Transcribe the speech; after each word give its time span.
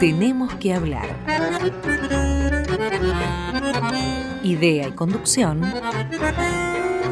Tenemos 0.00 0.54
que 0.56 0.74
hablar. 0.74 1.08
Idea 4.42 4.88
y 4.88 4.92
conducción, 4.92 5.62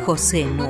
José 0.05 0.45
Nu. 0.45 0.69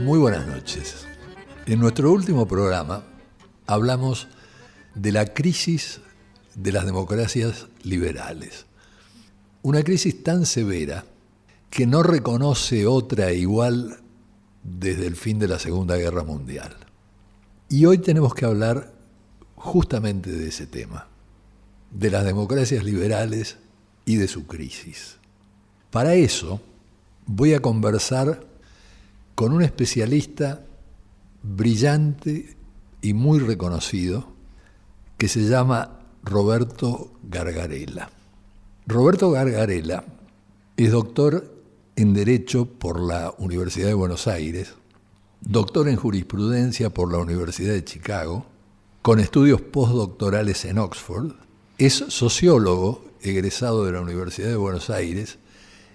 Muy 0.00 0.18
buenas 0.18 0.46
noches. 0.46 1.06
En 1.64 1.80
nuestro 1.80 2.12
último 2.12 2.46
programa 2.46 3.04
hablamos 3.66 4.28
de 4.94 5.12
la 5.12 5.24
crisis 5.32 6.00
de 6.54 6.72
las 6.72 6.84
democracias 6.84 7.68
liberales. 7.82 8.66
Una 9.62 9.82
crisis 9.82 10.22
tan 10.22 10.44
severa 10.44 11.06
que 11.70 11.86
no 11.86 12.02
reconoce 12.02 12.86
otra 12.86 13.32
igual 13.32 14.01
desde 14.62 15.06
el 15.06 15.16
fin 15.16 15.38
de 15.38 15.48
la 15.48 15.58
Segunda 15.58 15.96
Guerra 15.96 16.24
Mundial. 16.24 16.76
Y 17.68 17.86
hoy 17.86 17.98
tenemos 17.98 18.34
que 18.34 18.44
hablar 18.44 18.92
justamente 19.56 20.30
de 20.30 20.48
ese 20.48 20.66
tema, 20.66 21.06
de 21.90 22.10
las 22.10 22.24
democracias 22.24 22.84
liberales 22.84 23.58
y 24.04 24.16
de 24.16 24.28
su 24.28 24.46
crisis. 24.46 25.16
Para 25.90 26.14
eso 26.14 26.60
voy 27.26 27.54
a 27.54 27.60
conversar 27.60 28.44
con 29.34 29.52
un 29.52 29.62
especialista 29.62 30.64
brillante 31.42 32.56
y 33.00 33.14
muy 33.14 33.40
reconocido 33.40 34.32
que 35.18 35.28
se 35.28 35.48
llama 35.48 36.00
Roberto 36.22 37.12
Gargarella. 37.22 38.10
Roberto 38.86 39.30
Gargarella 39.30 40.04
es 40.76 40.90
doctor 40.90 41.51
en 42.02 42.14
Derecho 42.14 42.64
por 42.66 43.00
la 43.00 43.32
Universidad 43.38 43.86
de 43.86 43.94
Buenos 43.94 44.26
Aires, 44.26 44.74
doctor 45.40 45.88
en 45.88 45.94
Jurisprudencia 45.94 46.90
por 46.90 47.12
la 47.12 47.18
Universidad 47.18 47.72
de 47.74 47.84
Chicago, 47.84 48.44
con 49.02 49.20
estudios 49.20 49.60
postdoctorales 49.60 50.64
en 50.64 50.78
Oxford, 50.78 51.34
es 51.78 52.04
sociólogo 52.08 53.04
egresado 53.20 53.84
de 53.84 53.92
la 53.92 54.00
Universidad 54.00 54.48
de 54.48 54.56
Buenos 54.56 54.90
Aires 54.90 55.38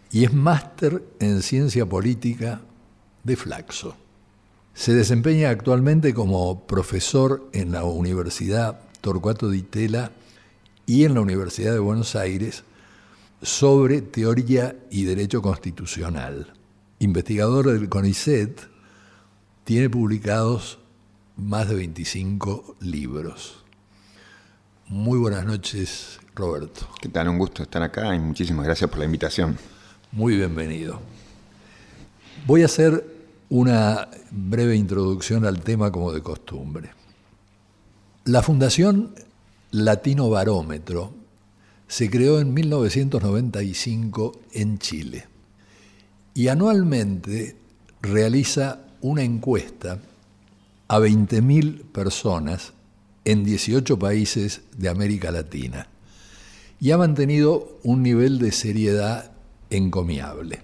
y 0.09 0.23
es 0.23 0.33
máster 0.33 1.03
en 1.19 1.41
Ciencia 1.41 1.85
Política 1.85 2.61
de 3.25 3.35
Flaxo. 3.35 3.97
Se 4.73 4.94
desempeña 4.94 5.50
actualmente 5.50 6.13
como 6.13 6.66
profesor 6.67 7.50
en 7.52 7.73
la 7.73 7.83
Universidad 7.83 8.80
Torcuato 9.02 9.50
Di 9.50 9.61
Tella 9.61 10.13
y 10.85 11.03
en 11.03 11.16
la 11.16 11.19
Universidad 11.22 11.73
de 11.73 11.80
Buenos 11.80 12.16
Aires 12.16 12.63
sobre 13.41 14.02
teoría 14.02 14.75
y 14.89 15.03
derecho 15.03 15.41
constitucional. 15.41 16.53
Investigador 16.99 17.71
del 17.71 17.89
CONICET, 17.89 18.61
tiene 19.63 19.89
publicados 19.89 20.79
más 21.35 21.69
de 21.69 21.75
25 21.75 22.77
libros. 22.79 23.63
Muy 24.88 25.19
buenas 25.19 25.45
noches, 25.45 26.19
Roberto. 26.33 26.88
¿Qué 27.02 27.09
tal? 27.09 27.27
Un 27.27 27.38
gusto 27.38 27.63
estar 27.63 27.83
acá 27.83 28.16
y 28.16 28.19
muchísimas 28.19 28.66
gracias 28.66 28.89
por 28.89 28.99
la 28.99 29.05
invitación. 29.05 29.57
Muy 30.11 30.38
bienvenido. 30.38 31.01
Voy 32.45 32.61
a 32.61 32.66
hacer 32.66 33.05
una 33.49 34.07
breve 34.31 34.75
introducción 34.75 35.45
al 35.45 35.61
tema 35.61 35.91
como 35.91 36.13
de 36.13 36.22
costumbre. 36.22 36.91
La 38.23 38.41
Fundación 38.41 39.13
Latino 39.72 40.29
Barómetro 40.29 41.13
se 41.88 42.09
creó 42.09 42.39
en 42.39 42.53
1995 42.53 44.39
en 44.53 44.77
Chile 44.77 45.25
y 46.34 46.50
anualmente 46.50 47.56
realiza 48.01 48.81
una 49.01 49.23
encuesta 49.23 50.00
a 50.88 51.00
20.000 51.00 51.84
personas 51.91 52.73
en 53.25 53.44
18 53.44 54.00
países 54.00 54.62
de 54.78 54.89
América 54.89 55.31
Latina 55.31 55.88
y 56.79 56.91
ha 56.91 56.97
mantenido 56.97 57.79
un 57.84 58.03
nivel 58.03 58.39
de 58.39 58.51
seriedad 58.51 59.31
encomiable. 59.69 60.62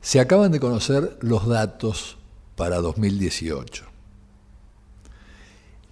Se 0.00 0.20
acaban 0.20 0.52
de 0.52 0.60
conocer 0.60 1.18
los 1.22 1.46
datos 1.46 2.18
para 2.56 2.76
2018. 2.76 3.84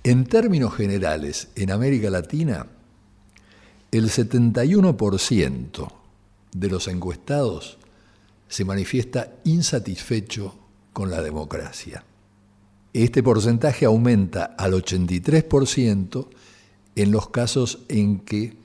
En 0.04 0.24
términos 0.26 0.74
generales, 0.74 1.48
en 1.56 1.72
América 1.72 2.10
Latina, 2.10 2.66
el 3.92 4.10
71% 4.10 5.88
de 6.52 6.68
los 6.68 6.88
encuestados 6.88 7.78
se 8.48 8.64
manifiesta 8.64 9.32
insatisfecho 9.44 10.54
con 10.92 11.10
la 11.10 11.22
democracia. 11.22 12.04
Este 12.92 13.22
porcentaje 13.22 13.84
aumenta 13.84 14.54
al 14.56 14.72
83% 14.72 16.28
en 16.94 17.10
los 17.10 17.28
casos 17.28 17.80
en 17.88 18.20
que 18.20 18.56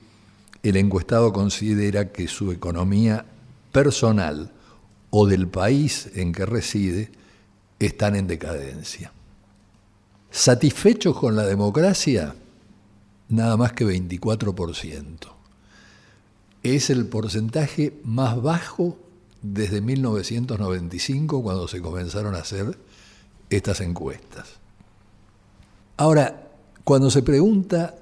el 0.62 0.76
encuestado 0.76 1.32
considera 1.32 2.12
que 2.12 2.28
su 2.28 2.52
economía 2.52 3.26
personal 3.72 4.52
o 5.10 5.26
del 5.26 5.48
país 5.48 6.08
en 6.14 6.32
que 6.32 6.46
reside 6.46 7.10
están 7.78 8.16
en 8.16 8.26
decadencia. 8.26 9.12
¿Satisfechos 10.30 11.18
con 11.18 11.36
la 11.36 11.44
democracia? 11.44 12.34
Nada 13.32 13.56
más 13.56 13.72
que 13.72 13.86
24%. 13.86 15.16
Es 16.62 16.90
el 16.90 17.06
porcentaje 17.06 17.98
más 18.04 18.40
bajo 18.40 18.98
desde 19.40 19.80
1995 19.80 21.42
cuando 21.42 21.66
se 21.66 21.80
comenzaron 21.80 22.34
a 22.34 22.40
hacer 22.40 22.78
estas 23.50 23.80
encuestas. 23.80 24.60
Ahora, 25.96 26.50
cuando 26.84 27.10
se 27.10 27.22
pregunta 27.22 27.96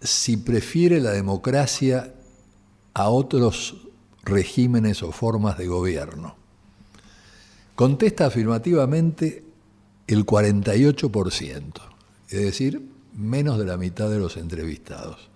si 0.00 0.38
prefiere 0.38 1.00
la 1.00 1.12
democracia 1.12 2.14
a 2.94 3.08
otros 3.08 3.76
regímenes 4.24 5.02
o 5.02 5.12
formas 5.12 5.58
de 5.58 5.66
gobierno, 5.66 6.34
contesta 7.74 8.26
afirmativamente 8.26 9.44
el 10.06 10.26
48%, 10.26 11.72
es 12.28 12.42
decir, 12.42 12.91
menos 13.14 13.58
de 13.58 13.66
la 13.66 13.76
mitad 13.76 14.10
de 14.10 14.18
los 14.18 14.36
entrevistados. 14.36 15.28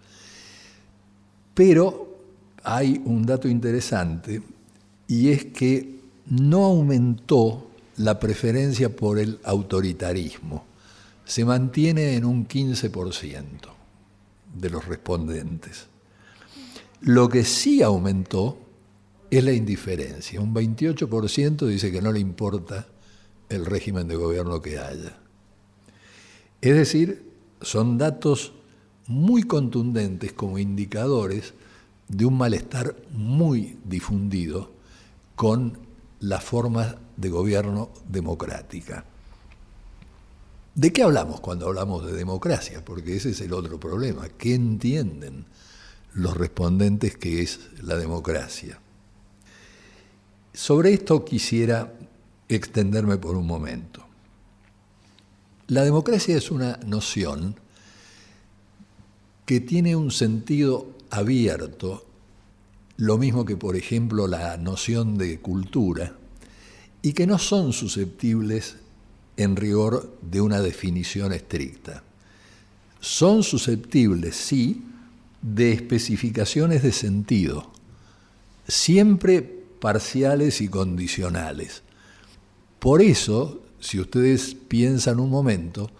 Pero 1.54 2.16
hay 2.62 3.00
un 3.04 3.24
dato 3.24 3.48
interesante 3.48 4.42
y 5.06 5.30
es 5.30 5.46
que 5.46 6.00
no 6.26 6.64
aumentó 6.64 7.70
la 7.96 8.18
preferencia 8.18 8.94
por 8.94 9.18
el 9.18 9.38
autoritarismo. 9.44 10.64
Se 11.24 11.44
mantiene 11.44 12.14
en 12.14 12.24
un 12.24 12.46
15% 12.46 13.42
de 14.54 14.70
los 14.70 14.84
respondentes. 14.86 15.86
Lo 17.02 17.28
que 17.28 17.44
sí 17.44 17.82
aumentó 17.82 18.58
es 19.30 19.44
la 19.44 19.52
indiferencia. 19.52 20.40
Un 20.40 20.54
28% 20.54 21.66
dice 21.66 21.90
que 21.90 22.02
no 22.02 22.12
le 22.12 22.20
importa 22.20 22.86
el 23.48 23.64
régimen 23.64 24.08
de 24.08 24.16
gobierno 24.16 24.60
que 24.60 24.78
haya. 24.78 25.16
Es 26.60 26.74
decir, 26.74 27.25
son 27.60 27.98
datos 27.98 28.52
muy 29.06 29.42
contundentes 29.42 30.32
como 30.32 30.58
indicadores 30.58 31.54
de 32.08 32.26
un 32.26 32.36
malestar 32.36 32.96
muy 33.12 33.78
difundido 33.84 34.70
con 35.34 35.78
la 36.20 36.40
forma 36.40 36.96
de 37.16 37.28
gobierno 37.28 37.90
democrática. 38.08 39.04
¿De 40.74 40.92
qué 40.92 41.02
hablamos 41.02 41.40
cuando 41.40 41.66
hablamos 41.66 42.04
de 42.06 42.12
democracia? 42.12 42.84
Porque 42.84 43.16
ese 43.16 43.30
es 43.30 43.40
el 43.40 43.52
otro 43.52 43.80
problema. 43.80 44.28
¿Qué 44.28 44.54
entienden 44.54 45.46
los 46.12 46.36
respondentes 46.36 47.16
que 47.16 47.42
es 47.42 47.60
la 47.82 47.96
democracia? 47.96 48.78
Sobre 50.52 50.92
esto 50.92 51.24
quisiera 51.24 51.94
extenderme 52.48 53.16
por 53.16 53.36
un 53.36 53.46
momento. 53.46 54.05
La 55.68 55.82
democracia 55.82 56.36
es 56.36 56.52
una 56.52 56.78
noción 56.86 57.56
que 59.46 59.58
tiene 59.58 59.96
un 59.96 60.12
sentido 60.12 60.94
abierto, 61.10 62.06
lo 62.96 63.18
mismo 63.18 63.44
que 63.44 63.56
por 63.56 63.74
ejemplo 63.74 64.28
la 64.28 64.56
noción 64.58 65.18
de 65.18 65.40
cultura, 65.40 66.14
y 67.02 67.14
que 67.14 67.26
no 67.26 67.38
son 67.38 67.72
susceptibles 67.72 68.76
en 69.36 69.56
rigor 69.56 70.16
de 70.22 70.40
una 70.40 70.60
definición 70.60 71.32
estricta. 71.32 72.04
Son 73.00 73.42
susceptibles, 73.42 74.36
sí, 74.36 74.84
de 75.42 75.72
especificaciones 75.72 76.84
de 76.84 76.92
sentido, 76.92 77.72
siempre 78.68 79.42
parciales 79.42 80.60
y 80.60 80.68
condicionales. 80.68 81.82
Por 82.78 83.02
eso 83.02 83.65
si 83.80 84.00
ustedes 84.00 84.54
piensan 84.54 85.20
un 85.20 85.30
momento, 85.30 85.90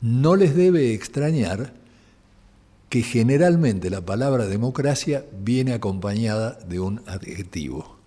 no 0.00 0.36
les 0.36 0.54
debe 0.54 0.94
extrañar 0.94 1.72
que 2.88 3.02
generalmente 3.02 3.88
la 3.88 4.00
palabra 4.00 4.46
democracia 4.46 5.24
viene 5.40 5.72
acompañada 5.74 6.58
de 6.66 6.80
un 6.80 7.02
adjetivo. 7.06 7.98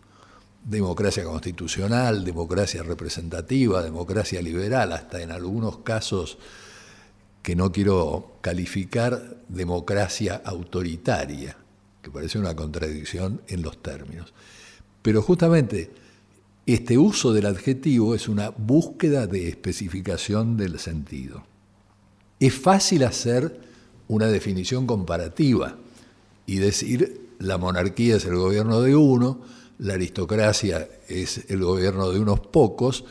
democracia 0.66 1.26
constitucional, 1.26 2.24
democracia 2.24 2.84
representativa, 2.84 3.84
democracia 3.84 4.42
liberal, 4.42 4.94
hasta 4.94 5.22
en 5.22 5.32
algunos 5.32 5.80
casos 5.80 6.38
que 7.42 7.56
no 7.56 7.72
quiero 7.74 8.38
calificar 8.40 9.38
democracia 9.50 10.42
autoritaria, 10.46 11.58
que 12.02 12.10
parece 12.10 12.40
una 12.40 12.56
contradicción 12.56 13.42
en 13.48 13.62
los 13.62 13.82
términos. 13.84 14.34
Pero 15.02 15.22
justamente 15.22 15.92
este 16.66 16.98
uso 16.98 17.34
del 17.34 17.46
adjetivo 17.46 18.16
es 18.16 18.30
una 18.30 18.50
búsqueda 18.50 19.28
de 19.28 19.50
especificación 19.50 20.56
del 20.56 20.80
sentido. 20.80 21.44
Es 22.40 22.54
fácil 22.54 23.04
hacer 23.04 23.60
una 24.08 24.28
definición 24.28 24.88
comparativa 24.88 25.78
y 26.46 26.58
decir 26.58 27.28
la 27.40 27.58
monarquía 27.58 28.16
es 28.16 28.26
el 28.26 28.36
gobierno 28.36 28.82
de 28.82 28.96
uno, 28.96 29.42
la 29.80 29.96
aristocracia 29.96 30.88
es 31.10 31.50
el 31.50 31.64
gobierno 31.64 32.10
de 32.12 32.20
unos 32.20 32.40
pocos 32.40 33.04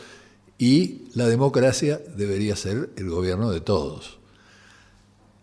y 0.57 1.09
la 1.15 1.27
democracia 1.27 2.01
debería 2.17 2.57
ser 2.57 2.91
el 2.97 3.11
gobierno 3.11 3.51
de 3.51 3.61
todos. 3.61 4.19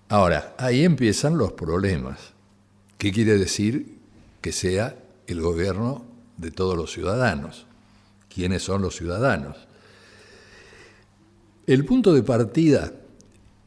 Ahora, 0.08 0.56
ahí 0.58 0.84
empiezan 0.84 1.38
los 1.38 1.52
problemas. 1.54 2.18
¿Qué 2.98 3.12
quiere 3.12 3.38
decir 3.38 4.00
que 4.42 4.52
sea 4.52 4.98
el 5.28 5.42
gobierno 5.42 6.06
de 6.38 6.50
todos 6.50 6.76
los 6.76 6.92
ciudadanos? 6.92 7.68
¿Quiénes 8.34 8.64
son 8.64 8.82
los 8.82 8.96
ciudadanos? 8.96 9.58
El 11.68 11.86
punto 11.86 12.14
de 12.14 12.24
partida 12.24 12.94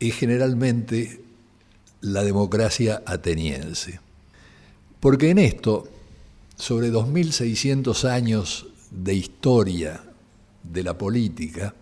es 0.01 0.15
generalmente 0.15 1.23
la 2.01 2.25
democracia 2.25 3.03
ateniense. 3.07 4.01
Porque 5.01 5.31
en 5.31 5.39
esto, 5.39 5.89
sobre 6.57 6.93
2.600 6.93 8.09
años 8.09 8.67
de 8.91 9.15
historia 9.15 10.03
de 10.63 10.83
la 10.83 10.99
política, 10.99 11.75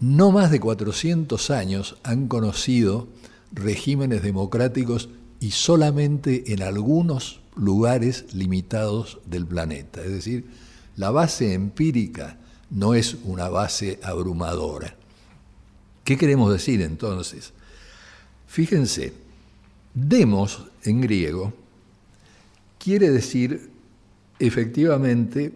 no 0.00 0.30
más 0.30 0.50
de 0.50 0.60
400 0.60 1.50
años 1.50 1.96
han 2.02 2.28
conocido 2.28 3.08
regímenes 3.52 4.22
democráticos 4.22 5.08
y 5.40 5.50
solamente 5.52 6.52
en 6.52 6.62
algunos 6.62 7.40
lugares 7.56 8.32
limitados 8.32 9.18
del 9.26 9.46
planeta. 9.46 10.02
Es 10.02 10.12
decir, 10.12 10.46
la 10.98 11.12
base 11.12 11.54
empírica 11.54 12.36
no 12.70 12.92
es 12.92 13.16
una 13.24 13.48
base 13.48 13.98
abrumadora. 14.02 14.94
¿Qué 16.04 16.18
queremos 16.18 16.52
decir 16.52 16.82
entonces? 16.82 17.52
Fíjense, 18.48 19.12
demos 19.94 20.66
en 20.84 21.00
griego 21.00 21.54
quiere 22.78 23.10
decir 23.10 23.70
efectivamente 24.40 25.52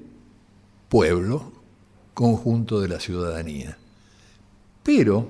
pueblo, 0.88 1.52
conjunto 2.14 2.80
de 2.80 2.88
la 2.88 3.00
ciudadanía. 3.00 3.76
Pero 4.84 5.26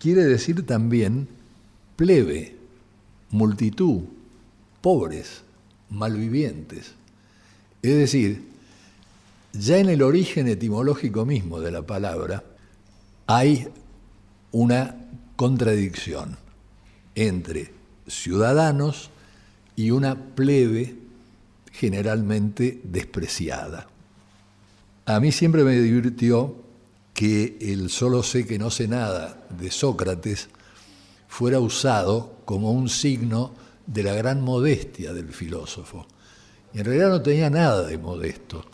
quiere 0.00 0.24
decir 0.24 0.66
también 0.66 1.28
plebe, 1.94 2.56
multitud, 3.30 4.00
pobres, 4.80 5.42
malvivientes. 5.90 6.94
Es 7.82 7.96
decir, 7.96 8.51
ya 9.52 9.78
en 9.78 9.88
el 9.88 10.02
origen 10.02 10.48
etimológico 10.48 11.24
mismo 11.26 11.60
de 11.60 11.70
la 11.70 11.82
palabra 11.82 12.44
hay 13.26 13.68
una 14.50 14.96
contradicción 15.36 16.36
entre 17.14 17.72
ciudadanos 18.06 19.10
y 19.76 19.90
una 19.90 20.34
plebe 20.34 20.96
generalmente 21.72 22.80
despreciada. 22.84 23.88
A 25.06 25.20
mí 25.20 25.32
siempre 25.32 25.64
me 25.64 25.78
divirtió 25.78 26.56
que 27.14 27.58
el 27.60 27.90
solo 27.90 28.22
sé 28.22 28.46
que 28.46 28.58
no 28.58 28.70
sé 28.70 28.88
nada 28.88 29.46
de 29.50 29.70
Sócrates 29.70 30.48
fuera 31.28 31.60
usado 31.60 32.36
como 32.44 32.72
un 32.72 32.88
signo 32.88 33.54
de 33.86 34.02
la 34.02 34.14
gran 34.14 34.42
modestia 34.42 35.12
del 35.12 35.32
filósofo. 35.32 36.06
Y 36.72 36.78
en 36.78 36.84
realidad 36.84 37.10
no 37.10 37.22
tenía 37.22 37.50
nada 37.50 37.82
de 37.86 37.98
modesto, 37.98 38.64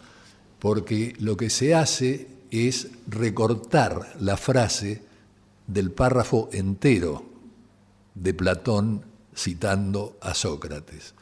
porque 0.59 1.15
lo 1.19 1.37
que 1.37 1.51
se 1.51 1.75
hace 1.75 2.29
es 2.51 2.89
recortar 3.07 4.17
la 4.21 4.37
frase 4.37 5.03
del 5.67 5.91
párrafo 5.93 6.49
entero 6.53 7.25
de 8.15 8.35
Platón 8.35 9.05
citando 9.37 10.17
a 10.21 10.35
Sócrates. 10.35 11.15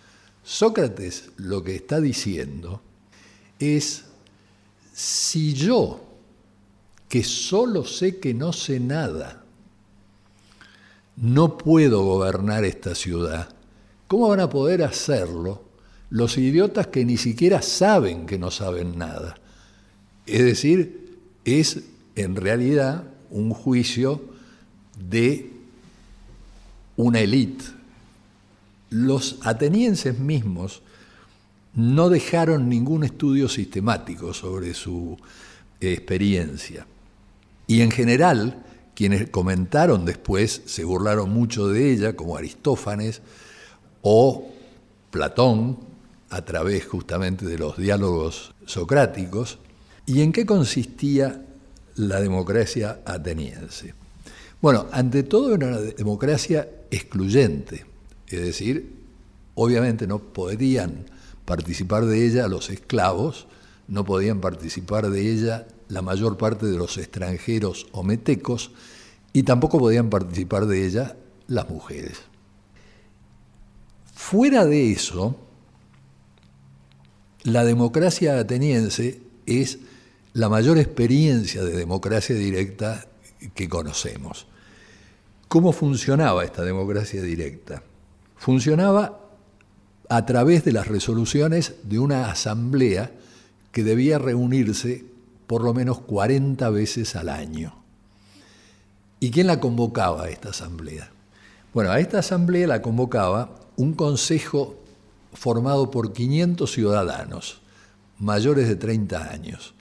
Sócrates 0.43 1.31
lo 1.37 1.63
que 1.63 1.75
está 1.75 2.01
diciendo 2.01 2.81
es, 3.59 4.05
si 4.93 5.53
yo 5.53 6.01
que 7.09 7.25
solo 7.25 7.85
sé 7.85 8.19
que 8.19 8.33
no 8.33 8.53
sé 8.53 8.81
nada, 8.81 9.45
no 11.17 11.59
puedo 11.59 12.03
gobernar 12.05 12.65
esta 12.65 12.95
ciudad. 12.95 13.49
¿Cómo 14.07 14.29
van 14.29 14.41
a 14.41 14.51
poder 14.51 14.83
hacerlo 14.83 15.66
los 16.11 16.39
idiotas 16.39 16.87
que 16.89 17.05
ni 17.05 17.17
siquiera 17.17 17.63
saben 17.63 18.27
que 18.27 18.39
no 18.39 18.51
saben 18.51 18.99
nada? 18.99 19.37
Es 20.27 20.43
decir, 20.43 21.19
es 21.45 21.83
en 22.15 22.37
realidad 22.37 23.05
un 23.31 23.51
juicio 23.51 24.23
de 24.99 25.51
una 26.97 27.21
élite. 27.21 27.65
Los 28.91 29.39
atenienses 29.43 30.19
mismos 30.19 30.83
no 31.75 32.09
dejaron 32.09 32.69
ningún 32.69 33.05
estudio 33.05 33.49
sistemático 33.49 34.33
sobre 34.33 34.75
su 34.75 35.17
experiencia. 35.81 36.87
Y 37.67 37.83
en 37.83 37.91
general, 37.91 38.65
quienes 38.95 39.29
comentaron 39.29 40.05
después 40.05 40.63
se 40.65 40.85
burlaron 40.85 41.31
mucho 41.31 41.69
de 41.69 41.93
ella, 41.93 42.17
como 42.17 42.37
Aristófanes 42.37 43.21
o 44.03 44.49
Platón, 45.11 45.79
a 46.31 46.45
través 46.45 46.87
justamente 46.87 47.47
de 47.47 47.59
los 47.59 47.77
diálogos 47.77 48.55
socráticos. 48.65 49.59
¿Y 50.07 50.23
en 50.23 50.33
qué 50.33 50.47
consistía 50.47 51.45
la 51.97 52.21
democracia 52.21 53.01
ateniense? 53.05 53.95
Bueno, 54.61 54.87
ante 54.93 55.23
todo 55.23 55.55
era 55.55 55.69
una 55.69 55.81
democracia 55.81 56.69
excluyente, 56.91 57.85
es 58.29 58.41
decir, 58.41 58.97
obviamente 59.55 60.07
no 60.07 60.19
podrían 60.19 61.07
participar 61.45 62.07
de 62.07 62.27
ella 62.27 62.49
los 62.49 62.71
esclavos, 62.71 63.47
no 63.89 64.05
podían 64.05 64.41
participar 64.41 65.11
de 65.11 65.33
ella 65.33 65.67
la 65.89 66.03
mayor 66.03 66.37
parte 66.37 66.67
de 66.67 66.77
los 66.77 66.99
extranjeros 66.99 67.87
o 67.93 68.03
metecos 68.03 68.73
y 69.33 69.43
tampoco 69.43 69.79
podían 69.79 70.11
participar 70.11 70.67
de 70.67 70.87
ella 70.87 71.17
las 71.47 71.69
mujeres. 71.69 72.19
Fuera 74.15 74.65
de 74.65 74.91
eso, 74.93 75.37
la 77.47 77.65
democracia 77.65 78.39
ateniense 78.39 79.21
es 79.47 79.79
la 80.33 80.49
mayor 80.49 80.79
experiencia 80.79 81.63
de 81.63 81.77
democracia 81.77 82.35
directa 82.35 83.07
que 83.55 83.69
conocemos. 83.69 84.49
¿Cómo 85.47 85.73
funcionaba 85.73 86.45
esta 86.45 86.65
democracia 86.65 87.23
directa? 87.23 87.85
Funcionaba 88.37 89.21
a 90.09 90.27
través 90.27 90.65
de 90.65 90.73
las 90.73 90.89
resoluciones 90.89 91.77
de 91.85 92.01
una 92.01 92.31
asamblea 92.31 93.13
que 93.71 93.85
debía 93.85 94.19
reunirse 94.19 95.05
por 95.47 95.63
lo 95.63 95.73
menos 95.73 96.01
40 96.01 96.69
veces 96.71 97.15
al 97.15 97.29
año. 97.29 97.77
¿Y 99.21 99.31
quién 99.31 99.47
la 99.47 99.61
convocaba 99.61 100.25
a 100.25 100.31
esta 100.31 100.49
asamblea? 100.49 101.11
Bueno, 101.73 101.93
a 101.93 102.01
esta 102.01 102.19
asamblea 102.19 102.67
la 102.67 102.83
convocaba 102.83 103.55
un 103.77 103.95
consejo 103.95 104.83
formado 105.37 105.91
por 105.91 106.13
500 106.13 106.71
ciudadanos 106.71 107.61
mayores 108.19 108.69
de 108.69 108.77
30 108.77 109.31
años. 109.31 109.75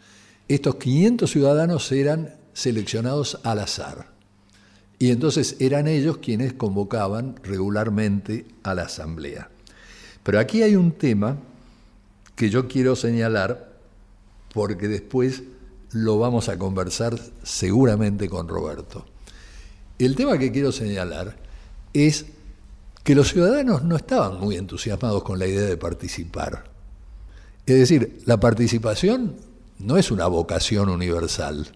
Estos 0.47 0.75
500 0.75 1.29
ciudadanos 1.29 1.91
eran 1.91 2.35
seleccionados 2.53 3.39
al 3.43 3.59
azar. 3.59 4.13
Y 5.00 5.12
entonces 5.12 5.57
eran 5.59 5.88
ellos 5.88 6.17
quienes 6.17 6.53
convocaban 6.53 7.35
regularmente 7.43 8.45
a 8.63 8.74
la 8.74 8.83
asamblea. 8.83 9.50
Pero 10.24 10.39
aquí 10.39 10.62
hay 10.62 10.75
un 10.75 10.91
tema 10.91 11.38
que 12.35 12.50
yo 12.50 12.67
quiero 12.67 12.95
señalar 12.95 13.74
porque 14.53 14.88
después 14.88 15.43
lo 15.91 16.17
vamos 16.17 16.50
a 16.50 16.57
conversar 16.57 17.17
seguramente 17.43 18.29
con 18.29 18.47
Roberto. 18.47 19.05
El 20.00 20.15
tema 20.15 20.38
que 20.38 20.51
quiero 20.51 20.71
señalar 20.71 21.38
es 21.93 22.25
que 23.05 23.13
los 23.13 23.29
ciudadanos 23.29 23.83
no 23.83 23.95
estaban 23.95 24.39
muy 24.39 24.55
entusiasmados 24.55 25.21
con 25.21 25.38
la 25.38 25.45
idea 25.45 25.67
de 25.67 25.77
participar. 25.77 26.63
Es 27.67 27.77
decir, 27.77 28.24
la 28.25 28.39
participación 28.39 29.35
no 29.77 29.97
es 29.97 30.09
una 30.09 30.25
vocación 30.25 30.89
universal. 30.89 31.67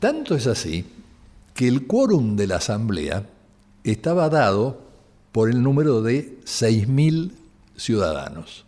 Tanto 0.00 0.34
es 0.34 0.46
así 0.46 0.86
que 1.52 1.68
el 1.68 1.86
quórum 1.86 2.36
de 2.36 2.46
la 2.46 2.56
Asamblea 2.56 3.26
estaba 3.84 4.30
dado 4.30 4.80
por 5.30 5.50
el 5.50 5.62
número 5.62 6.00
de 6.00 6.38
6.000 6.46 7.32
ciudadanos. 7.76 8.64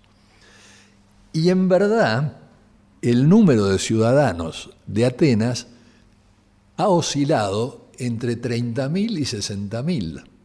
Y 1.32 1.48
en 1.48 1.70
verdad, 1.70 2.36
el 3.00 3.30
número 3.30 3.64
de 3.64 3.78
ciudadanos 3.78 4.74
de 4.86 5.06
Atenas 5.06 5.68
ha 6.76 6.88
oscilado 6.88 7.86
entre 7.96 8.38
30.000 8.38 9.18
y 9.18 9.22
60.000. 9.22 10.35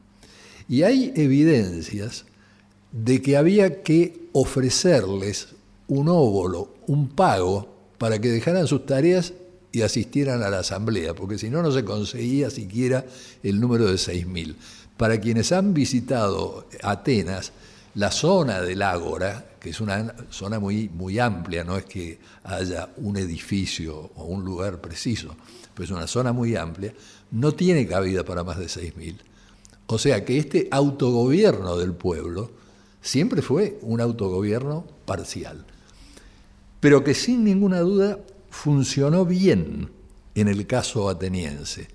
Y 0.72 0.84
hay 0.84 1.12
evidencias 1.18 2.24
de 2.94 3.22
que 3.22 3.36
había 3.36 3.84
que 3.84 4.30
ofrecerles 4.32 5.50
un 5.90 6.08
óvulo, 6.08 6.76
un 6.88 7.10
pago, 7.10 7.68
para 7.98 8.20
que 8.20 8.30
dejaran 8.30 8.68
sus 8.68 8.86
tareas 8.86 9.34
y 9.74 9.82
asistieran 9.82 10.44
a 10.44 10.50
la 10.50 10.60
asamblea, 10.60 11.14
porque 11.14 11.38
si 11.38 11.50
no, 11.50 11.62
no 11.62 11.74
se 11.74 11.84
conseguía 11.84 12.50
siquiera 12.50 13.06
el 13.44 13.60
número 13.60 13.86
de 13.86 13.96
6.000. 13.96 14.56
Para 14.96 15.20
quienes 15.20 15.52
han 15.52 15.74
visitado 15.74 16.70
Atenas, 16.82 17.52
la 17.96 18.10
zona 18.10 18.62
del 18.62 18.82
Ágora, 18.82 19.46
que 19.60 19.72
es 19.72 19.82
una 19.82 20.16
zona 20.30 20.58
muy, 20.58 20.88
muy 20.88 21.20
amplia, 21.20 21.66
no 21.66 21.76
es 21.76 21.84
que 21.84 22.18
haya 22.46 22.88
un 22.96 23.18
edificio 23.18 24.12
o 24.16 24.24
un 24.24 24.46
lugar 24.46 24.80
preciso, 24.80 25.36
pero 25.74 25.84
es 25.84 25.92
una 25.92 26.08
zona 26.08 26.32
muy 26.32 26.56
amplia, 26.56 26.94
no 27.32 27.52
tiene 27.52 27.86
cabida 27.86 28.24
para 28.24 28.46
más 28.46 28.58
de 28.58 28.68
6.000. 28.68 29.18
O 29.92 29.98
sea 29.98 30.24
que 30.24 30.38
este 30.38 30.70
autogobierno 30.72 31.78
del 31.78 31.94
pueblo 31.94 32.50
siempre 33.02 33.42
fue 33.42 33.78
un 33.82 34.00
autogobierno 34.00 34.86
parcial, 35.06 35.66
pero 36.80 37.04
que 37.04 37.14
sin 37.14 37.44
ninguna 37.44 37.82
duda 37.82 38.20
funcionó 38.50 39.26
bien 39.26 39.92
en 40.34 40.48
el 40.48 40.66
caso 40.66 41.10
ateniense. 41.10 41.90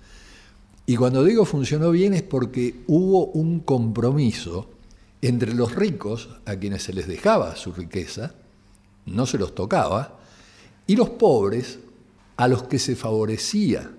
Y 0.85 0.95
cuando 0.95 1.23
digo 1.23 1.43
funcionó 1.43 1.89
bien 1.89 2.13
es 2.13 2.21
porque 2.21 2.83
hubo 2.85 3.25
un 3.25 3.61
compromiso 3.61 4.69
entre 5.23 5.55
los 5.55 5.73
ricos, 5.73 6.29
a 6.45 6.55
quienes 6.55 6.83
se 6.83 6.93
les 6.93 7.07
dejaba 7.07 7.55
su 7.55 7.71
riqueza, 7.71 8.35
no 9.07 9.25
se 9.25 9.39
los 9.39 9.55
tocaba, 9.55 10.19
y 10.85 10.95
los 10.95 11.09
pobres, 11.09 11.79
a 12.35 12.47
los 12.47 12.61
que 12.63 12.77
se 12.77 12.95
favorecía 12.95 13.91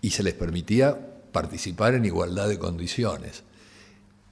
y 0.00 0.10
se 0.10 0.22
les 0.22 0.34
permitía 0.34 1.13
participar 1.34 1.94
en 1.94 2.04
igualdad 2.04 2.48
de 2.48 2.60
condiciones. 2.60 3.42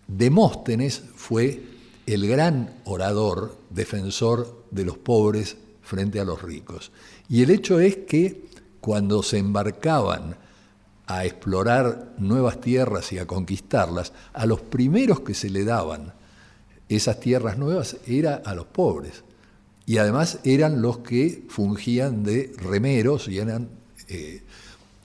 Demóstenes 0.06 1.02
fue 1.16 1.64
el 2.06 2.28
gran 2.28 2.76
orador, 2.84 3.58
defensor 3.70 4.64
de 4.70 4.84
los 4.84 4.98
pobres 4.98 5.56
frente 5.82 6.20
a 6.20 6.24
los 6.24 6.40
ricos. 6.42 6.92
Y 7.28 7.42
el 7.42 7.50
hecho 7.50 7.80
es 7.80 7.96
que 7.96 8.46
cuando 8.80 9.24
se 9.24 9.38
embarcaban 9.38 10.36
a 11.06 11.24
explorar 11.24 12.14
nuevas 12.18 12.60
tierras 12.60 13.12
y 13.12 13.18
a 13.18 13.26
conquistarlas, 13.26 14.12
a 14.32 14.46
los 14.46 14.60
primeros 14.60 15.20
que 15.20 15.34
se 15.34 15.50
le 15.50 15.64
daban 15.64 16.14
esas 16.88 17.18
tierras 17.18 17.58
nuevas 17.58 17.96
era 18.06 18.36
a 18.44 18.54
los 18.54 18.66
pobres. 18.66 19.24
Y 19.86 19.98
además 19.98 20.38
eran 20.44 20.80
los 20.80 20.98
que 20.98 21.46
fungían 21.48 22.22
de 22.22 22.52
remeros 22.58 23.26
y 23.26 23.38
eran 23.38 23.68
eh, 24.06 24.42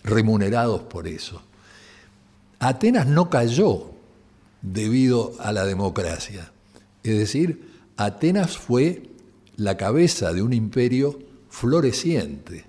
remunerados 0.03 0.81
por 0.81 1.07
eso. 1.07 1.41
Atenas 2.59 3.07
no 3.07 3.29
cayó 3.29 3.91
debido 4.61 5.33
a 5.39 5.51
la 5.51 5.65
democracia. 5.65 6.51
Es 7.03 7.17
decir, 7.17 7.71
Atenas 7.97 8.57
fue 8.57 9.09
la 9.55 9.77
cabeza 9.77 10.33
de 10.33 10.41
un 10.41 10.53
imperio 10.53 11.19
floreciente 11.49 12.65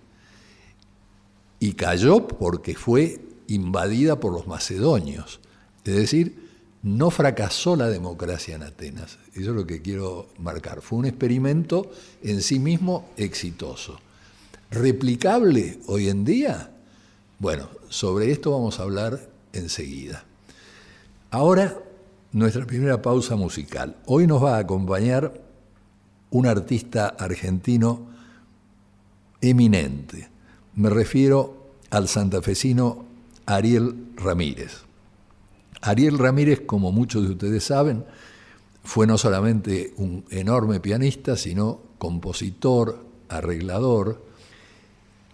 y 1.60 1.72
cayó 1.72 2.26
porque 2.26 2.74
fue 2.74 3.20
invadida 3.48 4.20
por 4.20 4.32
los 4.32 4.46
macedonios. 4.46 5.40
Es 5.84 5.94
decir, 5.94 6.48
no 6.82 7.10
fracasó 7.10 7.76
la 7.76 7.88
democracia 7.88 8.54
en 8.56 8.62
Atenas. 8.62 9.18
Eso 9.32 9.50
es 9.50 9.56
lo 9.56 9.66
que 9.66 9.82
quiero 9.82 10.28
marcar. 10.38 10.80
Fue 10.80 10.98
un 10.98 11.06
experimento 11.06 11.90
en 12.22 12.42
sí 12.42 12.58
mismo 12.58 13.10
exitoso. 13.16 13.98
¿Replicable 14.70 15.80
hoy 15.86 16.08
en 16.08 16.24
día? 16.24 16.70
Bueno, 17.38 17.68
sobre 17.88 18.30
esto 18.30 18.52
vamos 18.52 18.78
a 18.78 18.82
hablar 18.82 19.37
enseguida. 19.52 20.24
Ahora, 21.30 21.78
nuestra 22.32 22.66
primera 22.66 23.00
pausa 23.00 23.36
musical. 23.36 23.96
Hoy 24.06 24.26
nos 24.26 24.42
va 24.42 24.56
a 24.56 24.60
acompañar 24.60 25.40
un 26.30 26.46
artista 26.46 27.08
argentino 27.08 28.06
eminente. 29.40 30.28
Me 30.74 30.90
refiero 30.90 31.72
al 31.90 32.08
santafesino 32.08 33.04
Ariel 33.46 34.12
Ramírez. 34.16 34.82
Ariel 35.80 36.18
Ramírez, 36.18 36.62
como 36.66 36.92
muchos 36.92 37.24
de 37.24 37.32
ustedes 37.32 37.64
saben, 37.64 38.04
fue 38.82 39.06
no 39.06 39.16
solamente 39.18 39.94
un 39.96 40.24
enorme 40.30 40.80
pianista, 40.80 41.36
sino 41.36 41.80
compositor, 41.98 43.04
arreglador. 43.28 44.24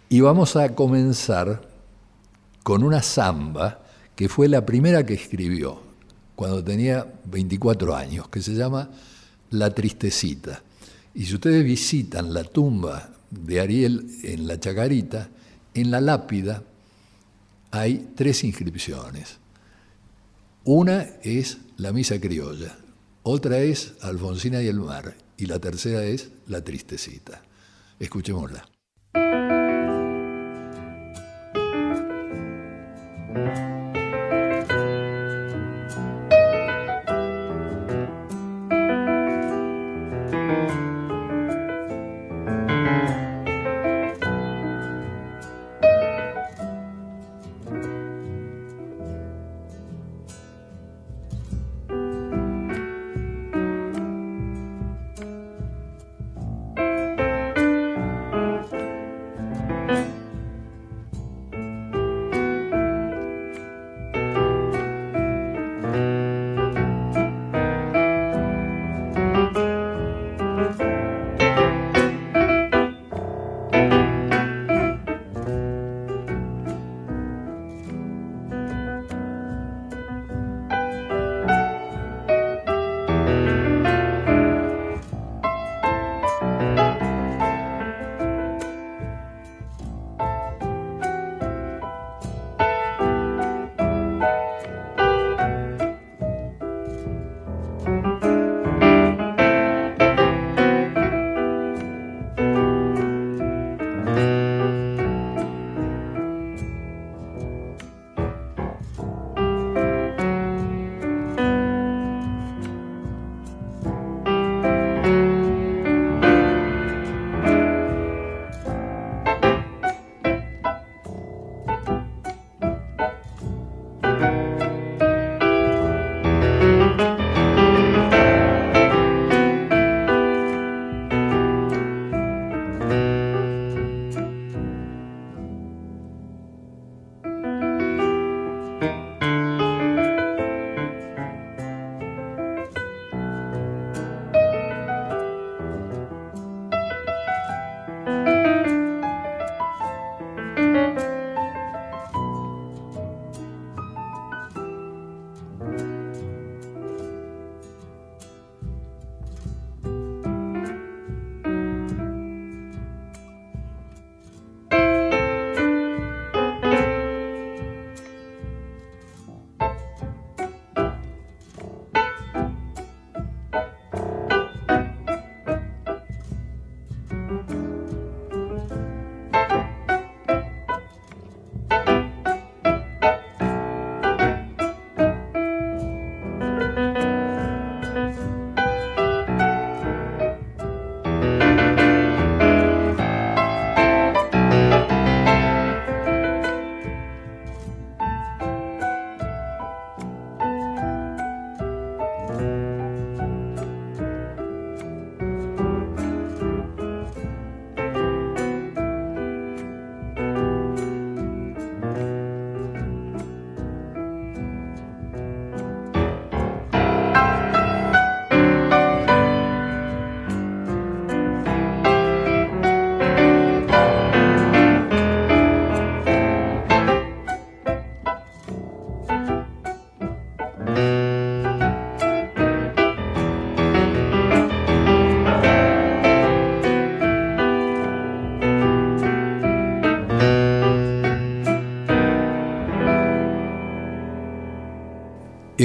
Y 0.08 0.20
vamos 0.20 0.56
a 0.56 0.74
comenzar 0.74 1.68
con 2.62 2.82
una 2.82 3.02
samba 3.02 3.83
que 4.16 4.28
fue 4.28 4.48
la 4.48 4.64
primera 4.64 5.04
que 5.04 5.14
escribió 5.14 5.80
cuando 6.34 6.62
tenía 6.62 7.06
24 7.24 7.94
años, 7.94 8.28
que 8.28 8.40
se 8.40 8.54
llama 8.54 8.90
La 9.50 9.70
Tristecita. 9.70 10.62
Y 11.14 11.26
si 11.26 11.34
ustedes 11.34 11.64
visitan 11.64 12.32
la 12.34 12.44
tumba 12.44 13.10
de 13.30 13.60
Ariel 13.60 14.06
en 14.22 14.46
la 14.46 14.58
Chacarita, 14.58 15.28
en 15.74 15.90
la 15.90 16.00
lápida 16.00 16.62
hay 17.70 18.10
tres 18.14 18.44
inscripciones. 18.44 19.38
Una 20.64 21.02
es 21.22 21.58
la 21.76 21.92
misa 21.92 22.20
criolla, 22.20 22.76
otra 23.22 23.58
es 23.58 23.94
Alfonsina 24.00 24.62
y 24.62 24.68
el 24.68 24.80
mar, 24.80 25.16
y 25.36 25.46
la 25.46 25.58
tercera 25.58 26.04
es 26.04 26.30
La 26.46 26.62
Tristecita. 26.62 27.42
Escuchémosla. 27.98 28.64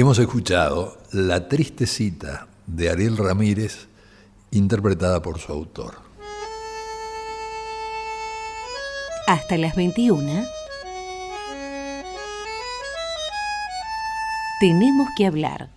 Hemos 0.00 0.18
escuchado 0.18 0.96
La 1.12 1.46
triste 1.46 1.86
cita 1.86 2.48
de 2.66 2.88
Ariel 2.88 3.18
Ramírez, 3.18 3.86
interpretada 4.50 5.20
por 5.20 5.38
su 5.38 5.52
autor. 5.52 5.98
Hasta 9.26 9.58
las 9.58 9.76
21. 9.76 10.42
Tenemos 14.58 15.06
que 15.18 15.26
hablar. 15.26 15.68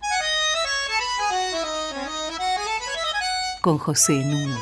Con 3.60 3.76
José 3.76 4.14
Nuno. 4.14 4.56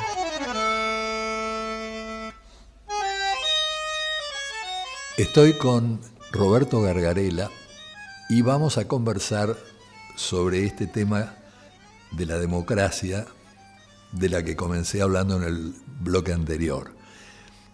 Estoy 5.16 5.56
con 5.56 6.00
Roberto 6.32 6.82
Gargarela 6.82 7.48
y 8.32 8.40
vamos 8.40 8.78
a 8.78 8.88
conversar 8.88 9.54
sobre 10.16 10.64
este 10.64 10.86
tema 10.86 11.34
de 12.12 12.24
la 12.24 12.38
democracia 12.38 13.26
de 14.10 14.30
la 14.30 14.42
que 14.42 14.56
comencé 14.56 15.02
hablando 15.02 15.36
en 15.36 15.42
el 15.42 15.74
bloque 16.00 16.32
anterior. 16.32 16.94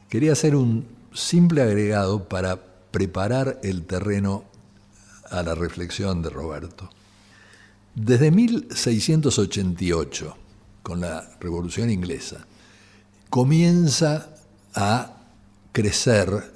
Quería 0.08 0.32
hacer 0.32 0.56
un 0.56 0.84
simple 1.14 1.62
agregado 1.62 2.28
para 2.28 2.60
preparar 2.90 3.60
el 3.62 3.86
terreno 3.86 4.46
a 5.30 5.44
la 5.44 5.54
reflexión 5.54 6.22
de 6.22 6.30
Roberto. 6.30 6.90
Desde 7.94 8.32
1688, 8.32 10.36
con 10.82 11.02
la 11.02 11.36
Revolución 11.38 11.88
Inglesa, 11.88 12.48
comienza 13.30 14.30
a 14.74 15.18
crecer 15.70 16.52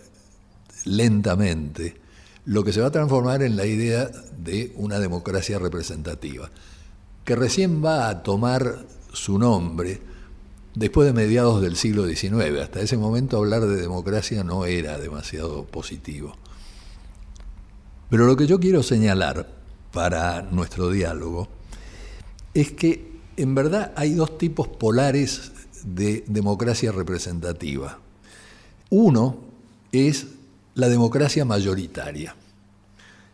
lentamente 0.86 2.01
lo 2.44 2.64
que 2.64 2.72
se 2.72 2.80
va 2.80 2.88
a 2.88 2.92
transformar 2.92 3.42
en 3.42 3.56
la 3.56 3.66
idea 3.66 4.10
de 4.38 4.72
una 4.76 4.98
democracia 4.98 5.58
representativa, 5.58 6.50
que 7.24 7.36
recién 7.36 7.84
va 7.84 8.08
a 8.08 8.22
tomar 8.22 8.84
su 9.12 9.38
nombre 9.38 10.00
después 10.74 11.06
de 11.06 11.12
mediados 11.12 11.60
del 11.60 11.76
siglo 11.76 12.06
XIX. 12.06 12.60
Hasta 12.62 12.80
ese 12.80 12.96
momento 12.96 13.36
hablar 13.36 13.66
de 13.66 13.76
democracia 13.76 14.42
no 14.42 14.64
era 14.64 14.98
demasiado 14.98 15.64
positivo. 15.64 16.34
Pero 18.10 18.26
lo 18.26 18.36
que 18.36 18.46
yo 18.46 18.58
quiero 18.58 18.82
señalar 18.82 19.48
para 19.92 20.42
nuestro 20.42 20.90
diálogo 20.90 21.48
es 22.54 22.72
que 22.72 23.12
en 23.36 23.54
verdad 23.54 23.92
hay 23.96 24.14
dos 24.14 24.36
tipos 24.36 24.68
polares 24.68 25.52
de 25.84 26.24
democracia 26.26 26.92
representativa. 26.92 27.98
Uno 28.90 29.36
es 29.92 30.26
la 30.74 30.88
democracia 30.88 31.44
mayoritaria. 31.44 32.34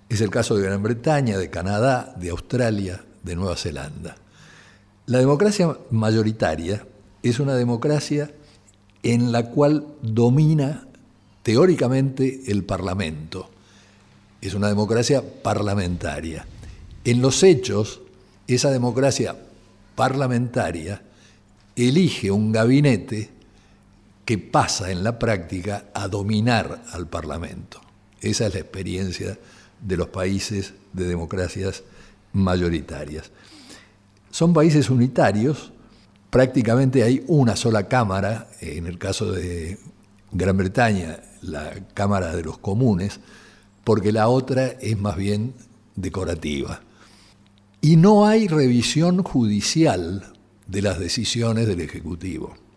Es 0.09 0.21
el 0.21 0.31
caso 0.31 0.57
de 0.57 0.63
Gran 0.63 0.83
Bretaña, 0.83 1.39
de 1.39 1.51
Canadá, 1.51 2.15
de 2.19 2.31
Australia, 2.31 3.05
de 3.23 3.37
Nueva 3.37 3.57
Zelanda. 3.57 4.17
La 5.07 5.19
democracia 5.19 5.77
mayoritaria 5.91 6.85
es 7.23 7.41
una 7.41 7.55
democracia 7.55 8.31
en 9.03 9.33
la 9.33 9.51
cual 9.51 9.87
domina 10.03 10.87
teóricamente 11.43 12.43
el 12.49 12.65
Parlamento. 12.65 13.51
Es 14.41 14.55
una 14.55 14.69
democracia 14.69 15.23
parlamentaria. 15.43 16.47
En 17.05 17.23
los 17.23 17.43
hechos, 17.43 18.01
esa 18.47 18.71
democracia 18.71 19.37
parlamentaria 19.95 21.03
elige 21.77 22.31
un 22.31 22.53
gabinete 22.53 23.31
que 24.29 24.37
pasa 24.37 24.91
en 24.91 25.03
la 25.03 25.19
práctica 25.19 25.87
a 25.95 26.07
dominar 26.07 26.85
al 26.93 27.07
Parlamento. 27.07 27.81
Esa 28.21 28.47
es 28.47 28.53
la 28.53 28.61
experiencia 28.61 29.39
de 29.81 29.97
los 29.97 30.09
países 30.09 30.75
de 30.93 31.07
democracias 31.07 31.83
mayoritarias. 32.35 33.31
Son 34.31 34.53
países 34.53 34.91
unitarios, 34.91 35.73
prácticamente 36.29 37.05
hay 37.05 37.25
una 37.27 37.57
sola 37.57 37.89
Cámara, 37.89 38.49
en 38.61 38.87
el 38.87 38.99
caso 38.99 39.33
de 39.33 39.79
Gran 40.31 40.59
Bretaña, 40.59 41.21
la 41.41 41.73
Cámara 41.95 42.37
de 42.37 42.43
los 42.43 42.59
Comunes, 42.59 43.21
porque 43.83 44.13
la 44.13 44.29
otra 44.29 44.67
es 44.67 44.99
más 44.99 45.17
bien 45.17 45.55
decorativa. 45.97 46.83
Y 47.81 47.97
no 47.97 48.27
hay 48.27 48.47
revisión 48.47 49.23
judicial 49.23 50.35
de 50.67 50.83
las 50.83 50.99
decisiones 50.99 51.67
del 51.67 51.81
Ejecutivo. 51.81 52.68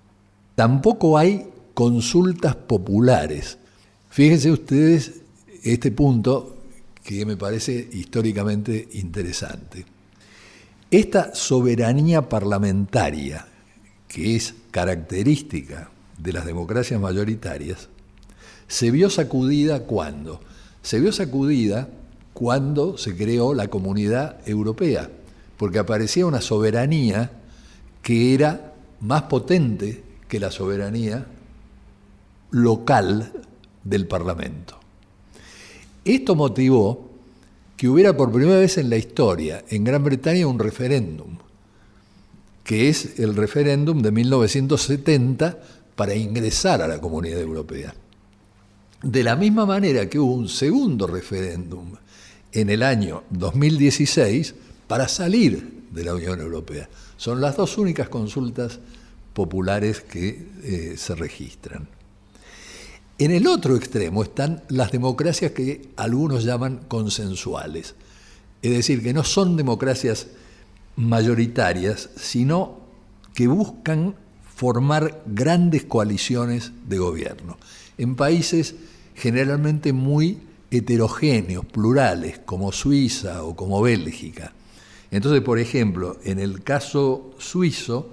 Tampoco 0.56 1.18
hay 1.18 1.48
consultas 1.74 2.56
populares. 2.56 3.58
Fíjense 4.10 4.52
ustedes 4.52 5.22
este 5.64 5.92
punto 5.92 6.58
que 7.04 7.26
me 7.26 7.38
parece 7.38 7.90
históricamente 7.94 8.90
interesante. 8.94 9.86
Esta 10.90 11.34
soberanía 11.34 12.28
parlamentaria, 12.28 13.48
que 14.08 14.36
es 14.36 14.54
característica 14.72 15.90
de 16.18 16.34
las 16.34 16.46
democracias 16.46 17.00
mayoritarias, 17.00 17.88
se 18.68 18.92
vio 18.92 19.10
sacudida 19.10 19.84
cuando? 19.84 20.42
Se 20.82 21.00
vio 21.00 21.12
sacudida 21.12 21.90
cuando 22.34 22.98
se 22.98 23.16
creó 23.16 23.54
la 23.54 23.68
comunidad 23.68 24.38
europea, 24.48 25.10
porque 25.58 25.80
aparecía 25.80 26.26
una 26.26 26.42
soberanía 26.42 27.32
que 28.02 28.34
era 28.34 28.74
más 29.00 29.24
potente 29.24 30.04
que 30.32 30.40
la 30.40 30.50
soberanía 30.50 31.26
local 32.52 33.34
del 33.84 34.08
Parlamento. 34.08 34.80
Esto 36.06 36.36
motivó 36.36 37.10
que 37.76 37.90
hubiera 37.90 38.16
por 38.16 38.32
primera 38.32 38.58
vez 38.58 38.78
en 38.78 38.90
la 38.90 38.96
historia 38.96 39.66
en 39.68 39.84
Gran 39.84 40.06
Bretaña 40.06 40.48
un 40.48 40.58
referéndum, 40.58 41.36
que 42.64 42.88
es 42.88 43.20
el 43.20 43.36
referéndum 43.36 44.02
de 44.02 44.12
1970 44.14 45.60
para 45.98 46.16
ingresar 46.16 46.82
a 46.82 46.88
la 46.88 47.02
Comunidad 47.02 47.42
Europea. 47.42 47.94
De 49.04 49.24
la 49.26 49.36
misma 49.36 49.66
manera 49.66 50.10
que 50.10 50.18
hubo 50.18 50.34
un 50.34 50.48
segundo 50.48 51.08
referéndum 51.08 51.92
en 52.54 52.70
el 52.70 52.84
año 52.84 53.24
2016 53.32 54.56
para 54.88 55.10
salir 55.10 55.82
de 55.92 56.06
la 56.06 56.16
Unión 56.16 56.40
Europea. 56.40 56.88
Son 57.18 57.42
las 57.42 57.58
dos 57.58 57.78
únicas 57.78 58.08
consultas 58.08 58.80
populares 59.34 60.02
que 60.02 60.48
eh, 60.64 60.96
se 60.98 61.16
registran. 61.16 61.88
En 63.18 63.32
el 63.32 63.48
otro 63.48 63.76
extremo 63.76 64.24
están 64.24 64.64
las 64.70 64.92
democracias 64.92 65.52
que 65.52 65.90
algunos 65.96 66.44
llaman 66.44 66.82
consensuales, 66.88 67.96
es 68.62 68.72
decir, 68.72 69.04
que 69.04 69.14
no 69.14 69.24
son 69.24 69.56
democracias 69.58 70.28
mayoritarias, 70.96 72.10
sino 72.16 72.80
que 73.34 73.48
buscan 73.48 74.16
formar 74.56 75.24
grandes 75.26 75.84
coaliciones 75.86 76.72
de 76.88 76.98
gobierno, 76.98 77.58
en 77.98 78.16
países 78.16 78.76
generalmente 79.16 79.94
muy 79.94 80.40
heterogéneos, 80.72 81.66
plurales, 81.66 82.40
como 82.40 82.72
Suiza 82.72 83.44
o 83.44 83.56
como 83.56 83.82
Bélgica. 83.82 84.54
Entonces, 85.12 85.42
por 85.42 85.60
ejemplo, 85.60 86.18
en 86.24 86.40
el 86.40 86.64
caso 86.64 87.36
suizo, 87.38 88.10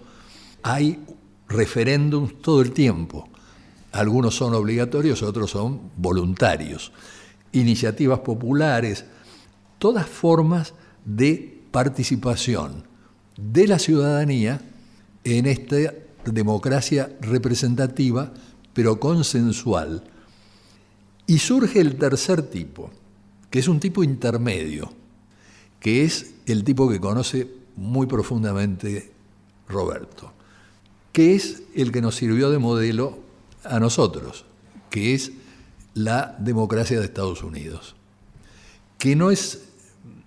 hay 0.63 1.03
referéndums 1.49 2.41
todo 2.41 2.61
el 2.61 2.73
tiempo. 2.73 3.29
Algunos 3.93 4.37
son 4.37 4.55
obligatorios, 4.55 5.23
otros 5.23 5.51
son 5.51 5.91
voluntarios. 5.97 6.93
Iniciativas 7.53 8.21
populares, 8.21 9.05
todas 9.79 10.07
formas 10.07 10.75
de 11.05 11.63
participación 11.71 12.85
de 13.37 13.67
la 13.67 13.79
ciudadanía 13.79 14.61
en 15.25 15.47
esta 15.47 15.77
democracia 16.25 17.17
representativa, 17.21 18.33
pero 18.75 19.01
consensual. 19.01 20.05
Y 21.27 21.39
surge 21.39 21.81
el 21.81 21.97
tercer 21.97 22.43
tipo, 22.43 22.91
que 23.51 23.59
es 23.59 23.69
un 23.69 23.81
tipo 23.81 24.05
intermedio, 24.05 24.93
que 25.81 26.05
es 26.05 26.35
el 26.47 26.65
tipo 26.65 26.89
que 26.89 27.01
conoce 27.01 27.51
muy 27.77 28.07
profundamente 28.07 29.13
Roberto 29.69 30.38
que 31.19 31.35
es 31.35 31.65
el 31.75 31.91
que 31.91 32.01
nos 32.01 32.15
sirvió 32.15 32.49
de 32.49 32.61
modelo 32.61 33.19
a 33.65 33.81
nosotros, 33.81 34.45
que 34.89 35.15
es 35.15 35.33
la 35.93 36.37
democracia 36.39 36.97
de 36.97 37.07
Estados 37.07 37.43
Unidos, 37.43 37.97
que 38.99 39.17
no 39.17 39.33
es 39.33 39.65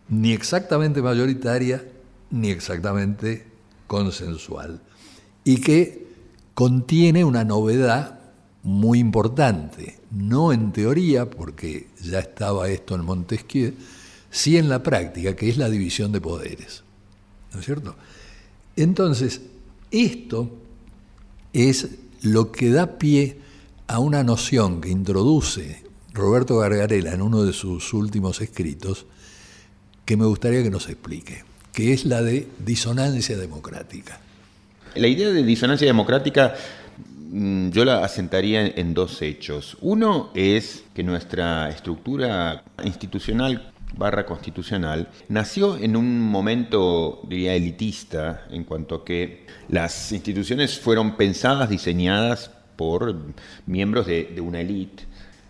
ni 0.09 0.33
exactamente 0.33 1.01
mayoritaria 1.01 1.87
ni 2.29 2.49
exactamente 2.49 3.47
consensual, 3.87 4.81
y 5.45 5.61
que 5.61 6.07
contiene 6.55 7.23
una 7.23 7.45
novedad 7.45 8.19
muy 8.61 8.99
importante, 8.99 9.97
no 10.11 10.51
en 10.51 10.73
teoría, 10.73 11.29
porque 11.29 11.87
ya 12.03 12.19
estaba 12.19 12.67
esto 12.67 12.95
en 12.95 13.05
Montesquieu, 13.05 13.75
sí 14.29 14.57
en 14.57 14.67
la 14.67 14.83
práctica, 14.83 15.37
que 15.37 15.47
es 15.47 15.55
la 15.55 15.69
división 15.69 16.11
de 16.11 16.19
poderes. 16.19 16.83
¿No 17.53 17.61
es 17.61 17.65
cierto? 17.65 17.95
Entonces, 18.75 19.39
esto 19.89 20.57
es 21.53 21.89
lo 22.21 22.51
que 22.51 22.69
da 22.69 22.97
pie 22.97 23.37
a 23.87 23.99
una 23.99 24.23
noción 24.23 24.81
que 24.81 24.89
introduce 24.89 25.83
Roberto 26.13 26.57
Gargarela 26.57 27.13
en 27.13 27.21
uno 27.21 27.43
de 27.43 27.53
sus 27.53 27.93
últimos 27.93 28.41
escritos, 28.41 29.05
que 30.05 30.17
me 30.17 30.25
gustaría 30.25 30.63
que 30.63 30.69
nos 30.69 30.89
explique, 30.89 31.43
que 31.71 31.93
es 31.93 32.05
la 32.05 32.21
de 32.21 32.47
disonancia 32.59 33.37
democrática. 33.37 34.19
La 34.95 35.07
idea 35.07 35.29
de 35.29 35.43
disonancia 35.43 35.87
democrática 35.87 36.53
mm, 37.31 37.69
yo 37.69 37.85
la 37.85 38.03
asentaría 38.03 38.67
en 38.67 38.93
dos 38.93 39.21
hechos. 39.21 39.77
Uno 39.79 40.31
es 40.35 40.83
que 40.93 41.03
nuestra 41.03 41.69
estructura 41.69 42.63
institucional 42.83 43.70
barra 43.97 44.25
constitucional 44.25 45.09
nació 45.29 45.77
en 45.77 45.95
un 45.95 46.21
momento, 46.21 47.21
diría, 47.27 47.55
elitista, 47.55 48.45
en 48.49 48.63
cuanto 48.63 48.95
a 48.95 49.05
que 49.05 49.45
las 49.69 50.11
instituciones 50.11 50.79
fueron 50.79 51.17
pensadas, 51.17 51.69
diseñadas 51.69 52.51
por 52.75 53.15
miembros 53.65 54.07
de, 54.07 54.39
una 54.41 54.61
élite. 54.61 55.03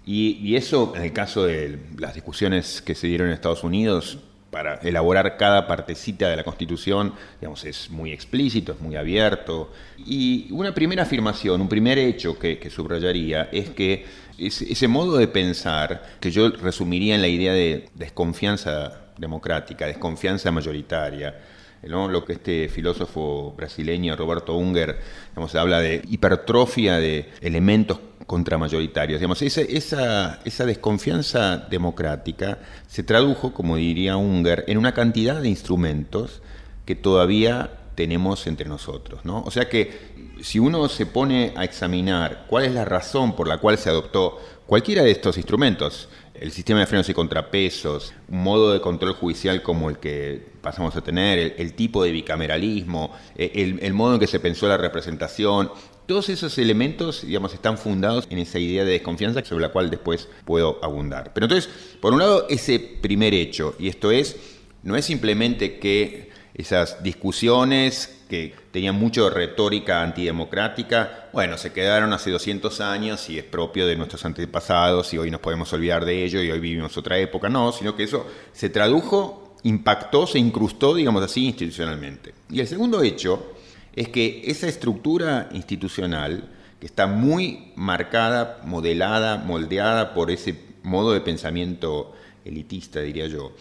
Y, 0.05 0.39
y, 0.41 0.55
eso, 0.55 0.93
en 0.95 1.03
el 1.03 1.13
caso 1.13 1.45
de 1.45 1.79
las 1.97 2.15
discusiones 2.15 2.81
que 2.81 2.95
se 2.95 3.07
dieron 3.07 3.27
en 3.27 3.33
Estados 3.33 3.63
Unidos, 3.63 4.19
para 4.51 4.75
elaborar 4.83 5.37
cada 5.37 5.65
partecita 5.65 6.29
de 6.29 6.35
la 6.35 6.43
Constitución, 6.43 7.13
digamos, 7.39 7.63
es 7.63 7.89
muy 7.89 8.11
explícito, 8.11 8.73
es 8.73 8.81
muy 8.81 8.97
abierto. 8.97 9.71
Y 9.97 10.47
una 10.51 10.73
primera 10.73 11.03
afirmación, 11.03 11.61
un 11.61 11.69
primer 11.69 11.97
hecho 11.97 12.37
que, 12.37 12.69
subrayaría 12.69 13.49
es 13.51 13.69
que 13.69 14.05
ese, 14.37 14.87
modo 14.89 15.17
de 15.17 15.29
pensar, 15.29 16.03
que 16.19 16.31
yo 16.31 16.49
resumiría 16.49 17.15
en 17.15 17.21
la 17.21 17.29
idea 17.29 17.53
de 17.53 17.89
desconfianza 17.95 19.05
democrática, 19.17 19.87
desconfianza 19.87 20.51
mayoritaria, 20.51 21.39
lo 21.83 22.25
que 22.25 22.33
este 22.33 22.69
filósofo 22.69 23.53
brasileño 23.57 24.15
Roberto 24.15 24.55
Unger 24.55 24.99
digamos, 25.29 25.55
habla 25.55 25.79
de 25.79 26.01
hipertrofia 26.09 26.97
de 26.97 27.29
elementos 27.41 27.99
contramayoritarios. 28.31 29.19
Digamos, 29.19 29.41
esa, 29.41 30.39
desconfianza 30.65 31.57
democrática 31.69 32.59
se 32.87 33.03
tradujo, 33.03 33.53
como 33.53 33.75
diría 33.75 34.15
Unger, 34.15 34.63
en 34.67 34.77
una 34.77 34.93
cantidad 34.93 35.41
de 35.41 35.49
instrumentos 35.49 36.41
que 36.85 36.95
todavía 36.95 37.71
tenemos 37.95 38.47
entre 38.47 38.69
nosotros. 38.69 39.25
¿no? 39.25 39.43
O 39.43 39.51
sea 39.51 39.67
que 39.67 40.37
si 40.41 40.59
uno 40.59 40.87
se 40.87 41.05
pone 41.05 41.51
a 41.57 41.65
examinar 41.65 42.45
cuál 42.47 42.63
es 42.63 42.71
la 42.71 42.85
razón 42.85 43.35
por 43.35 43.49
la 43.49 43.57
cual 43.57 43.77
se 43.77 43.89
adoptó 43.89 44.39
cualquiera 44.65 45.03
de 45.03 45.11
estos 45.11 45.35
instrumentos, 45.35 46.07
el 46.33 46.53
sistema 46.53 46.79
de 46.79 46.87
frenos 46.87 47.09
y 47.09 47.13
contrapesos, 47.13 48.13
un 48.29 48.43
modo 48.43 48.71
de 48.71 48.79
control 48.79 49.13
judicial 49.13 49.61
como 49.61 49.89
el 49.89 49.97
que 49.97 50.41
pasamos 50.61 50.95
a 50.95 51.01
tener, 51.01 51.55
el, 51.57 51.73
tipo 51.73 52.01
de 52.01 52.11
bicameralismo, 52.11 53.11
eh, 53.35 53.77
el, 53.81 53.93
modo 53.93 54.13
en 54.13 54.19
que 54.21 54.27
se 54.27 54.39
pensó 54.39 54.69
la 54.69 54.77
representación, 54.77 55.69
todos 56.05 56.29
esos 56.29 56.57
elementos, 56.57 57.25
digamos, 57.25 57.53
están 57.53 57.77
fundados 57.77 58.27
en 58.29 58.39
esa 58.39 58.59
idea 58.59 58.83
de 58.83 58.91
desconfianza 58.91 59.43
sobre 59.45 59.63
la 59.63 59.71
cual 59.71 59.89
después 59.89 60.27
puedo 60.45 60.79
abundar. 60.83 61.31
Pero 61.33 61.45
entonces, 61.45 61.71
por 61.99 62.13
un 62.13 62.19
lado, 62.19 62.47
ese 62.49 62.79
primer 62.79 63.33
hecho, 63.33 63.75
y 63.79 63.87
esto 63.87 64.11
es, 64.11 64.35
no 64.83 64.95
es 64.95 65.05
simplemente 65.05 65.79
que 65.79 66.31
esas 66.53 67.01
discusiones 67.01 68.23
que 68.29 68.53
tenían 68.71 68.95
mucho 68.95 69.29
retórica 69.29 70.03
antidemocrática, 70.03 71.29
bueno, 71.33 71.57
se 71.57 71.71
quedaron 71.71 72.13
hace 72.13 72.31
200 72.31 72.81
años 72.81 73.29
y 73.29 73.37
es 73.37 73.43
propio 73.43 73.87
de 73.87 73.95
nuestros 73.95 74.25
antepasados 74.25 75.13
y 75.13 75.17
hoy 75.17 75.31
nos 75.31 75.41
podemos 75.41 75.71
olvidar 75.73 76.05
de 76.05 76.23
ello 76.23 76.41
y 76.41 76.51
hoy 76.51 76.59
vivimos 76.59 76.97
otra 76.97 77.17
época, 77.19 77.49
no, 77.49 77.71
sino 77.71 77.95
que 77.95 78.03
eso 78.03 78.25
se 78.53 78.69
tradujo, 78.69 79.57
impactó, 79.63 80.27
se 80.27 80.39
incrustó, 80.39 80.95
digamos 80.95 81.23
así, 81.23 81.45
institucionalmente. 81.45 82.33
Y 82.49 82.59
el 82.59 82.67
segundo 82.67 83.01
hecho 83.01 83.53
es 83.95 84.09
que 84.09 84.43
esa 84.45 84.67
estructura 84.67 85.49
institucional, 85.53 86.49
que 86.79 86.85
está 86.85 87.07
muy 87.07 87.71
marcada, 87.75 88.61
modelada, 88.65 89.37
moldeada 89.37 90.13
por 90.13 90.31
ese 90.31 90.55
modo 90.83 91.13
de 91.13 91.21
pensamiento 91.21 92.13
elitista, 92.43 93.01
diría 93.01 93.27
yo, 93.27 93.53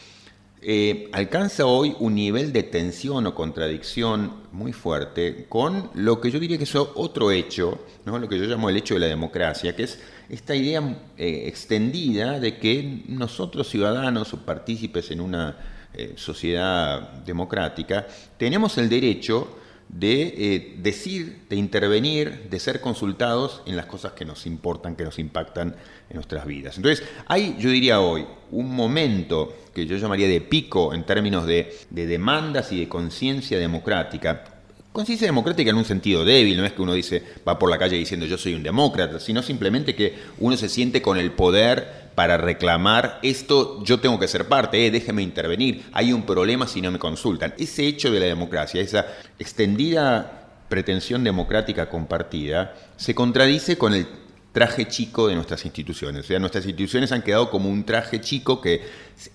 eh, 0.63 1.09
alcanza 1.13 1.65
hoy 1.65 1.97
un 2.01 2.15
nivel 2.15 2.53
de 2.53 2.63
tensión 2.63 3.27
o 3.27 3.35
contradicción 3.35 4.35
muy 4.53 4.75
fuerte 4.75 5.47
con 5.49 5.89
lo 5.95 6.21
que 6.21 6.31
yo 6.31 6.39
diría 6.39 6.59
que 6.59 6.65
es 6.65 6.75
otro 6.75 7.31
hecho, 7.31 7.87
¿no? 8.05 8.19
lo 8.19 8.29
que 8.29 8.39
yo 8.39 8.45
llamo 8.45 8.69
el 8.69 8.77
hecho 8.77 8.93
de 8.93 9.01
la 9.01 9.07
democracia, 9.07 9.75
que 9.75 9.85
es 9.85 9.99
esta 10.29 10.55
idea 10.55 10.83
eh, 11.17 11.45
extendida 11.47 12.39
de 12.39 12.59
que 12.59 13.05
nosotros 13.09 13.71
ciudadanos 13.71 14.35
o 14.35 14.45
partícipes 14.45 15.11
en 15.11 15.23
una 15.23 15.57
eh, 15.95 16.13
sociedad 16.17 17.15
democrática 17.25 18.07
tenemos 18.37 18.77
el 18.77 18.91
derecho 18.91 19.60
de 19.93 20.23
eh, 20.23 20.75
decir, 20.79 21.43
de 21.49 21.57
intervenir, 21.57 22.49
de 22.49 22.61
ser 22.61 22.81
consultados 22.81 23.63
en 23.67 23.77
las 23.77 23.87
cosas 23.87 24.13
que 24.13 24.25
nos 24.25 24.47
importan, 24.47 24.95
que 24.95 25.05
nos 25.05 25.19
impactan 25.19 25.75
en 26.09 26.15
nuestras 26.15 26.47
vidas. 26.47 26.77
Entonces, 26.77 27.05
hay, 27.27 27.57
yo 27.59 27.71
diría 27.71 28.01
hoy, 28.01 28.25
un 28.53 28.75
momento 28.75 29.55
que 29.75 29.87
yo 29.87 29.97
llamaría 29.97 30.29
de 30.29 30.41
pico 30.41 30.95
en 30.95 31.05
términos 31.05 31.47
de, 31.47 31.77
de 31.91 32.07
demandas 32.07 32.71
y 32.73 32.79
de 32.79 32.89
conciencia 32.89 33.59
democrática, 33.59 34.60
Conciencia 34.93 35.29
democrática 35.29 35.71
en 35.71 35.77
un 35.77 35.85
sentido 35.85 36.25
débil, 36.25 36.57
no 36.57 36.65
es 36.65 36.73
que 36.73 36.83
uno 36.83 36.95
dice, 36.95 37.23
va 37.47 37.61
por 37.61 37.71
la 37.71 37.79
calle 37.79 37.97
diciendo 37.97 38.27
yo 38.27 38.37
soy 38.37 38.55
un 38.55 38.65
demócrata, 38.65 39.21
sino 39.21 39.41
simplemente 39.41 39.95
que 39.95 40.17
uno 40.39 40.57
se 40.57 40.69
siente 40.69 41.01
con 41.01 41.17
el 41.17 41.31
poder 41.31 42.11
para 42.17 42.37
reclamar 42.37 43.21
esto, 43.23 43.85
yo 43.85 44.01
tengo 44.01 44.19
que 44.19 44.27
ser 44.27 44.49
parte, 44.49 44.85
eh, 44.85 44.91
déjeme 44.91 45.23
intervenir, 45.23 45.85
hay 45.93 46.13
un 46.13 46.25
problema 46.25 46.67
si 46.67 46.83
no 46.83 46.91
me 46.91 46.99
consultan. 46.99 47.55
Ese 47.57 47.87
hecho 47.87 48.11
de 48.11 48.19
la 48.19 48.27
democracia, 48.27 48.81
esa 48.81 49.07
extendida 49.39 50.65
pretensión 50.69 51.23
democrática 51.23 51.89
compartida, 51.89 52.75
se 52.97 53.15
contradice 53.15 53.79
con 53.79 53.95
el 53.95 54.09
traje 54.53 54.89
chico 54.89 55.29
de 55.29 55.37
nuestras 55.37 55.65
instituciones. 55.65 56.25
O 56.25 56.27
sea, 56.27 56.41
nuestras 56.41 56.65
instituciones 56.65 57.13
han 57.13 57.23
quedado 57.23 57.49
como 57.49 57.69
un 57.69 57.85
traje 57.85 58.21
chico 58.21 58.61
que 58.61 58.83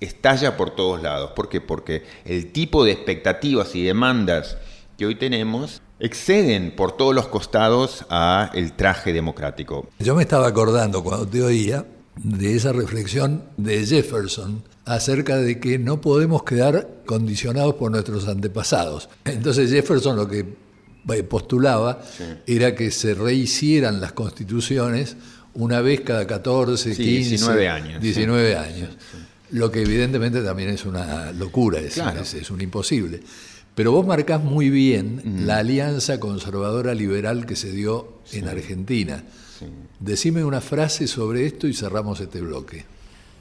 estalla 0.01 0.57
por 0.57 0.75
todos 0.75 1.01
lados. 1.01 1.31
¿Por 1.31 1.47
qué? 1.47 1.61
Porque 1.61 2.03
el 2.25 2.51
tipo 2.51 2.83
de 2.83 2.91
expectativas 2.91 3.73
y 3.73 3.83
demandas 3.83 4.57
que 4.97 5.05
hoy 5.05 5.15
tenemos 5.15 5.81
exceden 5.99 6.75
por 6.75 6.95
todos 6.95 7.15
los 7.15 7.27
costados 7.27 8.05
a 8.09 8.51
el 8.53 8.73
traje 8.73 9.13
democrático. 9.13 9.89
Yo 9.99 10.15
me 10.15 10.23
estaba 10.23 10.47
acordando 10.47 11.03
cuando 11.03 11.27
te 11.27 11.41
oía 11.41 11.85
de 12.17 12.55
esa 12.55 12.71
reflexión 12.71 13.43
de 13.57 13.85
Jefferson 13.85 14.63
acerca 14.85 15.37
de 15.37 15.59
que 15.59 15.79
no 15.79 16.01
podemos 16.01 16.43
quedar 16.43 16.87
condicionados 17.05 17.75
por 17.75 17.91
nuestros 17.91 18.27
antepasados. 18.27 19.09
Entonces 19.25 19.71
Jefferson 19.71 20.15
lo 20.15 20.27
que 20.27 20.45
eh, 21.09 21.23
postulaba 21.23 22.01
era 22.45 22.75
que 22.75 22.91
se 22.91 23.13
rehicieran 23.13 23.99
las 23.99 24.13
constituciones 24.13 25.17
una 25.53 25.81
vez 25.81 26.01
cada 26.01 26.27
14, 26.27 26.95
15, 26.95 27.03
19 27.03 27.69
años. 27.69 28.01
19 28.01 28.55
años. 28.57 28.89
Lo 29.51 29.71
que 29.71 29.81
evidentemente 29.81 30.41
también 30.41 30.69
es 30.69 30.85
una 30.85 31.31
locura, 31.31 31.79
es, 31.79 31.97
es 32.33 32.49
un 32.49 32.61
imposible. 32.61 33.21
Pero 33.75 33.91
vos 33.91 34.07
marcás 34.07 34.41
muy 34.41 34.69
bien 34.69 35.45
la 35.45 35.57
alianza 35.57 36.17
conservadora 36.17 36.93
liberal 36.93 37.45
que 37.45 37.57
se 37.57 37.71
dio 37.71 38.19
en 38.31 38.47
Argentina. 38.47 39.25
Decime 39.99 40.45
una 40.45 40.61
frase 40.61 41.07
sobre 41.07 41.45
esto 41.45 41.67
y 41.67 41.73
cerramos 41.73 42.21
este 42.21 42.39
bloque. 42.39 42.85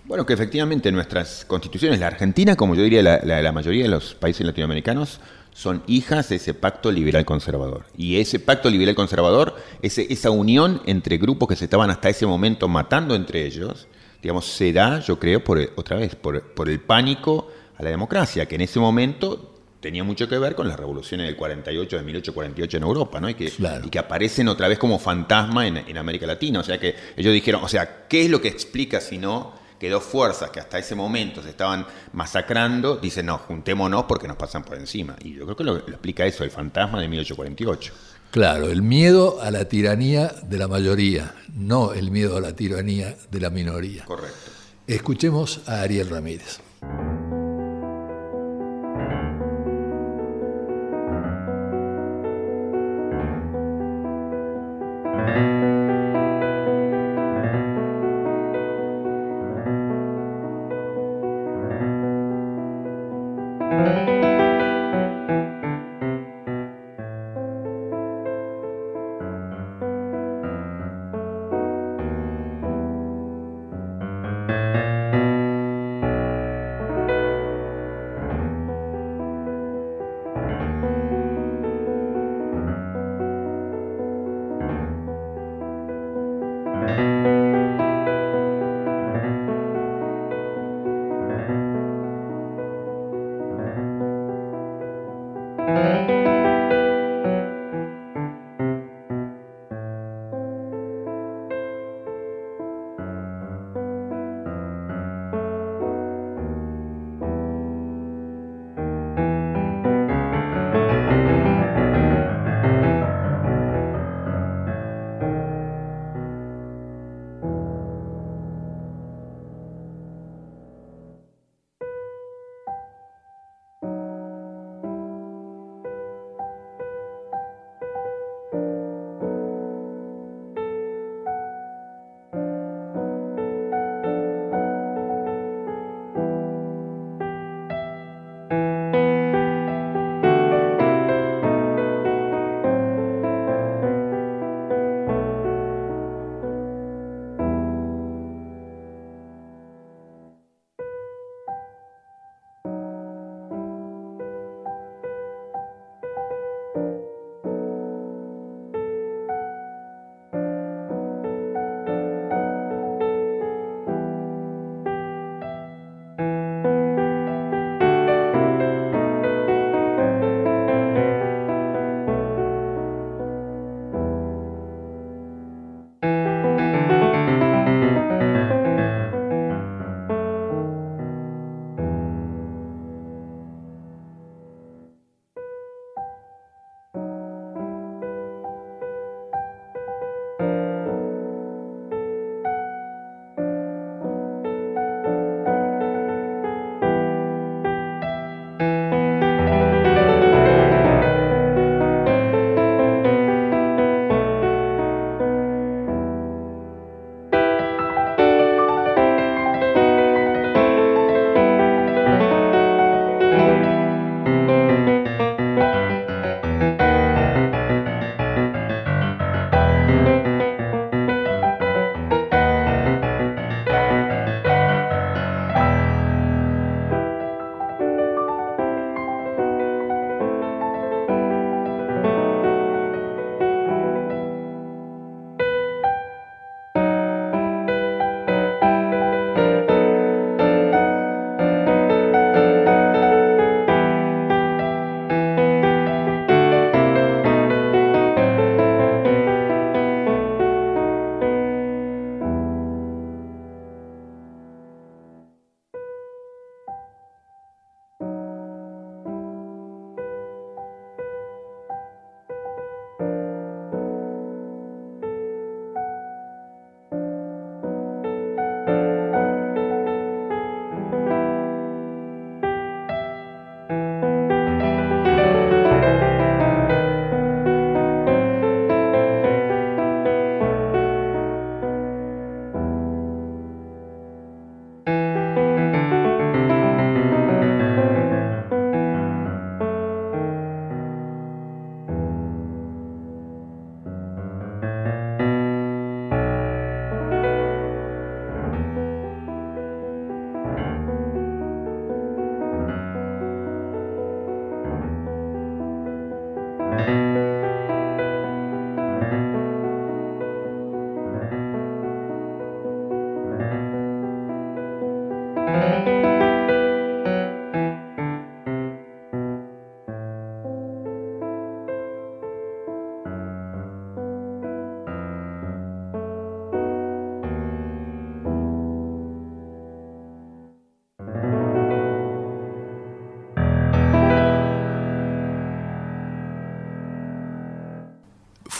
Bueno, 0.07 0.27
que 0.27 0.35
efectivamente 0.35 0.91
nuestras 0.91 1.45
constituciones, 1.47 2.01
la 2.01 2.09
Argentina, 2.09 2.57
como 2.57 2.75
yo 2.75 2.83
diría 2.83 3.03
la, 3.03 3.21
la, 3.25 3.53
mayoría 3.53 3.85
de 3.85 3.89
los 3.89 4.15
países 4.15 4.45
latinoamericanos, 4.45 5.21
son 5.55 5.85
hijas 5.87 6.29
de 6.29 6.37
ese 6.37 6.53
pacto 6.53 6.91
liberal 6.91 7.25
conservador. 7.25 7.87
Y 7.97 8.19
ese 8.19 8.41
pacto 8.41 8.69
liberal 8.69 8.97
conservador, 8.97 9.55
ese, 9.83 10.13
esa 10.13 10.31
unión 10.31 10.83
entre 10.85 11.17
grupos 11.17 11.49
que 11.49 11.57
se 11.57 11.65
estaban 11.65 11.91
hasta 11.91 12.09
ese 12.09 12.27
momento 12.27 12.67
matando 12.69 13.15
entre 13.15 13.47
ellos, 13.47 13.87
digamos, 14.21 14.47
se 14.47 14.73
da, 14.73 14.99
yo 14.99 15.19
creo, 15.21 15.45
por, 15.45 15.61
otra 15.77 15.97
vez, 15.97 16.17
por, 16.17 16.43
por 16.55 16.69
el 16.69 16.81
pánico 16.81 17.49
a 17.79 17.83
la 17.85 17.91
democracia, 17.91 18.47
que 18.47 18.57
en 18.57 18.63
ese 18.63 18.81
momento 18.81 19.54
tenía 19.85 20.03
mucho 20.03 20.27
que 20.27 20.39
ver 20.39 20.55
con 20.55 20.67
las 20.67 20.79
revoluciones 20.79 21.27
del 21.27 21.37
48, 21.37 21.99
de 21.99 22.03
1848 22.03 22.77
en 22.79 22.83
Europa, 22.83 23.21
¿no? 23.21 23.29
Y 23.29 23.35
que, 23.35 23.53
y 23.85 23.91
que 23.91 23.99
aparecen 23.99 24.49
otra 24.49 24.67
vez 24.67 24.79
como 24.79 24.99
fantasma 24.99 25.67
en, 25.67 25.99
América 25.99 26.27
Latina. 26.27 26.61
O 26.61 26.65
sea 26.65 26.81
que 26.81 26.95
ellos 27.15 27.35
dijeron, 27.35 27.63
o 27.63 27.69
sea, 27.69 28.07
¿qué 28.09 28.25
es 28.25 28.31
lo 28.31 28.41
que 28.41 28.49
explica 28.49 29.03
si 29.03 29.19
no 29.19 29.53
que 29.79 29.91
dos 29.91 30.03
fuerzas 30.03 30.49
que 30.49 30.59
hasta 30.59 30.79
ese 30.79 30.95
momento 30.95 31.43
se 31.43 31.51
estaban 31.51 31.85
masacrando, 32.15 32.97
dicen, 32.97 33.27
no, 33.27 33.37
juntémonos 33.37 34.05
porque 34.05 34.27
nos 34.27 34.39
pasan 34.39 34.65
por 34.65 34.79
encima? 34.79 35.17
Y 35.23 35.35
yo 35.35 35.45
creo 35.45 35.57
que 35.57 35.65
lo, 35.65 35.75
lo 35.75 35.81
explica 35.81 36.25
eso, 36.25 36.45
el 36.45 36.51
fantasma 36.51 36.99
de 37.03 37.09
1848. 37.09 37.93
Claro, 38.31 38.71
el 38.71 38.81
miedo 38.81 39.43
a 39.43 39.51
la 39.51 39.67
tiranía 39.67 40.29
de 40.45 40.57
la 40.57 40.67
mayoría, 40.67 41.35
no 41.53 41.93
el 41.93 42.11
miedo 42.11 42.39
a 42.39 42.41
la 42.41 42.57
tiranía 42.57 43.15
de 43.31 43.39
la 43.39 43.51
minoría. 43.51 44.07
Correcto. 44.07 44.51
Escuchemos 44.87 45.61
a 45.67 45.83
Ariel 45.83 46.09
Ramírez. 46.09 46.61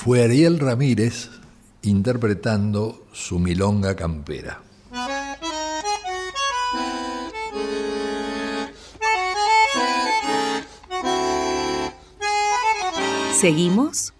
Fue 0.05 0.23
Ariel 0.23 0.61
Ramírez 0.61 1.31
interpretando 1.81 3.07
su 3.15 3.39
milonga 3.39 3.97
campera. 3.97 4.61
Seguimos 13.33 14.13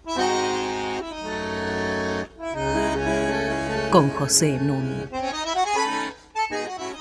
con 3.91 4.09
José 4.09 4.57
Núñez. 4.59 5.07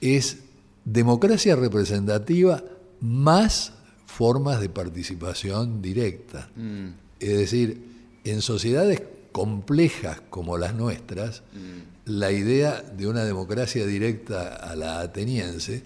es 0.00 0.38
democracia 0.84 1.56
representativa 1.56 2.62
más 3.00 3.72
formas 4.06 4.60
de 4.60 4.68
participación 4.68 5.82
directa. 5.82 6.48
Mm. 6.54 6.88
Es 7.18 7.38
decir, 7.38 7.84
en 8.24 8.42
sociedades 8.42 9.02
complejas 9.32 10.20
como 10.30 10.58
las 10.58 10.74
nuestras, 10.74 11.42
mm. 11.52 12.10
la 12.10 12.30
idea 12.30 12.82
de 12.82 13.06
una 13.06 13.24
democracia 13.24 13.86
directa 13.86 14.54
a 14.54 14.76
la 14.76 15.00
ateniense 15.00 15.82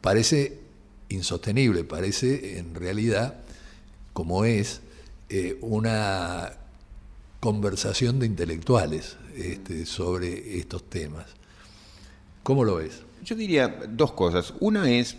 parece 0.00 0.58
insostenible, 1.08 1.84
parece 1.84 2.58
en 2.58 2.74
realidad, 2.74 3.34
como 4.12 4.44
es, 4.44 4.80
eh, 5.28 5.58
una 5.60 6.52
conversación 7.40 8.18
de 8.18 8.26
intelectuales 8.26 9.16
este, 9.36 9.86
sobre 9.86 10.58
estos 10.58 10.88
temas. 10.88 11.26
¿Cómo 12.42 12.64
lo 12.64 12.76
ves? 12.76 13.02
Yo 13.24 13.34
diría 13.34 13.68
dos 13.88 14.12
cosas. 14.12 14.54
Una 14.60 14.90
es, 14.90 15.16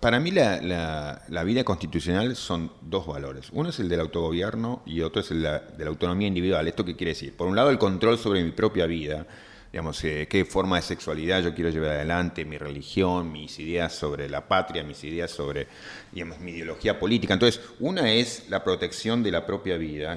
para 0.00 0.20
mí 0.20 0.30
la, 0.30 1.42
vida 1.44 1.64
constitucional 1.64 2.36
son 2.36 2.72
dos 2.82 3.06
valores. 3.06 3.48
Uno 3.52 3.70
es 3.70 3.78
el 3.78 3.88
del 3.88 4.00
autogobierno 4.00 4.82
y 4.86 5.00
otro 5.00 5.20
es 5.20 5.30
el 5.30 5.42
de 5.42 5.84
la 5.84 5.86
autonomía 5.86 6.28
individual. 6.28 6.66
¿Esto 6.68 6.84
qué 6.84 6.96
quiere 6.96 7.12
decir? 7.12 7.36
Por 7.36 7.48
un 7.48 7.56
lado, 7.56 7.70
el 7.70 7.78
control 7.78 8.18
sobre 8.18 8.42
mi 8.42 8.50
propia 8.50 8.86
vida, 8.86 9.26
digamos, 9.72 10.02
eh, 10.04 10.26
qué 10.28 10.44
forma 10.44 10.76
de 10.76 10.82
sexualidad 10.82 11.42
yo 11.42 11.54
quiero 11.54 11.70
llevar 11.70 11.90
adelante, 11.90 12.44
mi 12.44 12.58
religión, 12.58 13.30
mis 13.32 13.58
ideas 13.58 13.92
sobre 13.94 14.28
la 14.28 14.48
patria, 14.48 14.82
mis 14.82 15.02
ideas 15.04 15.30
sobre, 15.30 15.66
digamos, 16.12 16.40
mi 16.40 16.52
ideología 16.52 16.98
política. 16.98 17.34
Entonces, 17.34 17.60
una 17.80 18.12
es 18.12 18.48
la 18.48 18.64
protección 18.64 19.22
de 19.22 19.32
la 19.32 19.46
propia 19.46 19.76
vida, 19.76 20.16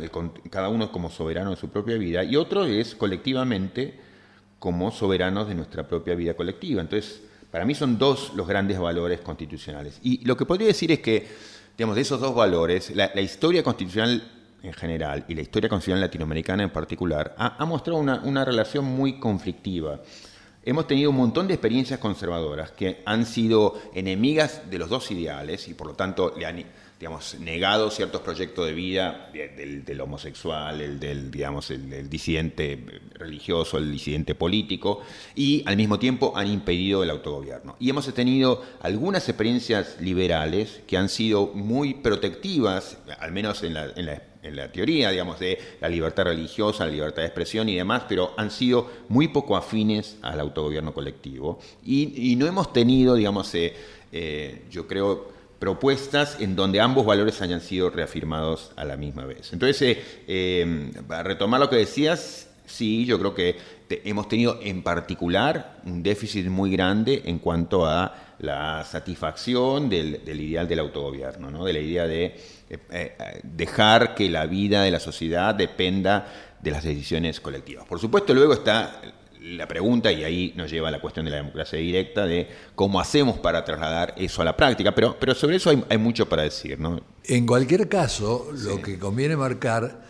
cada 0.50 0.70
uno 0.70 0.92
como 0.92 1.10
soberano 1.10 1.52
de 1.52 1.58
su 1.58 1.70
propia 1.70 1.98
vida, 1.98 2.24
y 2.24 2.36
otro 2.36 2.66
es 2.66 2.96
colectivamente 2.96 4.09
como 4.60 4.92
soberanos 4.92 5.48
de 5.48 5.56
nuestra 5.56 5.88
propia 5.88 6.16
vida 6.16 6.36
colectiva. 6.36 6.82
Entonces, 6.82 7.22
para 7.52 7.66
mí 7.66 7.74
son 7.74 7.98
dos 7.98 8.34
los 8.36 8.48
grandes 8.48 8.78
valores 8.78 9.22
constitucionales. 9.22 10.00
Y 10.04 10.24
lo 10.26 10.38
que 10.38 10.46
podría 10.46 10.68
decir 10.68 10.92
es 10.92 11.00
que, 11.00 11.28
digamos, 11.78 11.96
de 11.96 12.02
esos 12.02 12.20
dos 12.20 12.36
valores, 12.36 12.96
la, 12.96 13.22
historia 13.22 13.64
constitucional 13.64 14.22
en 14.62 14.74
general 14.74 15.26
y 15.28 15.36
la 15.36 15.42
historia 15.42 15.70
constitucional 15.70 16.02
latinoamericana 16.02 16.64
en 16.64 16.70
particular 16.70 17.34
ha, 17.38 17.66
mostrado 17.66 18.00
una, 18.00 18.22
una, 18.24 18.46
relación 18.46 18.86
muy 18.86 19.20
conflictiva. 19.20 20.02
Hemos 20.64 20.86
tenido 20.86 21.10
un 21.10 21.16
montón 21.16 21.48
de 21.48 21.54
experiencias 21.54 22.00
conservadoras 22.00 22.72
que 22.72 23.02
han 23.06 23.26
sido 23.26 23.82
enemigas 23.96 24.70
de 24.70 24.78
los 24.78 24.90
dos 24.90 25.10
ideales 25.10 25.68
y 25.70 25.74
por 25.74 25.88
lo 25.88 25.94
tanto 25.94 26.36
le 26.38 26.46
han 26.46 26.66
digamos, 27.00 27.40
negado 27.40 27.90
ciertos 27.92 28.20
proyectos 28.20 28.66
de 28.66 28.74
vida 28.74 29.32
del, 29.34 30.02
homosexual, 30.02 30.82
el 30.82 31.00
del, 31.00 31.32
digamos, 31.32 31.72
el, 31.72 32.10
disidente 32.10 32.78
religioso, 33.14 33.78
el 33.78 33.90
disidente 33.90 34.36
político, 34.36 35.02
y 35.34 35.64
al 35.66 35.78
mismo 35.78 35.98
tiempo 35.98 36.34
han 36.36 36.48
impedido 36.48 37.02
el 37.02 37.10
autogobierno. 37.10 37.78
Y 37.80 37.90
hemos 37.90 38.14
tenido 38.14 38.62
algunas 38.82 39.30
experiencias 39.30 39.96
liberales 40.02 40.82
que 40.88 40.98
han 40.98 41.08
sido 41.08 41.48
muy 41.54 41.94
protectivas, 41.94 42.98
al 43.18 43.32
menos 43.32 43.64
en 43.64 43.76
la, 43.76 43.94
en 44.44 44.56
la 44.56 44.72
teoría, 44.72 45.12
digamos, 45.12 45.40
de 45.40 45.58
la 45.80 45.88
libertad 45.88 46.26
religiosa, 46.26 46.86
la 46.86 46.92
libertad 46.92 47.22
de 47.22 47.28
expresión 47.28 47.70
y 47.70 47.76
demás, 47.76 48.04
pero 48.10 48.34
han 48.36 48.52
sido 48.52 48.90
muy 49.08 49.30
poco 49.30 49.56
afines 49.56 50.18
al 50.22 50.40
autogobierno 50.42 50.94
colectivo. 50.94 51.60
Y, 51.86 52.36
no 52.38 52.46
hemos 52.46 52.74
tenido, 52.74 53.16
digamos, 53.16 53.54
eh, 53.56 53.74
eh, 54.12 54.64
yo 54.70 54.88
creo, 54.88 55.39
propuestas 55.60 56.38
en 56.40 56.56
donde 56.56 56.80
ambos 56.80 57.06
valores 57.06 57.42
hayan 57.42 57.62
sido 57.62 57.90
reafirmados 57.90 58.72
a 58.76 58.86
la 58.86 58.98
misma 58.98 59.26
vez. 59.26 59.54
Entonces, 59.54 59.82
eh, 59.82 59.98
eh, 60.28 60.92
para 61.08 61.24
retomar 61.24 61.60
lo 61.60 61.70
que 61.70 61.76
decías, 61.76 62.50
sí, 62.66 63.06
yo 63.06 63.20
creo 63.20 63.36
que 63.36 63.58
hemos 63.90 64.30
tenido 64.30 64.60
en 64.62 64.84
particular 64.84 65.82
un 65.86 66.02
déficit 66.02 66.48
muy 66.48 66.72
grande 66.72 67.24
en 67.26 67.40
cuanto 67.40 67.86
a 67.86 68.36
la 68.40 68.86
satisfacción 68.86 69.90
del, 69.90 70.22
ideal 70.26 70.68
del 70.68 70.80
autogobierno, 70.80 71.52
¿no? 71.52 71.66
de 71.66 71.74
la 71.74 71.80
idea 71.80 72.08
de 72.08 72.40
eh, 72.70 73.42
dejar 73.44 74.16
que 74.16 74.30
la 74.30 74.46
vida 74.46 74.84
de 74.84 74.92
la 74.92 75.00
sociedad 75.00 75.54
dependa 75.56 76.28
de 76.62 76.72
las 76.72 76.84
decisiones 76.84 77.42
colectivas. 77.42 77.86
Por 77.86 78.00
supuesto, 78.00 78.34
luego 78.34 78.54
está 78.54 79.02
la 79.42 79.68
pregunta, 79.68 80.12
y 80.12 80.24
ahí 80.24 80.54
nos 80.56 80.70
lleva 80.70 80.90
a 80.90 80.92
la 80.92 81.00
cuestión 81.00 81.26
de 81.26 81.32
la 81.32 81.38
democracia 81.38 81.80
directa, 81.80 82.26
de 82.26 82.48
cómo 82.76 83.00
hacemos 83.00 83.40
para 83.40 83.64
trasladar 83.64 84.14
eso 84.18 84.42
a 84.42 84.46
la 84.46 84.56
práctica, 84.56 84.94
pero, 84.94 85.18
pero 85.20 85.34
sobre 85.34 85.58
eso 85.58 85.70
hay, 85.70 85.98
mucho 85.98 86.28
para 86.28 86.44
decir. 86.44 86.80
¿no? 86.80 87.02
En 87.24 87.46
cualquier 87.46 87.88
caso, 87.88 88.52
lo 88.54 88.82
que 88.82 89.00
conviene 89.00 89.38
marcar, 89.38 90.06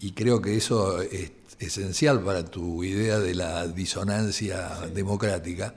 y 0.00 0.12
creo 0.12 0.40
que 0.40 0.56
eso 0.56 1.02
es 1.02 1.32
esencial 1.58 2.22
para 2.22 2.44
tu 2.44 2.84
idea 2.84 3.18
de 3.18 3.34
la 3.34 3.66
disonancia 3.66 4.86
democrática, 4.94 5.74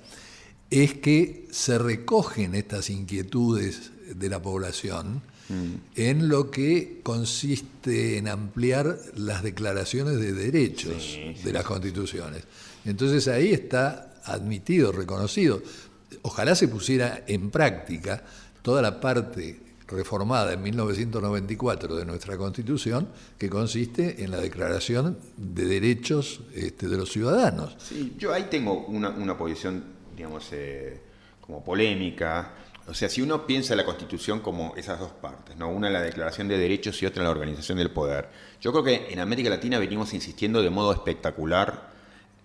es 0.70 0.94
que 0.94 1.48
se 1.52 1.78
recogen 1.78 2.56
estas 2.56 2.90
inquietudes 2.90 3.92
de 4.16 4.30
la 4.30 4.42
población 4.42 5.22
mm. 5.50 5.74
en 5.96 6.30
lo 6.30 6.52
que 6.52 7.02
consiste 7.04 8.18
en 8.18 8.28
ampliar 8.28 8.98
las 9.16 9.44
declaraciones 9.44 10.18
de 10.18 10.34
derechos 10.34 11.18
de 11.44 11.54
las 11.54 11.64
constituciones. 11.66 12.44
Entonces 12.86 13.28
ahí 13.28 13.52
está 13.54 14.14
admitido, 14.26 14.92
reconocido. 14.92 15.62
Ojalá 16.24 16.56
se 16.56 16.68
pusiera 16.68 17.24
en 17.28 17.50
práctica 17.50 18.24
toda 18.62 18.82
la 18.82 19.00
parte 19.00 19.60
reformada 19.92 20.54
en 20.54 20.62
1994 20.62 21.96
de 21.96 22.06
nuestra 22.06 22.38
Constitución, 22.38 23.10
que 23.38 23.50
consiste 23.50 24.24
en 24.24 24.32
la 24.32 24.38
Declaración 24.38 25.18
de 25.38 25.66
Derechos 25.66 26.42
este, 26.56 26.88
de 26.88 26.98
los 26.98 27.12
Ciudadanos. 27.12 27.76
Sí, 27.78 28.16
yo 28.18 28.34
ahí 28.34 28.48
tengo 28.50 28.86
una, 28.86 29.38
posición, 29.38 29.84
digamos, 30.16 30.48
eh, 30.52 31.00
como 31.42 31.64
polémica. 31.64 32.54
O 32.88 32.94
sea, 32.94 33.10
si 33.10 33.22
uno 33.22 33.46
piensa 33.46 33.76
la 33.76 33.86
Constitución 33.86 34.40
como 34.40 34.74
esas 34.76 35.00
dos 35.00 35.12
partes, 35.12 35.56
¿no? 35.56 35.70
una 35.70 35.90
la 35.90 36.02
Declaración 36.02 36.48
de 36.48 36.58
Derechos 36.58 37.02
y 37.02 37.06
otra 37.06 37.24
la 37.24 37.30
organización 37.30 37.78
del 37.78 37.92
poder, 37.92 38.30
yo 38.60 38.72
creo 38.72 38.84
que 38.84 39.14
en 39.14 39.20
América 39.20 39.50
Latina 39.50 39.80
venimos 39.80 40.14
insistiendo 40.14 40.62
de 40.62 40.70
modo 40.70 40.92
espectacular 40.92 41.92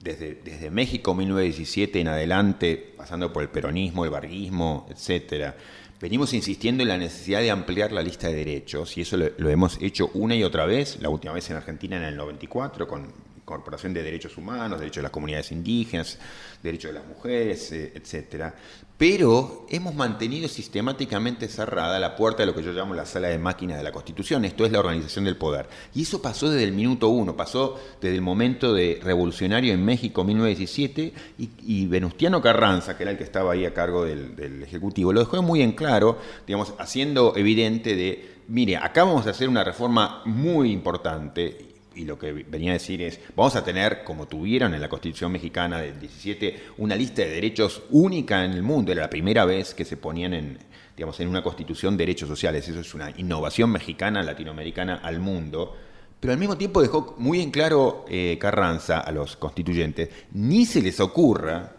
desde, 0.00 0.70
México 0.70 1.14
1917 1.14 2.00
en 2.00 2.08
adelante, 2.08 2.94
pasando 2.96 3.32
por 3.32 3.42
el 3.42 3.48
peronismo, 3.48 4.04
el 4.04 4.10
barguismo, 4.10 4.86
etcétera, 4.90 5.56
venimos 6.00 6.32
insistiendo 6.34 6.82
en 6.82 6.90
la 6.90 6.98
necesidad 6.98 7.40
de 7.40 7.50
ampliar 7.50 7.92
la 7.92 8.02
lista 8.02 8.28
de 8.28 8.34
derechos 8.34 8.96
y 8.98 9.00
eso 9.00 9.16
lo, 9.16 9.50
hemos 9.50 9.80
hecho 9.80 10.10
una 10.14 10.36
y 10.36 10.44
otra 10.44 10.66
vez, 10.66 11.00
la 11.00 11.08
última 11.08 11.32
vez 11.32 11.50
en 11.50 11.56
Argentina 11.56 11.96
en 11.96 12.04
el 12.04 12.16
94 12.16 12.86
con 12.86 13.12
Incorporación 13.46 13.94
de 13.94 14.02
Derechos 14.02 14.36
Humanos, 14.36 14.80
Derechos 14.80 14.96
de 14.96 15.02
las 15.02 15.12
Comunidades 15.12 15.52
Indígenas, 15.52 16.18
Derechos 16.62 16.92
de 16.92 16.98
las 16.98 17.06
Mujeres, 17.06 17.70
eh, 17.70 17.92
etcétera 17.94 18.54
pero 18.98 19.66
hemos 19.68 19.94
mantenido 19.94 20.48
sistemáticamente 20.48 21.48
cerrada 21.48 21.98
la 21.98 22.16
puerta 22.16 22.42
de 22.42 22.46
lo 22.46 22.54
que 22.54 22.62
yo 22.62 22.72
llamo 22.72 22.94
la 22.94 23.04
sala 23.04 23.28
de 23.28 23.38
máquinas 23.38 23.76
de 23.76 23.84
la 23.84 23.92
Constitución, 23.92 24.44
esto 24.46 24.64
es 24.64 24.72
la 24.72 24.78
organización 24.78 25.26
del 25.26 25.36
poder. 25.36 25.68
Y 25.94 26.02
eso 26.02 26.22
pasó 26.22 26.48
desde 26.48 26.64
el 26.64 26.72
minuto 26.72 27.08
uno, 27.08 27.36
pasó 27.36 27.78
desde 28.00 28.14
el 28.14 28.22
momento 28.22 28.72
de 28.72 28.98
revolucionario 29.02 29.74
en 29.74 29.84
México 29.84 30.24
1917 30.24 31.12
y, 31.38 31.86
Venustiano 31.86 32.40
Carranza, 32.40 32.96
que 32.96 33.02
era 33.02 33.12
el 33.12 33.18
que 33.18 33.24
estaba 33.24 33.52
ahí 33.52 33.66
a 33.66 33.74
cargo 33.74 34.04
del, 34.04 34.34
del 34.34 34.62
Ejecutivo, 34.62 35.12
lo 35.12 35.20
dejó 35.20 35.42
muy 35.42 35.60
en 35.60 35.72
claro, 35.72 36.18
digamos, 36.46 36.72
haciendo 36.78 37.36
evidente 37.36 37.96
de, 37.96 38.36
mire, 38.48 38.78
acá 38.78 39.04
vamos 39.04 39.26
a 39.26 39.30
hacer 39.30 39.48
una 39.48 39.62
reforma 39.62 40.22
muy 40.24 40.72
importante 40.72 41.75
y 41.96 42.04
lo 42.04 42.18
que 42.18 42.32
venía 42.32 42.72
a 42.72 42.74
decir 42.74 43.00
es, 43.02 43.18
vamos 43.34 43.56
a 43.56 43.64
tener, 43.64 44.04
como 44.04 44.28
tuvieron 44.28 44.74
en 44.74 44.80
la 44.80 44.88
Constitución 44.88 45.32
mexicana 45.32 45.80
del 45.80 45.98
17, 45.98 46.62
una 46.78 46.94
lista 46.94 47.22
de 47.22 47.30
derechos 47.30 47.82
única 47.90 48.44
en 48.44 48.52
el 48.52 48.62
mundo. 48.62 48.92
Era 48.92 49.02
la 49.02 49.10
primera 49.10 49.44
vez 49.44 49.74
que 49.74 49.84
se 49.84 49.96
ponían 49.96 50.34
en, 50.34 50.58
digamos, 50.96 51.18
en 51.20 51.28
una 51.28 51.42
constitución 51.42 51.96
derechos 51.96 52.28
sociales. 52.28 52.68
Eso 52.68 52.80
es 52.80 52.94
una 52.94 53.10
innovación 53.16 53.70
mexicana, 53.70 54.22
latinoamericana 54.22 54.96
al 55.02 55.20
mundo. 55.20 55.74
Pero 56.20 56.32
al 56.32 56.38
mismo 56.38 56.56
tiempo 56.56 56.82
dejó 56.82 57.14
muy 57.18 57.40
en 57.40 57.50
claro 57.50 58.04
eh, 58.08 58.36
Carranza 58.38 59.00
a 59.00 59.10
los 59.10 59.36
constituyentes, 59.36 60.10
ni 60.32 60.66
se 60.66 60.82
les 60.82 61.00
ocurra 61.00 61.72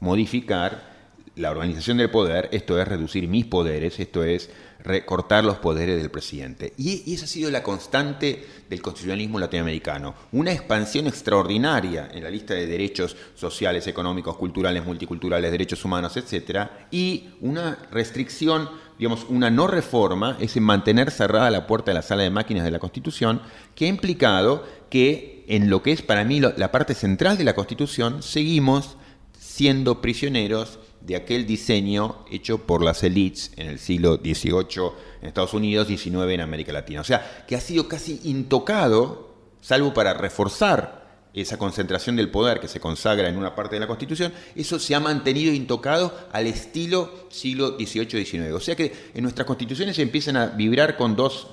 modificar 0.00 0.92
la 1.36 1.50
organización 1.50 1.96
del 1.96 2.10
poder, 2.10 2.48
esto 2.52 2.80
es 2.80 2.86
reducir 2.86 3.26
mis 3.26 3.46
poderes, 3.46 3.98
esto 3.98 4.22
es 4.22 4.50
recortar 4.84 5.44
los 5.44 5.58
poderes 5.58 6.00
del 6.00 6.10
presidente. 6.10 6.72
Y, 6.76 7.12
esa 7.14 7.24
ha 7.24 7.28
sido 7.28 7.50
la 7.50 7.62
constante 7.62 8.46
del 8.68 8.82
constitucionalismo 8.82 9.38
latinoamericano. 9.38 10.14
Una 10.32 10.52
expansión 10.52 11.06
extraordinaria 11.06 12.08
en 12.12 12.22
la 12.22 12.30
lista 12.30 12.54
de 12.54 12.66
derechos 12.66 13.16
sociales, 13.34 13.86
económicos, 13.86 14.36
culturales, 14.36 14.84
multiculturales, 14.84 15.50
derechos 15.50 15.84
humanos, 15.84 16.16
etc. 16.16 16.68
Y 16.90 17.30
una 17.40 17.78
restricción, 17.90 18.68
digamos, 18.98 19.26
una 19.28 19.50
no 19.50 19.66
reforma, 19.66 20.36
es 20.40 20.56
en 20.56 20.64
mantener 20.64 21.10
cerrada 21.10 21.50
la 21.50 21.66
puerta 21.66 21.90
de 21.90 21.96
la 21.96 22.02
sala 22.02 22.22
de 22.22 22.30
máquinas 22.30 22.64
de 22.64 22.70
la 22.70 22.78
Constitución, 22.78 23.42
que 23.74 23.86
ha 23.86 23.88
implicado 23.88 24.66
que 24.90 25.44
en 25.48 25.70
lo 25.70 25.82
que 25.82 25.92
es 25.92 26.02
para 26.02 26.24
mí 26.24 26.40
la 26.40 26.72
parte 26.72 26.94
central 26.94 27.38
de 27.38 27.44
la 27.44 27.54
Constitución, 27.54 28.22
seguimos 28.22 28.96
siendo 29.38 30.00
prisioneros 30.00 30.78
de 31.06 31.16
aquel 31.16 31.46
diseño 31.46 32.24
hecho 32.30 32.58
por 32.58 32.82
las 32.82 33.02
élites 33.02 33.52
en 33.56 33.68
el 33.68 33.78
siglo 33.78 34.16
XVIII 34.16 34.92
en 35.20 35.28
Estados 35.28 35.54
Unidos, 35.54 35.88
XIX 35.88 36.30
en 36.30 36.40
América 36.40 36.72
Latina. 36.72 37.00
O 37.00 37.04
sea, 37.04 37.44
que 37.46 37.56
ha 37.56 37.60
sido 37.60 37.88
casi 37.88 38.20
intocado, 38.24 39.34
salvo 39.60 39.92
para 39.92 40.14
reforzar 40.14 41.02
esa 41.34 41.56
concentración 41.56 42.16
del 42.16 42.30
poder 42.30 42.60
que 42.60 42.68
se 42.68 42.80
consagra 42.80 43.28
en 43.28 43.38
una 43.38 43.54
parte 43.54 43.76
de 43.76 43.80
la 43.80 43.86
Constitución, 43.86 44.32
eso 44.54 44.78
se 44.78 44.94
ha 44.94 45.00
mantenido 45.00 45.52
intocado 45.52 46.14
al 46.30 46.46
estilo 46.46 47.26
siglo 47.30 47.76
XVIII-XIX. 47.78 48.52
O 48.52 48.60
sea 48.60 48.76
que 48.76 48.92
en 49.14 49.22
nuestras 49.22 49.46
constituciones 49.46 49.96
se 49.96 50.02
empiezan 50.02 50.36
a 50.36 50.46
vibrar 50.46 50.96
con 50.96 51.16
dos 51.16 51.48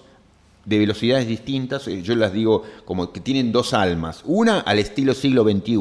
de 0.65 0.77
velocidades 0.77 1.27
distintas, 1.27 1.87
eh, 1.87 2.01
yo 2.03 2.15
las 2.15 2.33
digo 2.33 2.63
como 2.85 3.11
que 3.11 3.21
tienen 3.21 3.51
dos 3.51 3.73
almas. 3.73 4.21
Una 4.25 4.59
al 4.59 4.79
estilo 4.79 5.13
siglo 5.13 5.43
XXI, 5.43 5.77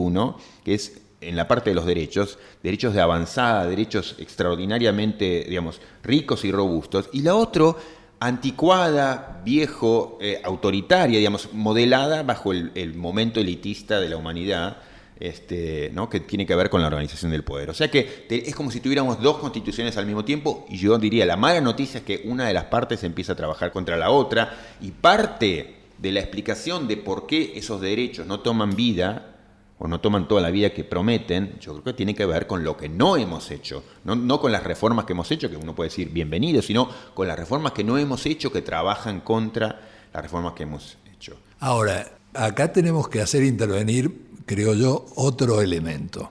que 0.64 0.74
es 0.74 1.02
en 1.20 1.36
la 1.36 1.48
parte 1.48 1.70
de 1.70 1.74
los 1.74 1.86
derechos, 1.86 2.38
derechos 2.62 2.94
de 2.94 3.00
avanzada, 3.00 3.66
derechos 3.66 4.16
extraordinariamente, 4.18 5.44
digamos, 5.48 5.80
ricos 6.02 6.44
y 6.44 6.52
robustos, 6.52 7.08
y 7.12 7.22
la 7.22 7.34
otra, 7.34 7.74
anticuada, 8.20 9.40
viejo, 9.44 10.18
eh, 10.20 10.40
autoritaria, 10.44 11.18
digamos, 11.18 11.52
modelada 11.52 12.22
bajo 12.22 12.52
el, 12.52 12.94
momento 12.94 13.40
elitista 13.40 14.00
de 14.00 14.08
la 14.08 14.16
humanidad, 14.16 14.78
este, 15.20 15.90
¿no? 15.94 16.08
que 16.08 16.20
tiene 16.20 16.46
que 16.46 16.54
ver 16.54 16.70
con 16.70 16.80
la 16.80 16.86
organización 16.86 17.32
del 17.32 17.44
poder. 17.44 17.70
O 17.70 17.74
sea 17.74 17.90
que 17.90 18.26
es 18.28 18.54
como 18.54 18.70
si 18.70 18.80
tuviéramos 18.80 19.20
dos 19.20 19.38
constituciones 19.38 19.96
al 19.96 20.06
mismo 20.06 20.24
tiempo 20.24 20.66
y 20.68 20.78
yo 20.78 20.96
diría, 20.98 21.26
la 21.26 21.36
mala 21.36 21.60
noticia 21.60 21.98
es 21.98 22.04
que 22.04 22.22
una 22.24 22.46
de 22.46 22.54
las 22.54 22.64
partes 22.64 23.02
empieza 23.02 23.32
a 23.32 23.36
trabajar 23.36 23.72
contra 23.72 23.96
la 23.96 24.10
otra 24.10 24.56
y 24.80 24.92
parte 24.92 25.74
de 25.98 26.12
la 26.12 26.20
explicación 26.20 26.86
de 26.86 26.96
por 26.96 27.26
qué 27.26 27.52
esos 27.56 27.80
derechos 27.80 28.26
no 28.26 28.40
toman 28.40 28.76
vida 28.76 29.37
o 29.78 29.86
no 29.86 30.00
toman 30.00 30.26
toda 30.26 30.40
la 30.40 30.50
vida 30.50 30.70
que 30.70 30.84
prometen, 30.84 31.58
yo 31.60 31.72
creo 31.72 31.84
que 31.84 31.92
tiene 31.92 32.14
que 32.14 32.26
ver 32.26 32.46
con 32.46 32.64
lo 32.64 32.76
que 32.76 32.88
no 32.88 33.16
hemos 33.16 33.50
hecho, 33.50 33.84
no, 34.04 34.40
con 34.40 34.50
las 34.50 34.64
reformas 34.64 35.04
que 35.04 35.12
hemos 35.12 35.30
hecho, 35.30 35.48
que 35.48 35.56
uno 35.56 35.74
puede 35.74 35.90
decir 35.90 36.10
bienvenido, 36.10 36.62
sino 36.62 36.88
con 37.14 37.28
las 37.28 37.38
reformas 37.38 37.72
que 37.72 37.84
no 37.84 37.96
hemos 37.96 38.26
hecho, 38.26 38.50
que 38.50 38.62
trabajan 38.62 39.20
contra 39.20 39.80
las 40.12 40.22
reformas 40.22 40.54
que 40.54 40.64
hemos 40.64 40.98
hecho. 41.14 41.36
Ahora, 41.60 42.10
acá 42.34 42.72
tenemos 42.72 43.08
que 43.08 43.20
hacer 43.20 43.44
intervenir, 43.44 44.26
creo 44.46 44.74
yo, 44.74 45.06
otro 45.14 45.60
elemento. 45.60 46.30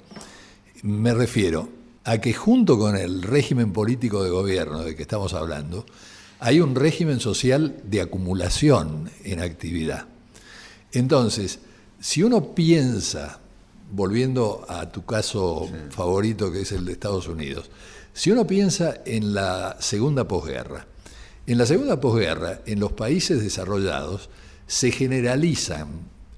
Me 0.84 1.14
refiero 1.14 1.70
a 2.04 2.20
que 2.20 2.34
junto 2.34 2.78
con 2.78 2.98
el 2.98 3.24
régimen 3.24 3.72
político 3.72 4.24
de 4.24 4.30
gobierno 4.30 4.84
de 4.84 4.96
que 4.96 5.04
estamos 5.04 5.34
hablando, 5.34 5.86
hay 6.40 6.60
un 6.60 6.76
régimen 6.76 7.20
social 7.20 7.78
de 7.84 8.02
acumulación 8.02 9.10
en 9.24 9.40
actividad. 9.40 10.06
Entonces, 10.92 11.60
si 12.08 12.24
uno 12.24 12.56
piensa, 12.56 13.38
volviendo 13.92 14.66
a 14.70 14.90
tu 14.90 15.04
caso 15.04 15.70
favorito 15.90 16.50
que 16.54 16.62
es 16.62 16.72
el 16.72 16.86
de 16.86 16.94
Estados 16.94 17.28
Unidos, 17.28 17.70
si 18.14 18.32
uno 18.32 18.48
piensa 18.48 19.02
en 19.06 19.34
la 19.34 19.76
segunda 19.82 20.26
posguerra, 20.26 20.88
en 21.46 21.58
la 21.58 21.66
segunda 21.66 22.00
posguerra, 22.00 22.62
en 22.66 22.80
los 22.80 22.94
países 22.94 23.42
desarrollados, 23.42 24.30
se 24.68 24.92
generalizan 24.92 25.90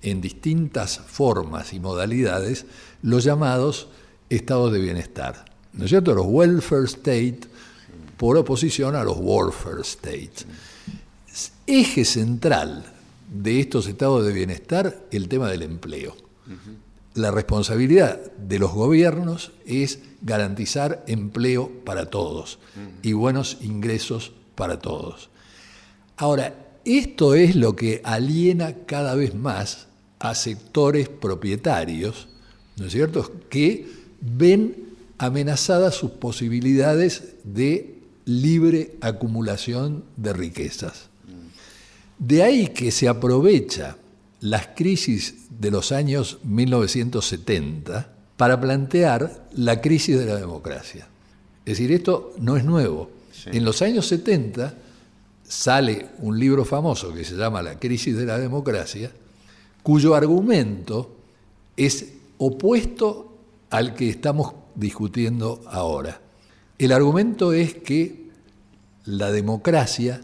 en 0.02 0.22
distintas 0.22 0.98
formas 0.98 1.72
y 1.72 1.80
modalidades 1.80 2.66
los 3.04 3.24
llamados 3.24 3.90
estados 4.28 4.74
de 4.74 4.80
bienestar. 4.80 5.46
¿No 5.74 5.86
es 5.86 5.92
cierto? 5.92 6.16
Los 6.16 6.26
welfare 6.28 6.86
state 6.86 7.42
por 8.18 8.38
oposición 8.38 8.96
a 8.96 9.04
los 9.04 9.18
warfare 9.20 9.84
state. 9.84 10.34
Eje 11.68 12.06
central 12.06 12.99
de 13.32 13.60
estos 13.60 13.88
estados 13.88 14.26
de 14.26 14.34
bienestar 14.34 15.06
el 15.12 15.28
tema 15.28 15.50
del 15.50 15.62
empleo. 15.62 16.16
La 17.14 17.32
responsabilidad 17.32 18.32
de 18.34 18.60
los 18.60 18.72
gobiernos 18.72 19.52
es 19.66 20.00
garantizar 20.22 21.04
empleo 21.08 21.72
para 21.86 22.08
todos 22.08 22.60
y 23.02 23.14
buenos 23.14 23.58
ingresos 23.62 24.32
para 24.56 24.80
todos. 24.80 25.30
Ahora, 26.18 26.56
esto 26.86 27.36
es 27.36 27.56
lo 27.56 27.76
que 27.76 28.02
aliena 28.04 28.74
cada 28.86 29.16
vez 29.16 29.36
más 29.36 29.88
a 30.20 30.36
sectores 30.36 31.08
propietarios, 31.08 32.28
¿no 32.78 32.86
es 32.86 32.92
cierto?, 32.92 33.32
que 33.50 33.88
ven 34.22 34.96
amenazadas 35.18 35.96
sus 35.96 36.12
posibilidades 36.12 37.36
de 37.44 38.00
libre 38.26 38.96
acumulación 39.02 40.04
de 40.18 40.34
riquezas. 40.34 41.09
De 42.20 42.44
ahí 42.44 42.68
que 42.68 42.92
se 42.92 43.08
aprovecha 43.08 43.96
las 44.42 44.68
crisis 44.76 45.48
de 45.50 45.72
los 45.72 45.92
años 45.94 46.40
1970 46.44 48.14
para 48.36 48.60
plantear 48.60 49.48
la 49.54 49.82
crisis 49.82 50.20
de 50.20 50.26
la 50.26 50.36
democracia. 50.36 51.08
Es 51.66 51.78
decir, 51.78 51.92
esto 51.94 52.34
no 52.40 52.58
es 52.58 52.66
nuevo. 52.66 53.10
En 53.46 53.64
los 53.64 53.82
años 53.82 54.06
70 54.08 54.74
sale 55.48 56.08
un 56.20 56.38
libro 56.38 56.66
famoso 56.66 57.14
que 57.14 57.24
se 57.24 57.36
llama 57.36 57.62
La 57.62 57.80
crisis 57.80 58.16
de 58.18 58.26
la 58.26 58.38
democracia, 58.38 59.12
cuyo 59.82 60.14
argumento 60.14 61.16
es 61.78 62.06
opuesto 62.38 63.38
al 63.70 63.96
que 63.96 64.10
estamos 64.10 64.54
discutiendo 64.76 65.62
ahora. 65.68 66.20
El 66.78 66.92
argumento 66.92 67.54
es 67.54 67.76
que 67.76 68.30
la 69.06 69.32
democracia 69.32 70.22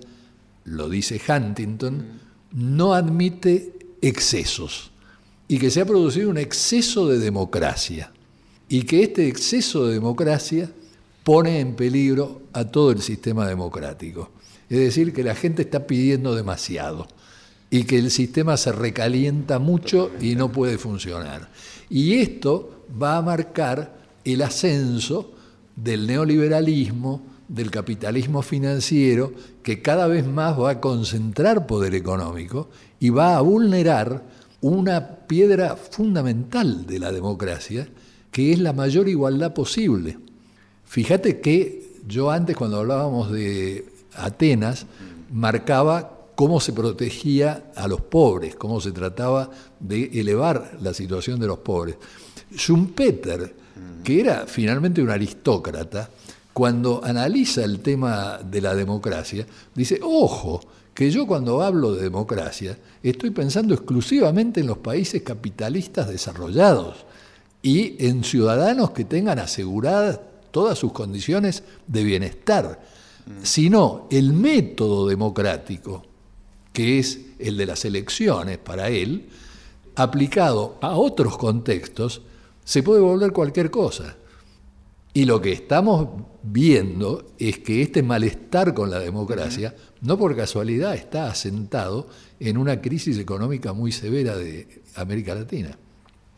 lo 0.66 0.90
dice 0.90 1.22
Huntington, 1.28 2.20
no 2.52 2.94
admite 2.94 3.74
excesos 4.02 4.92
y 5.48 5.58
que 5.58 5.70
se 5.70 5.82
ha 5.82 5.86
producido 5.86 6.30
un 6.30 6.38
exceso 6.38 7.08
de 7.08 7.20
democracia 7.20 8.12
y 8.68 8.84
que 8.84 9.04
este 9.04 9.28
exceso 9.28 9.86
de 9.86 9.94
democracia 9.94 10.70
pone 11.24 11.60
en 11.60 11.76
peligro 11.76 12.44
a 12.54 12.66
todo 12.66 12.92
el 12.92 13.02
sistema 13.02 13.48
democrático. 13.48 14.32
Es 14.70 14.80
decir, 14.80 15.14
que 15.14 15.24
la 15.24 15.36
gente 15.36 15.62
está 15.62 15.86
pidiendo 15.86 16.36
demasiado 16.36 17.08
y 17.70 17.84
que 17.84 17.98
el 17.98 18.12
sistema 18.12 18.58
se 18.58 18.72
recalienta 18.72 19.60
mucho 19.60 20.12
y 20.20 20.36
no 20.36 20.52
puede 20.52 20.78
funcionar. 20.78 21.50
Y 21.90 22.16
esto 22.16 22.86
va 23.02 23.18
a 23.18 23.22
marcar 23.22 24.00
el 24.24 24.42
ascenso 24.42 25.34
del 25.76 26.08
neoliberalismo, 26.08 27.22
del 27.48 27.72
capitalismo 27.72 28.42
financiero 28.42 29.34
que 29.64 29.82
cada 29.82 30.08
vez 30.08 30.26
más 30.26 30.60
va 30.60 30.72
a 30.72 30.82
concentrar 30.82 31.68
poder 31.68 31.96
económico 31.96 32.70
y 33.00 33.10
va 33.10 33.38
a 33.38 33.42
vulnerar 33.42 34.24
una 34.62 35.28
piedra 35.28 35.76
fundamental 35.76 36.88
de 36.88 37.00
la 37.00 37.12
democracia, 37.12 37.88
que 38.32 38.52
es 38.52 38.60
la 38.60 38.74
mayor 38.74 39.08
igualdad 39.08 39.54
posible. 39.54 40.18
Fíjate 40.86 41.40
que 41.40 42.02
yo 42.08 42.32
antes 42.32 42.56
cuando 42.56 42.80
hablábamos 42.80 43.32
de 43.32 43.86
Atenas, 44.16 44.86
marcaba 45.32 46.16
cómo 46.36 46.60
se 46.60 46.74
protegía 46.74 47.72
a 47.76 47.88
los 47.88 48.02
pobres, 48.02 48.56
cómo 48.56 48.82
se 48.82 48.92
trataba 48.92 49.50
de 49.80 50.06
elevar 50.20 50.78
la 50.82 50.94
situación 50.94 51.40
de 51.40 51.48
los 51.48 51.60
pobres. 51.60 51.96
Schumpeter, 52.56 53.56
que 54.04 54.20
era 54.20 54.46
finalmente 54.48 55.02
un 55.02 55.10
aristócrata, 55.10 56.10
cuando 56.56 57.04
analiza 57.04 57.66
el 57.66 57.82
tema 57.82 58.40
de 58.42 58.62
la 58.62 58.74
democracia, 58.74 59.46
dice, 59.76 60.00
ojo, 60.02 60.62
que 60.94 61.12
yo 61.12 61.28
cuando 61.28 61.62
hablo 61.62 61.94
de 61.94 62.04
democracia 62.04 62.78
estoy 63.04 63.32
pensando 63.32 63.74
exclusivamente 63.74 64.62
en 64.62 64.68
los 64.68 64.78
países 64.78 65.22
capitalistas 65.22 66.08
desarrollados 66.08 67.06
y 67.62 68.08
en 68.08 68.24
ciudadanos 68.24 68.92
que 68.92 69.04
tengan 69.04 69.38
aseguradas 69.40 70.22
todas 70.52 70.80
sus 70.80 70.94
condiciones 70.94 71.62
de 71.88 72.06
bienestar, 72.06 72.82
sino 73.44 74.08
el 74.10 74.32
método 74.32 75.10
democrático, 75.10 76.04
que 76.72 77.00
es 77.00 77.20
el 77.38 77.58
de 77.58 77.66
las 77.66 77.84
elecciones 77.84 78.60
para 78.60 78.88
él, 78.88 79.28
aplicado 79.98 80.78
a 80.80 80.96
otros 80.96 81.38
contextos, 81.38 82.22
se 82.64 82.82
puede 82.82 83.02
volver 83.02 83.34
cualquier 83.34 83.70
cosa. 83.70 84.16
Y 85.16 85.24
lo 85.24 85.42
que 85.42 85.54
estamos 85.54 86.10
viendo 86.44 87.36
es 87.40 87.60
que 87.60 87.82
este 87.82 88.04
malestar 88.04 88.74
con 88.74 88.92
la 88.92 89.00
democracia, 89.00 89.74
no 90.02 90.18
por 90.18 90.36
casualidad, 90.36 90.94
está 90.94 91.28
asentado 91.28 92.10
en 92.38 92.58
una 92.58 92.82
crisis 92.82 93.18
económica 93.18 93.72
muy 93.72 93.94
severa 93.94 94.36
de 94.36 94.84
América 94.96 95.34
Latina. 95.34 95.78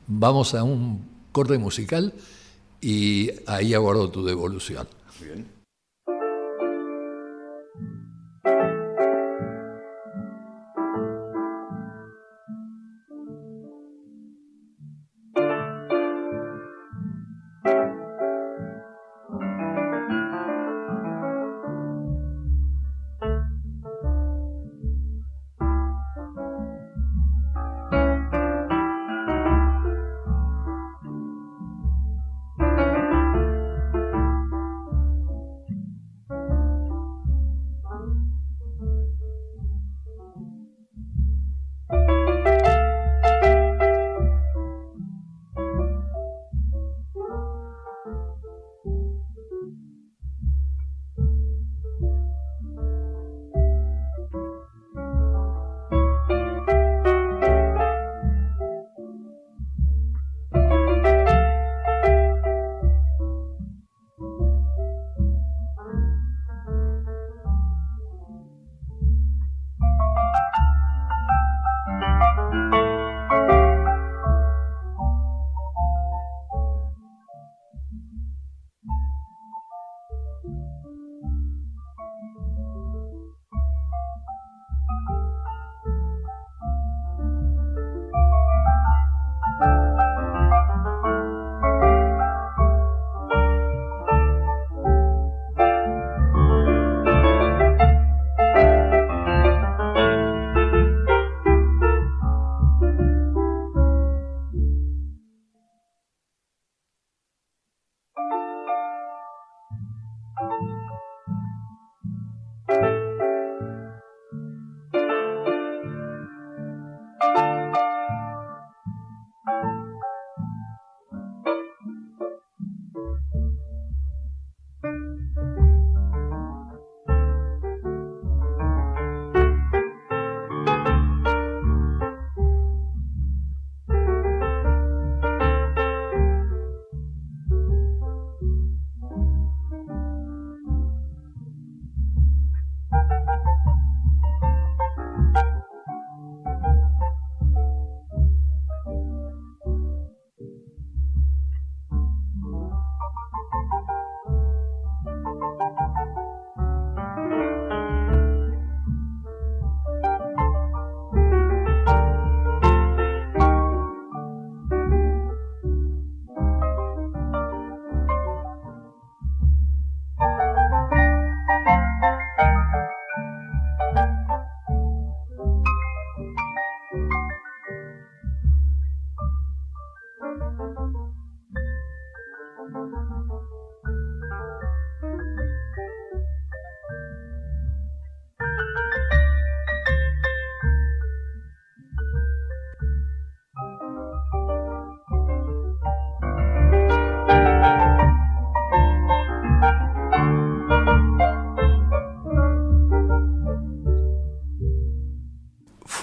Vamos 0.06 0.54
a 0.54 0.64
un 0.64 1.10
corte 1.32 1.58
musical 1.58 2.14
y 2.80 3.32
ahí 3.48 3.74
aguardo 3.74 4.12
tu 4.12 4.24
devolución. 4.24 4.88
Bien. 5.24 5.57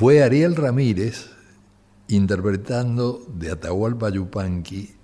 Fue 0.05 0.23
Ariel 0.23 0.55
Ramírez 0.55 1.31
interpretando 2.09 3.25
de 3.27 3.53
Atahualpa 3.53 4.11
Yupanqui 4.11 4.95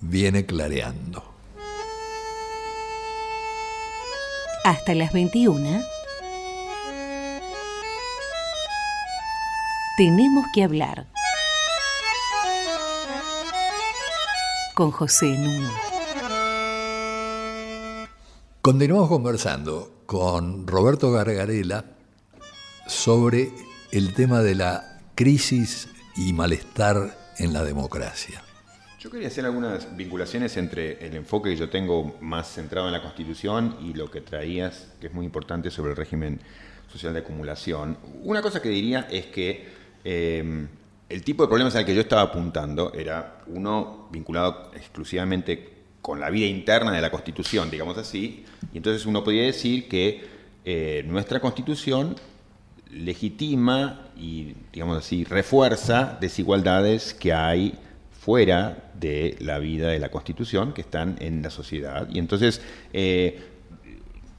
Viene 0.00 0.46
clareando. 0.46 1.24
Hasta 4.62 4.94
las 4.94 5.12
21. 5.12 5.82
Tenemos 9.96 10.44
que 10.54 10.62
hablar. 10.62 11.08
Con 14.76 14.92
José 14.92 15.26
Nuno. 15.26 15.70
Continuamos 18.62 19.08
conversando 19.08 20.02
con 20.06 20.68
Roberto 20.68 21.10
Gargarela 21.10 21.84
sobre 22.86 23.50
el 23.96 24.12
tema 24.12 24.42
de 24.42 24.54
la 24.54 24.98
crisis 25.14 25.88
y 26.18 26.34
malestar 26.34 27.16
en 27.38 27.54
la 27.54 27.64
democracia. 27.64 28.42
Yo 29.00 29.10
quería 29.10 29.28
hacer 29.28 29.46
algunas 29.46 29.96
vinculaciones 29.96 30.54
entre 30.58 31.06
el 31.06 31.16
enfoque 31.16 31.48
que 31.48 31.56
yo 31.56 31.70
tengo 31.70 32.14
más 32.20 32.46
centrado 32.46 32.88
en 32.88 32.92
la 32.92 33.00
Constitución 33.00 33.74
y 33.80 33.94
lo 33.94 34.10
que 34.10 34.20
traías, 34.20 34.88
que 35.00 35.06
es 35.06 35.14
muy 35.14 35.24
importante 35.24 35.70
sobre 35.70 35.92
el 35.92 35.96
régimen 35.96 36.40
social 36.92 37.14
de 37.14 37.20
acumulación. 37.20 37.96
Una 38.22 38.42
cosa 38.42 38.60
que 38.60 38.68
diría 38.68 39.08
es 39.10 39.26
que 39.26 39.66
em, 40.04 40.68
el 41.08 41.22
tipo 41.22 41.44
de 41.44 41.48
problemas 41.48 41.74
al 41.76 41.86
que 41.86 41.94
yo 41.94 42.02
estaba 42.02 42.20
apuntando 42.20 42.92
era 42.92 43.44
uno 43.46 44.08
vinculado 44.12 44.72
exclusivamente 44.74 45.72
con 46.02 46.20
la 46.20 46.28
vida 46.28 46.44
interna 46.44 46.92
de 46.92 47.00
la 47.00 47.10
Constitución, 47.10 47.70
digamos 47.70 47.96
así, 47.96 48.44
y 48.74 48.76
entonces 48.76 49.06
uno 49.06 49.24
podría 49.24 49.44
decir 49.44 49.88
que 49.88 50.22
eh, 50.66 51.02
nuestra 51.06 51.40
Constitución 51.40 52.14
legitima 52.96 54.08
y, 54.16 54.54
digamos 54.72 54.98
así, 54.98 55.24
refuerza 55.24 56.16
desigualdades 56.20 57.14
que 57.14 57.32
hay 57.32 57.74
fuera 58.10 58.90
de 58.98 59.36
la 59.40 59.58
vida 59.58 59.88
de 59.88 59.98
la 59.98 60.08
Constitución, 60.08 60.72
que 60.72 60.80
están 60.80 61.16
en 61.20 61.42
la 61.42 61.50
sociedad. 61.50 62.08
Y 62.10 62.18
entonces, 62.18 62.60
eh, 62.92 63.40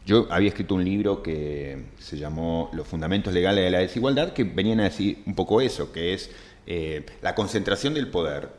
yo 0.06 0.28
había 0.30 0.50
escrito 0.50 0.76
un 0.76 0.84
libro 0.84 1.22
que 1.22 1.86
se 2.00 2.18
llamó 2.18 2.70
Los 2.74 2.88
Fundamentos 2.88 3.34
Legales 3.34 3.64
de 3.64 3.72
la 3.72 3.80
Desigualdad, 3.80 4.34
que 4.34 4.44
venían 4.44 4.80
a 4.80 4.86
decir 4.86 5.20
un 5.26 5.36
poco 5.36 5.62
eso, 5.62 5.92
que 5.92 6.14
es 6.14 6.32
eh, 6.66 7.06
la 7.22 7.36
concentración 7.36 7.94
del 7.94 8.08
poder 8.08 8.50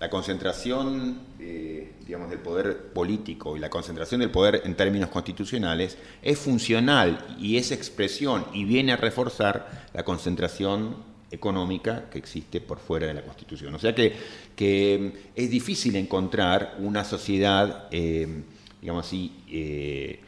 la 0.00 0.08
concentración 0.08 1.18
eh, 1.40 1.92
digamos, 2.06 2.30
del 2.30 2.38
poder 2.38 2.92
político 2.92 3.56
y 3.56 3.60
la 3.60 3.68
concentración 3.68 4.20
del 4.20 4.30
poder 4.30 4.62
en 4.64 4.76
términos 4.76 5.10
constitucionales 5.10 5.98
es 6.22 6.38
funcional 6.38 7.36
y 7.38 7.56
es 7.56 7.72
expresión 7.72 8.46
y 8.52 8.64
viene 8.64 8.92
a 8.92 8.96
reforzar 8.96 9.88
la 9.92 10.04
concentración 10.04 10.96
económica 11.30 12.08
que 12.10 12.18
existe 12.18 12.60
por 12.60 12.78
fuera 12.78 13.06
de 13.08 13.14
la 13.14 13.22
Constitución. 13.22 13.74
O 13.74 13.78
sea 13.78 13.94
que, 13.94 14.14
que 14.56 15.30
es 15.34 15.50
difícil 15.50 15.96
encontrar 15.96 16.76
una 16.78 17.04
sociedad, 17.04 17.88
eh, 17.90 18.42
digamos 18.80 19.06
así, 19.06 19.32
eh, 19.50 20.20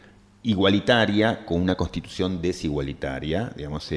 igualitaria 0.43 1.47
con 1.47 1.61
una 1.63 1.77
constitución 1.77 2.43
desigualitaria. 2.43 3.53
Digamos, 3.57 3.89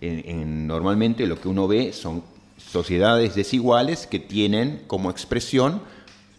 normalmente 0.00 1.26
lo 1.26 1.40
que 1.40 1.48
uno 1.48 1.68
ve 1.68 1.92
son 1.92 2.22
sociedades 2.58 3.34
desiguales 3.34 4.06
que 4.06 4.18
tienen 4.18 4.82
como 4.86 5.10
expresión 5.10 5.80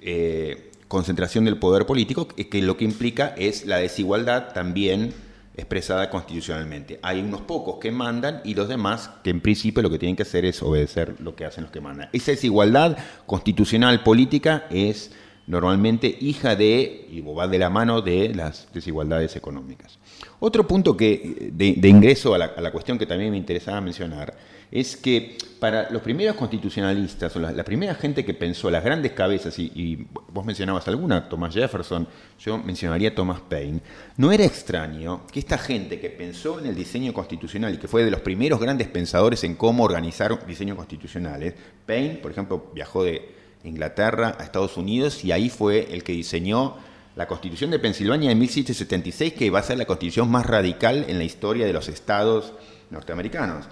eh, 0.01 0.71
concentración 0.87 1.45
del 1.45 1.57
poder 1.57 1.85
político, 1.85 2.27
que 2.27 2.61
lo 2.61 2.75
que 2.75 2.83
implica 2.85 3.33
es 3.37 3.65
la 3.65 3.77
desigualdad 3.77 4.53
también 4.53 5.13
expresada 5.55 6.09
constitucionalmente. 6.09 6.99
Hay 7.03 7.19
unos 7.19 7.41
pocos 7.41 7.77
que 7.79 7.91
mandan 7.91 8.41
y 8.43 8.55
los 8.55 8.67
demás 8.67 9.11
que 9.23 9.29
en 9.29 9.41
principio 9.41 9.83
lo 9.83 9.89
que 9.89 9.99
tienen 9.99 10.15
que 10.15 10.23
hacer 10.23 10.45
es 10.45 10.63
obedecer 10.63 11.15
lo 11.19 11.35
que 11.35 11.45
hacen 11.45 11.63
los 11.63 11.71
que 11.71 11.81
mandan. 11.81 12.09
Esa 12.11 12.31
desigualdad 12.31 12.97
constitucional 13.25 14.01
política 14.03 14.65
es 14.71 15.11
normalmente 15.45 16.17
hija 16.19 16.55
de, 16.55 17.07
y 17.11 17.21
va 17.21 17.47
de 17.47 17.59
la 17.59 17.69
mano 17.69 18.01
de 18.01 18.33
las 18.33 18.67
desigualdades 18.73 19.35
económicas. 19.35 19.98
Otro 20.39 20.67
punto 20.67 20.95
que, 20.95 21.51
de, 21.53 21.87
ingreso 21.87 22.33
a 22.33 22.37
la 22.37 22.71
cuestión 22.71 22.97
que 22.97 23.05
también 23.05 23.31
me 23.31 23.37
interesaba 23.37 23.81
mencionar 23.81 24.35
es 24.71 24.95
que 24.95 25.37
para 25.59 25.89
los 25.89 26.01
primeros 26.01 26.35
constitucionalistas, 26.35 27.35
o 27.35 27.39
la, 27.39 27.63
primera 27.63 27.95
gente 27.95 28.23
que 28.23 28.33
pensó, 28.33 28.69
las 28.69 28.83
grandes 28.83 29.13
cabezas, 29.13 29.57
y, 29.57 30.07
vos 30.31 30.45
mencionabas 30.45 30.87
alguna, 30.87 31.27
Thomas 31.27 31.53
Jefferson, 31.53 32.07
yo 32.39 32.57
mencionaría 32.59 33.13
Thomas 33.13 33.41
Paine, 33.41 33.81
no 34.17 34.31
era 34.31 34.45
extraño 34.45 35.21
que 35.31 35.39
esta 35.39 35.57
gente 35.57 35.99
que 35.99 36.09
pensó 36.09 36.59
en 36.59 36.67
el 36.67 36.75
diseño 36.75 37.13
constitucional 37.13 37.73
y 37.73 37.77
que 37.77 37.87
fue 37.87 38.05
de 38.05 38.11
los 38.11 38.21
primeros 38.21 38.59
grandes 38.59 38.87
pensadores 38.87 39.43
en 39.43 39.55
cómo 39.55 39.83
organizar 39.83 40.45
diseños 40.45 40.77
constitucionales, 40.77 41.55
Paine, 41.85 42.15
por 42.15 42.31
ejemplo, 42.31 42.71
viajó 42.73 43.03
de 43.03 43.33
Inglaterra 43.63 44.37
a 44.39 44.43
Estados 44.43 44.77
Unidos 44.77 45.25
y 45.25 45.31
ahí 45.31 45.49
fue 45.49 45.87
el 45.91 46.03
que 46.03 46.13
diseñó 46.13 46.77
la 47.19 47.27
Constitución 47.27 47.69
de 47.69 47.79
Pensilvania 47.79 48.29
de 48.29 48.35
1776, 48.35 49.33
que 49.33 49.49
va 49.49 49.59
a 49.59 49.63
ser 49.63 49.77
la 49.77 49.83
constitución 49.83 50.31
más 50.31 50.45
radical 50.45 51.03
en 51.09 51.17
la 51.17 51.25
historia 51.25 51.65
de 51.65 51.73
los 51.73 51.89
estados 51.89 52.53
norteamericanos. 52.91 53.65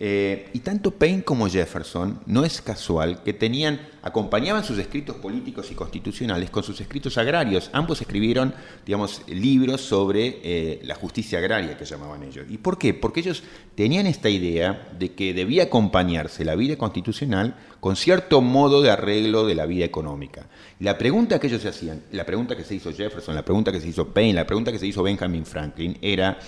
Eh, 0.00 0.48
y 0.52 0.58
tanto 0.58 0.90
Paine 0.90 1.22
como 1.22 1.48
Jefferson 1.48 2.18
no 2.26 2.44
es 2.44 2.60
casual 2.60 3.22
que 3.22 3.32
tenían, 3.32 3.80
acompañaban 4.02 4.64
sus 4.64 4.76
escritos 4.78 5.16
políticos 5.16 5.70
y 5.70 5.76
constitucionales 5.76 6.50
con 6.50 6.64
sus 6.64 6.80
escritos 6.80 7.16
agrarios. 7.16 7.70
Ambos 7.72 8.00
escribieron, 8.00 8.54
digamos, 8.84 9.22
libros 9.28 9.82
sobre 9.82 10.40
eh, 10.42 10.80
la 10.82 10.96
justicia 10.96 11.38
agraria 11.38 11.78
que 11.78 11.84
llamaban 11.84 12.24
ellos. 12.24 12.44
¿Y 12.50 12.58
por 12.58 12.76
qué? 12.76 12.92
Porque 12.92 13.20
ellos 13.20 13.44
tenían 13.76 14.06
esta 14.06 14.28
idea 14.28 14.88
de 14.98 15.12
que 15.12 15.32
debía 15.32 15.64
acompañarse 15.64 16.44
la 16.44 16.56
vida 16.56 16.76
constitucional 16.76 17.54
con 17.78 17.94
cierto 17.94 18.40
modo 18.40 18.82
de 18.82 18.90
arreglo 18.90 19.46
de 19.46 19.54
la 19.54 19.66
vida 19.66 19.84
económica. 19.84 20.46
La 20.80 20.98
pregunta 20.98 21.38
que 21.38 21.46
ellos 21.46 21.62
se 21.62 21.68
hacían, 21.68 22.02
la 22.10 22.26
pregunta 22.26 22.56
que 22.56 22.64
se 22.64 22.74
hizo 22.74 22.92
Jefferson, 22.92 23.34
la 23.34 23.44
pregunta 23.44 23.70
que 23.70 23.80
se 23.80 23.88
hizo 23.88 24.08
Paine, 24.08 24.34
la 24.34 24.46
pregunta 24.46 24.72
que 24.72 24.78
se 24.80 24.88
hizo 24.88 25.04
Benjamin 25.04 25.46
Franklin 25.46 25.96
era 26.02 26.38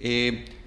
eh, 0.00 0.63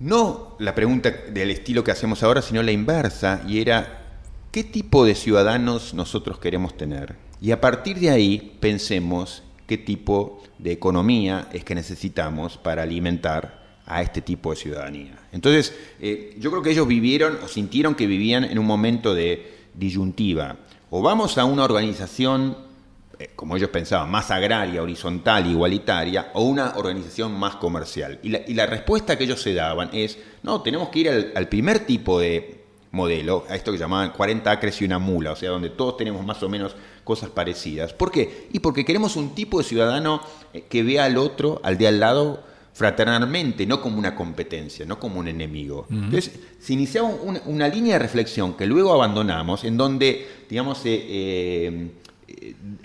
no 0.00 0.56
la 0.58 0.74
pregunta 0.74 1.10
del 1.10 1.50
estilo 1.50 1.84
que 1.84 1.90
hacemos 1.90 2.22
ahora, 2.22 2.42
sino 2.42 2.62
la 2.62 2.72
inversa, 2.72 3.42
y 3.46 3.60
era, 3.60 4.04
¿qué 4.52 4.64
tipo 4.64 5.04
de 5.04 5.14
ciudadanos 5.14 5.94
nosotros 5.94 6.38
queremos 6.38 6.76
tener? 6.76 7.16
Y 7.40 7.50
a 7.50 7.60
partir 7.60 7.98
de 7.98 8.10
ahí 8.10 8.56
pensemos 8.60 9.42
qué 9.66 9.78
tipo 9.78 10.42
de 10.58 10.72
economía 10.72 11.48
es 11.52 11.64
que 11.64 11.74
necesitamos 11.74 12.56
para 12.56 12.82
alimentar 12.82 13.66
a 13.86 14.02
este 14.02 14.20
tipo 14.20 14.50
de 14.50 14.56
ciudadanía. 14.56 15.18
Entonces, 15.32 15.74
eh, 16.00 16.36
yo 16.38 16.50
creo 16.50 16.62
que 16.62 16.70
ellos 16.70 16.86
vivieron 16.86 17.38
o 17.42 17.48
sintieron 17.48 17.94
que 17.94 18.06
vivían 18.06 18.44
en 18.44 18.58
un 18.58 18.66
momento 18.66 19.14
de 19.14 19.54
disyuntiva. 19.74 20.56
O 20.90 21.02
vamos 21.02 21.38
a 21.38 21.44
una 21.44 21.64
organización 21.64 22.67
como 23.34 23.56
ellos 23.56 23.70
pensaban, 23.70 24.10
más 24.10 24.30
agraria, 24.30 24.82
horizontal, 24.82 25.46
igualitaria, 25.46 26.30
o 26.34 26.42
una 26.42 26.74
organización 26.76 27.32
más 27.32 27.56
comercial. 27.56 28.20
Y 28.22 28.54
la, 28.54 28.66
respuesta 28.66 29.18
que 29.18 29.24
ellos 29.24 29.42
se 29.42 29.54
daban 29.54 29.90
es, 29.92 30.18
no, 30.42 30.62
tenemos 30.62 30.88
que 30.90 30.98
ir 31.00 31.32
al, 31.34 31.48
primer 31.48 31.80
tipo 31.80 32.20
de 32.20 32.62
modelo, 32.92 33.44
a 33.48 33.56
esto 33.56 33.72
que 33.72 33.78
llamaban 33.78 34.12
40 34.12 34.50
acres 34.50 34.80
y 34.80 34.84
una 34.84 34.98
mula, 34.98 35.32
o 35.32 35.36
sea, 35.36 35.50
donde 35.50 35.70
todos 35.70 35.96
tenemos 35.96 36.24
más 36.24 36.42
o 36.42 36.48
menos 36.48 36.76
cosas 37.02 37.30
parecidas. 37.30 37.92
¿Por 37.92 38.10
qué? 38.10 38.48
Y 38.52 38.60
porque 38.60 38.84
queremos 38.84 39.16
un 39.16 39.34
tipo 39.34 39.58
de 39.58 39.64
ciudadano 39.64 40.22
eh, 40.52 40.64
que 40.68 40.82
vea 40.82 41.04
al 41.04 41.16
otro, 41.16 41.60
al 41.64 41.76
de 41.76 41.88
al 41.88 41.98
lado, 42.00 42.44
fraternalmente, 42.72 43.66
no 43.66 43.80
como 43.80 43.98
una 43.98 44.14
competencia, 44.14 44.86
no 44.86 45.00
como 45.00 45.18
un 45.18 45.26
enemigo. 45.26 45.86
Entonces, 45.90 46.38
se 46.60 46.72
iniciaba 46.72 47.08
una, 47.08 47.66
línea 47.66 47.94
de 47.94 47.98
reflexión 47.98 48.54
que 48.54 48.66
luego 48.66 48.92
abandonamos, 48.92 49.64
en 49.64 49.76
donde, 49.76 50.28
digamos, 50.48 50.82
eh, 50.84 51.90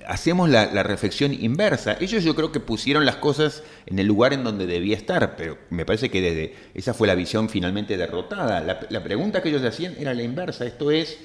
hacemos 0.07 0.49
la, 0.49 0.83
reflexión 0.83 1.33
inversa. 1.33 1.97
Ellos 1.99 2.23
yo 2.23 2.35
creo 2.35 2.51
que 2.51 2.59
pusieron 2.59 3.05
las 3.05 3.17
cosas 3.17 3.63
en 3.85 3.99
el 3.99 4.07
lugar 4.07 4.33
en 4.33 4.43
donde 4.43 4.65
debía 4.65 4.95
estar, 4.95 5.35
pero 5.35 5.57
me 5.69 5.85
parece 5.85 6.09
que 6.09 6.21
desde 6.21 6.55
esa 6.73 6.93
fue 6.93 7.07
la 7.07 7.15
visión 7.15 7.49
finalmente 7.49 7.97
derrotada. 7.97 8.61
La, 8.89 9.03
pregunta 9.03 9.41
que 9.41 9.49
ellos 9.49 9.63
hacían 9.63 9.95
era 9.97 10.13
la 10.13 10.23
inversa, 10.23 10.65
esto 10.65 10.91
es, 10.91 11.17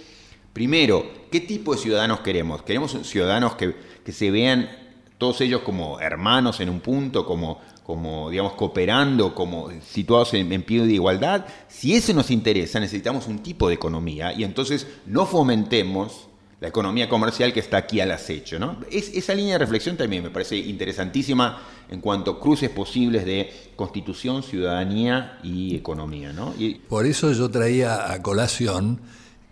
primero, 0.52 1.10
¿qué 1.30 1.40
tipo 1.40 1.74
de 1.74 1.80
ciudadanos 1.80 2.20
queremos? 2.20 2.62
¿Queremos 2.62 2.96
ciudadanos 3.06 3.54
que, 3.54 3.74
se 4.12 4.30
vean 4.30 4.70
todos 5.18 5.40
ellos 5.40 5.62
como 5.62 6.00
hermanos 6.00 6.60
en 6.60 6.70
un 6.70 6.80
punto, 6.80 7.26
como, 7.26 8.30
digamos, 8.30 8.54
cooperando, 8.54 9.34
como 9.34 9.70
situados 9.82 10.34
en, 10.34 10.52
en 10.52 10.62
pie 10.62 10.82
de 10.86 10.94
igualdad? 10.94 11.46
Si 11.68 11.94
eso 11.94 12.12
nos 12.14 12.30
interesa, 12.30 12.80
necesitamos 12.80 13.26
un 13.26 13.40
tipo 13.40 13.68
de 13.68 13.74
economía 13.74 14.32
y 14.32 14.44
entonces 14.44 14.86
no 15.06 15.26
fomentemos 15.26 16.27
la 16.60 16.68
economía 16.68 17.08
comercial 17.08 17.52
que 17.52 17.60
está 17.60 17.76
aquí 17.76 18.00
al 18.00 18.10
acecho. 18.10 18.58
¿no? 18.58 18.78
Es, 18.90 19.10
esa 19.14 19.34
línea 19.34 19.54
de 19.54 19.58
reflexión 19.58 19.96
también 19.96 20.22
me 20.22 20.30
parece 20.30 20.56
interesantísima 20.56 21.62
en 21.88 22.00
cuanto 22.00 22.32
a 22.32 22.40
cruces 22.40 22.70
posibles 22.70 23.24
de 23.24 23.72
constitución, 23.76 24.42
ciudadanía 24.42 25.38
y 25.42 25.76
economía. 25.76 26.32
¿no? 26.32 26.54
Por 26.88 27.06
eso 27.06 27.32
yo 27.32 27.48
traía 27.50 28.12
a 28.12 28.22
colación 28.22 29.00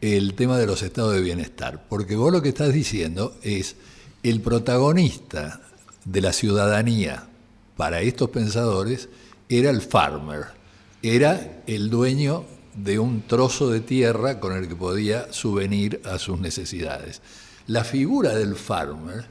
el 0.00 0.34
tema 0.34 0.58
de 0.58 0.66
los 0.66 0.82
estados 0.82 1.14
de 1.14 1.20
bienestar, 1.20 1.86
porque 1.88 2.16
vos 2.16 2.32
lo 2.32 2.42
que 2.42 2.50
estás 2.50 2.72
diciendo 2.72 3.34
es 3.42 3.76
el 4.22 4.40
protagonista 4.40 5.60
de 6.04 6.20
la 6.20 6.32
ciudadanía 6.32 7.28
para 7.76 8.00
estos 8.00 8.30
pensadores 8.30 9.08
era 9.48 9.70
el 9.70 9.80
farmer, 9.80 10.46
era 11.02 11.62
el 11.66 11.90
dueño 11.90 12.44
de 12.76 12.98
un 12.98 13.22
trozo 13.22 13.70
de 13.70 13.80
tierra 13.80 14.38
con 14.38 14.52
el 14.52 14.68
que 14.68 14.76
podía 14.76 15.32
subvenir 15.32 16.00
a 16.04 16.18
sus 16.18 16.38
necesidades. 16.38 17.22
La 17.66 17.84
figura 17.84 18.34
del 18.34 18.54
farmer 18.54 19.24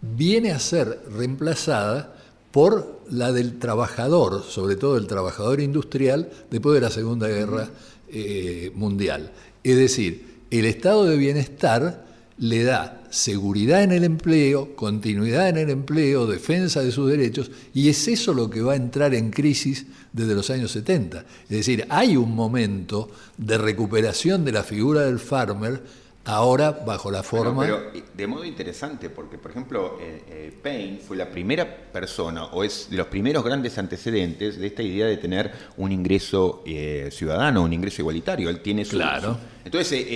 viene 0.00 0.52
a 0.52 0.58
ser 0.58 1.02
reemplazada 1.10 2.14
por 2.52 3.00
la 3.10 3.32
del 3.32 3.58
trabajador, 3.58 4.44
sobre 4.44 4.76
todo 4.76 4.96
el 4.96 5.06
trabajador 5.06 5.60
industrial, 5.60 6.30
después 6.50 6.74
de 6.74 6.80
la 6.80 6.90
Segunda 6.90 7.28
Guerra 7.28 7.68
eh, 8.08 8.70
Mundial. 8.74 9.32
Es 9.62 9.76
decir, 9.76 10.42
el 10.50 10.64
estado 10.64 11.04
de 11.04 11.16
bienestar 11.16 12.06
le 12.38 12.62
da 12.62 12.97
seguridad 13.10 13.82
en 13.82 13.92
el 13.92 14.04
empleo, 14.04 14.74
continuidad 14.76 15.48
en 15.48 15.56
el 15.58 15.70
empleo, 15.70 16.26
defensa 16.26 16.82
de 16.82 16.92
sus 16.92 17.10
derechos, 17.10 17.50
y 17.74 17.88
es 17.88 18.08
eso 18.08 18.34
lo 18.34 18.50
que 18.50 18.60
va 18.60 18.74
a 18.74 18.76
entrar 18.76 19.14
en 19.14 19.30
crisis 19.30 19.86
desde 20.12 20.34
los 20.34 20.50
años 20.50 20.70
70. 20.72 21.24
Es 21.44 21.48
decir, 21.48 21.86
hay 21.88 22.16
un 22.16 22.34
momento 22.34 23.10
de 23.36 23.58
recuperación 23.58 24.44
de 24.44 24.52
la 24.52 24.62
figura 24.62 25.02
del 25.02 25.18
farmer 25.18 25.82
ahora 26.28 26.72
bajo 26.72 27.10
la 27.10 27.22
forma... 27.22 27.62
pero 27.62 27.90
de 28.14 28.26
modo 28.26 28.44
interesante, 28.44 29.08
porque 29.08 29.38
por 29.38 29.50
ejemplo 29.50 29.98
eh, 30.00 30.22
eh, 30.28 30.58
Payne 30.62 30.98
fue 30.98 31.16
la 31.16 31.30
primera 31.30 31.90
persona, 31.90 32.44
o 32.46 32.62
es 32.62 32.88
de 32.90 32.98
los 32.98 33.06
primeros 33.06 33.42
grandes 33.42 33.78
antecedentes 33.78 34.58
de 34.58 34.66
esta 34.66 34.82
idea 34.82 35.06
de 35.06 35.16
tener 35.16 35.50
un 35.78 35.90
ingreso 35.90 36.62
eh, 36.66 37.08
ciudadano, 37.10 37.62
un 37.62 37.72
ingreso 37.72 38.02
igualitario. 38.02 38.50
Él 38.50 38.60
tiene 38.60 38.84
su... 38.84 38.96
Claro. 38.96 39.38
entonces, 39.64 40.06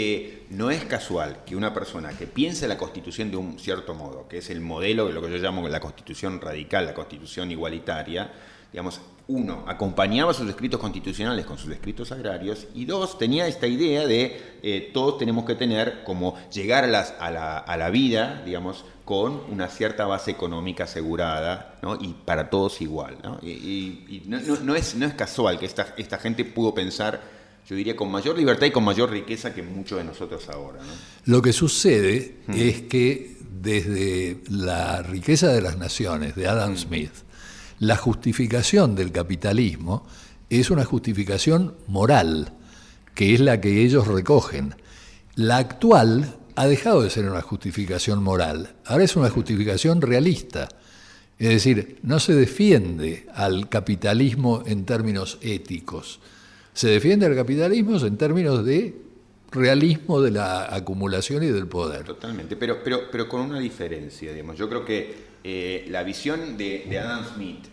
no 0.50 0.70
es 0.70 0.84
casual 0.84 1.38
que 1.46 1.56
una 1.56 1.72
persona 1.72 2.10
que 2.10 2.26
piense 2.26 2.68
la 2.68 2.76
constitución 2.76 3.30
de 3.30 3.38
un 3.38 3.58
cierto 3.58 3.94
modo, 3.94 4.28
que 4.28 4.38
es 4.38 4.50
el 4.50 4.60
modelo 4.60 5.06
de 5.06 5.14
lo 5.14 5.22
que 5.22 5.30
yo 5.30 5.38
llamo 5.38 5.66
la 5.66 5.80
constitución 5.80 6.40
radical, 6.40 6.84
la 6.84 6.94
constitución 6.94 7.50
igualitaria, 7.50 8.30
digamos, 8.70 9.00
uno, 9.32 9.64
acompañaba 9.66 10.34
sus 10.34 10.48
escritos 10.48 10.78
constitucionales 10.78 11.46
con 11.46 11.56
sus 11.56 11.70
escritos 11.72 12.12
agrarios, 12.12 12.66
y 12.74 12.84
dos, 12.84 13.18
tenía 13.18 13.46
esta 13.46 13.66
idea 13.66 14.06
de 14.06 14.58
eh, 14.62 14.90
todos 14.92 15.18
tenemos 15.18 15.46
que 15.46 15.54
tener 15.54 16.04
como 16.04 16.36
llegar 16.50 16.84
a, 16.84 16.86
las, 16.86 17.14
a, 17.18 17.30
la, 17.30 17.58
a, 17.58 17.76
la, 17.78 17.88
vida, 17.88 18.42
digamos, 18.44 18.84
con 19.04 19.40
una 19.50 19.68
cierta 19.68 20.04
base 20.04 20.30
económica 20.30 20.84
asegurada, 20.84 21.78
¿no? 21.82 21.96
y 22.00 22.14
para 22.24 22.50
todos 22.50 22.80
igual. 22.82 23.16
¿no? 23.22 23.38
Y, 23.42 24.22
no, 24.26 24.36
es, 24.74 24.94
no 24.94 25.06
es 25.06 25.14
casual 25.14 25.58
que 25.58 25.66
esta, 25.66 25.94
esta 25.96 26.18
gente 26.18 26.44
pudo 26.44 26.74
pensar 26.74 27.42
yo 27.68 27.76
diría, 27.76 27.94
con 27.94 28.10
mayor 28.10 28.36
libertad 28.36 28.66
y 28.66 28.70
con 28.72 28.82
mayor 28.82 29.10
riqueza 29.10 29.54
que 29.54 29.62
muchos 29.62 29.98
de 29.98 30.04
nosotros 30.04 30.48
ahora. 30.48 30.80
Lo 31.26 31.40
que 31.40 31.52
sucede 31.52 32.38
es 32.48 32.82
que 32.82 33.36
desde 33.62 34.42
la 34.50 35.02
riqueza 35.02 35.48
de 35.52 35.62
las 35.62 35.78
naciones 35.78 36.34
de 36.34 36.48
Adam 36.48 36.76
Smith, 36.76 37.12
la 37.82 37.96
justificación 37.96 38.94
del 38.94 39.10
capitalismo 39.10 40.06
es 40.48 40.70
una 40.70 40.84
justificación 40.84 41.74
moral, 41.88 42.52
que 43.12 43.34
es 43.34 43.40
la 43.40 43.60
que 43.60 43.82
ellos 43.82 44.06
recogen. 44.06 44.76
La 45.34 45.56
actual 45.56 46.36
ha 46.54 46.66
dejado 46.68 47.02
de 47.02 47.10
ser 47.10 47.28
una 47.28 47.40
justificación 47.40 48.22
moral, 48.22 48.76
ahora 48.84 49.02
es 49.02 49.16
una 49.16 49.30
justificación 49.30 50.00
realista. 50.00 50.68
Es 51.40 51.48
decir, 51.48 51.98
no 52.04 52.20
se 52.20 52.34
defiende 52.34 53.26
al 53.34 53.68
capitalismo 53.68 54.62
en 54.64 54.84
términos 54.84 55.38
éticos, 55.40 56.20
se 56.74 56.88
defiende 56.88 57.26
al 57.26 57.34
capitalismo 57.34 57.98
en 57.98 58.16
términos 58.16 58.64
de 58.64 58.94
realismo 59.50 60.20
de 60.20 60.30
la 60.30 60.72
acumulación 60.72 61.42
y 61.42 61.48
del 61.48 61.66
poder. 61.66 62.04
Totalmente, 62.04 62.54
pero, 62.54 62.78
pero, 62.84 63.10
pero 63.10 63.28
con 63.28 63.40
una 63.40 63.58
diferencia, 63.58 64.32
digamos. 64.32 64.56
Yo 64.56 64.68
creo 64.68 64.84
que 64.84 65.32
eh, 65.44 65.86
la 65.88 66.04
visión 66.04 66.56
de, 66.56 66.86
de, 66.88 66.98
Adam 67.00 67.24
Smith, 67.34 67.66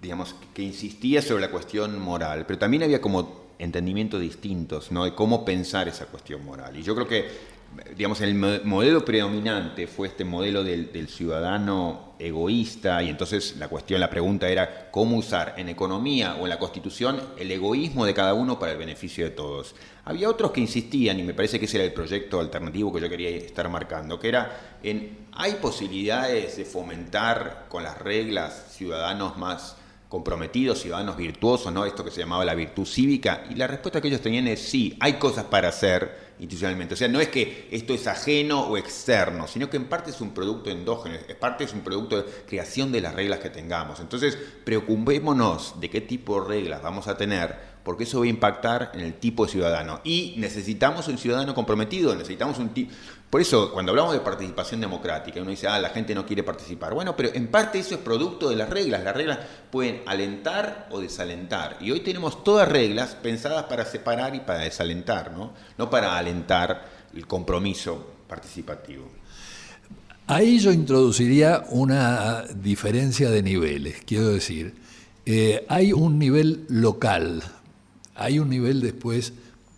digamos, 0.00 0.34
que 0.54 0.62
insistía 0.62 1.22
sobre 1.22 1.42
la 1.42 1.50
cuestión 1.50 2.00
moral, 2.00 2.44
pero 2.46 2.58
también 2.58 2.82
había 2.82 3.00
como 3.00 3.46
entendimientos 3.58 4.20
distintos, 4.20 4.92
¿no? 4.92 5.04
De 5.04 5.14
cómo 5.14 5.44
pensar 5.44 5.88
esa 5.88 6.06
cuestión 6.06 6.44
moral. 6.44 6.76
Y 6.76 6.82
yo 6.82 6.94
creo 6.94 7.08
que 7.08 7.56
digamos, 7.94 8.20
el 8.20 8.34
modelo 8.64 9.04
predominante 9.04 9.86
fue 9.86 10.08
este 10.08 10.24
modelo 10.24 10.64
del, 10.64 11.08
ciudadano 11.08 12.14
egoísta 12.18 13.02
y 13.02 13.10
entonces 13.10 13.56
la 13.58 13.68
cuestión, 13.68 14.00
la 14.00 14.08
pregunta 14.08 14.48
era 14.48 14.90
cómo 14.90 15.16
usar 15.16 15.54
en 15.58 15.68
economía 15.68 16.36
o 16.36 16.44
en 16.44 16.48
la 16.48 16.58
constitución 16.58 17.20
el 17.38 17.50
egoísmo 17.50 18.06
de 18.06 18.14
cada 18.14 18.34
uno 18.34 18.58
para 18.58 18.72
el 18.72 18.78
beneficio 18.78 19.24
de 19.24 19.30
todos. 19.30 19.74
Había 20.04 20.30
otros 20.30 20.52
que 20.52 20.60
insistían, 20.60 21.20
y 21.20 21.22
me 21.22 21.34
parece 21.34 21.58
que 21.58 21.66
ese 21.66 21.78
era 21.78 21.84
el 21.84 21.92
proyecto 21.92 22.40
alternativo 22.40 22.92
que 22.92 23.00
yo 23.00 23.08
quería 23.08 23.30
estar 23.30 23.68
marcando, 23.68 24.18
que 24.18 24.28
era 24.28 24.78
en 24.82 25.26
hay 25.32 25.54
posibilidades 25.54 26.56
de 26.56 26.64
fomentar 26.64 27.66
con 27.68 27.82
las 27.82 27.98
reglas 27.98 28.68
ciudadanos 28.70 29.36
más 29.36 29.76
comprometidos, 30.08 30.80
ciudadanos 30.80 31.16
virtuosos, 31.16 31.72
¿no? 31.72 31.84
Esto 31.84 32.04
que 32.04 32.10
se 32.10 32.20
llamaba 32.20 32.44
la 32.44 32.54
virtud 32.54 32.86
cívica, 32.86 33.44
y 33.50 33.54
la 33.54 33.66
respuesta 33.66 34.00
que 34.00 34.08
ellos 34.08 34.20
tenían 34.20 34.46
es 34.46 34.60
sí, 34.60 34.96
hay 35.00 35.14
cosas 35.14 35.44
para 35.44 35.68
hacer, 35.68 36.26
institucionalmente. 36.38 36.94
O 36.94 36.96
sea, 36.96 37.08
no 37.08 37.20
es 37.20 37.28
que 37.28 37.68
esto 37.70 37.94
es 37.94 38.06
ajeno 38.06 38.60
o 38.60 38.76
externo, 38.76 39.46
sino 39.46 39.70
que 39.70 39.76
en 39.76 39.86
parte 39.86 40.10
es 40.10 40.20
un 40.20 40.32
producto 40.32 40.70
endógeno, 40.70 41.16
en 41.26 41.36
parte 41.36 41.64
es 41.64 41.72
un 41.72 41.80
producto 41.80 42.22
de 42.22 42.24
creación 42.46 42.92
de 42.92 43.00
las 43.00 43.14
reglas 43.14 43.40
que 43.40 43.50
tengamos. 43.50 44.00
Entonces, 44.00 44.36
preocupémonos 44.64 45.80
de 45.80 45.90
qué 45.90 46.00
tipo 46.00 46.40
de 46.40 46.48
reglas 46.48 46.82
vamos 46.82 47.08
a 47.08 47.16
tener, 47.16 47.76
porque 47.82 48.04
eso 48.04 48.18
va 48.18 48.26
a 48.26 48.28
impactar 48.28 48.90
en 48.94 49.00
el 49.00 49.14
tipo 49.14 49.46
de 49.46 49.52
ciudadano. 49.52 50.00
Y 50.04 50.34
necesitamos 50.38 51.08
un 51.08 51.18
ciudadano 51.18 51.54
comprometido, 51.54 52.14
necesitamos 52.14 52.58
un 52.58 52.70
tipo... 52.70 52.92
Por 53.30 53.40
eso, 53.40 53.72
cuando 53.72 53.90
hablamos 53.90 54.12
de 54.12 54.20
participación 54.20 54.80
democrática, 54.80 55.40
uno 55.40 55.50
dice, 55.50 55.66
ah, 55.66 55.78
la 55.80 55.90
gente 55.90 56.14
no 56.14 56.24
quiere 56.24 56.44
participar. 56.44 56.94
Bueno, 56.94 57.16
pero 57.16 57.30
en 57.34 57.48
parte 57.48 57.80
eso 57.80 57.96
es 57.96 58.00
producto 58.00 58.48
de 58.48 58.56
las 58.56 58.70
reglas. 58.70 59.02
Las 59.02 59.16
reglas 59.16 59.38
pueden 59.70 60.02
alentar 60.06 60.88
o 60.90 61.00
desalentar. 61.00 61.76
Y 61.80 61.90
hoy 61.90 62.00
tenemos 62.00 62.44
todas 62.44 62.68
reglas 62.68 63.16
pensadas 63.16 63.64
para 63.64 63.84
separar 63.84 64.34
y 64.36 64.40
para 64.40 64.60
desalentar, 64.60 65.32
¿no? 65.32 65.52
No 65.76 65.90
para 65.90 66.16
alentar 66.16 66.88
el 67.14 67.26
compromiso 67.26 68.14
participativo. 68.28 69.10
Ahí 70.28 70.58
yo 70.58 70.72
introduciría 70.72 71.64
una 71.70 72.42
diferencia 72.42 73.30
de 73.30 73.42
niveles, 73.44 74.02
quiero 74.04 74.28
decir, 74.28 74.74
eh, 75.24 75.64
hay 75.68 75.92
un 75.92 76.18
nivel 76.18 76.66
local, 76.68 77.44
hay 78.16 78.40
un 78.40 78.50
nivel 78.50 78.80
después 78.80 79.34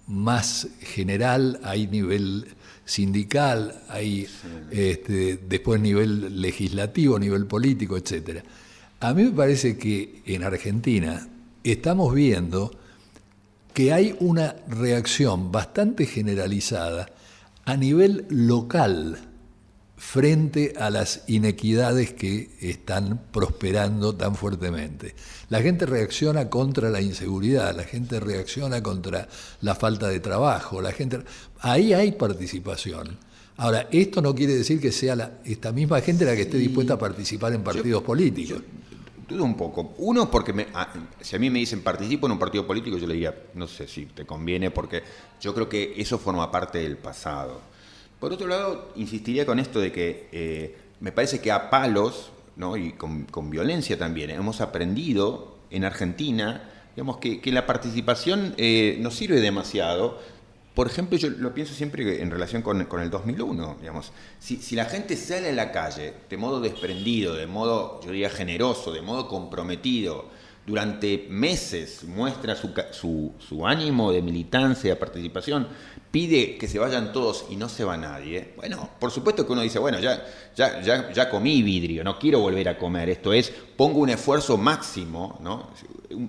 más 0.07 0.69
general, 0.81 1.61
hay 1.65 1.87
nivel 1.87 2.49
sindical, 2.89 3.83
hay 3.89 4.27
este, 4.71 5.39
después 5.47 5.79
nivel 5.79 6.41
legislativo, 6.41 7.19
nivel 7.19 7.47
político, 7.47 7.99
etc. 7.99 8.43
A 9.01 9.13
mí 9.13 9.25
me 9.25 9.31
parece 9.31 9.77
que 9.77 10.23
en 10.25 10.43
Argentina 10.43 11.29
estamos 11.63 12.15
viendo 12.15 12.71
que 13.75 13.93
hay 13.93 14.17
una 14.21 14.57
reacción 14.69 15.53
bastante 15.53 16.07
generalizada 16.07 17.11
a 17.67 17.77
nivel 17.77 18.25
local 18.31 19.28
frente 19.99 20.75
a 20.79 20.91
las 20.91 21.25
inequidades 21.27 22.13
que 22.13 22.51
están 22.61 23.21
prosperando 23.33 24.15
tan 24.15 24.37
fuertemente. 24.37 25.15
La 25.51 25.61
gente 25.61 25.87
reacciona 25.87 26.49
contra 26.49 26.89
la 26.89 27.01
inseguridad, 27.01 27.77
la 27.77 27.83
gente 27.83 28.21
reacciona 28.21 28.81
contra 28.83 29.29
la 29.61 29.75
falta 29.75 30.09
de 30.09 30.21
trabajo, 30.21 30.81
la 30.81 30.93
gente 30.93 31.19
ahí 31.61 31.93
hay 31.93 32.13
participación. 32.13 33.19
Ahora, 33.57 33.89
esto 33.91 34.23
no 34.23 34.37
quiere 34.37 34.55
decir 34.55 34.81
que 34.81 34.93
sea 34.93 35.41
esta 35.45 35.73
misma 35.73 36.01
gente 36.01 36.25
la 36.25 36.37
que 36.37 36.43
esté 36.43 36.59
dispuesta 36.59 36.95
a 36.95 36.99
participar 36.99 37.53
en 37.53 37.65
partidos 37.65 38.05
políticos. 38.05 38.63
dudo 39.29 39.43
un 39.43 39.57
poco. 39.57 39.95
Uno, 39.99 40.31
porque 40.31 40.69
ah, 40.75 40.93
si 41.21 41.35
a 41.35 41.41
mí 41.41 41.51
me 41.51 41.59
dicen 41.59 41.83
participo 41.83 42.27
en 42.27 42.33
un 42.33 42.39
partido 42.39 42.65
político, 42.65 42.97
yo 42.99 43.07
le 43.09 43.15
diría, 43.15 43.35
no 43.55 43.67
sé 43.67 43.89
si 43.89 44.07
te 44.07 44.25
conviene, 44.25 44.71
porque 44.71 45.03
yo 45.41 45.53
creo 45.53 45.69
que 45.69 45.93
eso 45.97 46.19
forma 46.19 46.53
parte 46.53 46.79
del 46.79 46.99
pasado. 46.99 47.78
Por 48.21 48.33
otro 48.33 48.49
lado, 48.49 48.93
insistiría 48.97 49.47
con 49.47 49.59
esto 49.59 49.81
de 49.81 49.93
que 49.93 50.29
eh, 50.33 50.77
me 51.01 51.13
parece 51.13 51.41
que 51.41 51.53
a 51.53 51.71
palos, 51.71 52.33
y 52.77 52.93
con, 52.93 53.51
violencia 53.51 53.97
también, 53.97 54.31
hemos 54.31 54.61
aprendido 54.61 55.59
en 55.71 55.85
Argentina, 55.85 56.69
digamos, 56.97 57.19
que, 57.19 57.41
la 57.53 57.67
participación 57.67 58.55
eh, 58.57 58.97
no 59.01 59.13
sirve 59.13 59.41
demasiado. 59.41 60.19
Por 60.75 60.89
ejemplo, 60.89 61.17
yo 61.17 61.31
lo 61.31 61.55
pienso 61.55 61.75
siempre 61.75 62.21
en 62.21 62.31
relación 62.31 62.63
con, 62.63 62.81
el 62.81 63.11
2001, 63.11 63.77
digamos. 63.81 64.13
Si, 64.41 64.57
si, 64.57 64.75
la 64.75 64.87
gente 64.87 65.17
sale 65.17 65.51
a 65.51 65.53
la 65.53 65.71
calle 65.71 66.15
de 66.29 66.37
modo 66.37 66.61
desprendido, 66.61 67.35
de 67.35 67.47
modo, 67.47 68.01
yo 68.03 68.11
diría, 68.11 68.31
generoso, 68.31 68.93
de 68.93 69.03
modo 69.03 69.29
comprometido, 69.29 70.27
durante 70.69 71.27
meses 71.31 72.05
muestra 72.05 72.55
su, 72.55 73.33
ánimo 73.65 74.13
de 74.13 74.21
militancia, 74.21 74.99
participación, 74.99 75.67
pide 76.11 76.59
que 76.59 76.69
se 76.69 76.79
vayan 76.79 77.11
todos 77.11 77.47
y 77.49 77.57
no 77.57 77.71
se 77.71 77.85
va 77.85 77.97
nadie, 77.97 78.53
bueno, 78.55 78.91
por 79.01 79.11
supuesto 79.11 79.47
que 79.47 79.53
uno 79.55 79.63
dice, 79.63 79.79
bueno, 79.79 79.99
ya 79.99 81.31
comí 81.31 81.63
vidrio, 81.63 82.05
no 82.05 82.19
quiero 82.19 82.41
volver 82.41 82.69
a 82.69 82.77
comer, 82.77 83.09
esto 83.09 83.33
es, 83.33 83.51
pongo 83.77 84.01
un 84.01 84.11
esfuerzo 84.11 84.59
máximo, 84.59 85.39
¿no? 85.43 85.71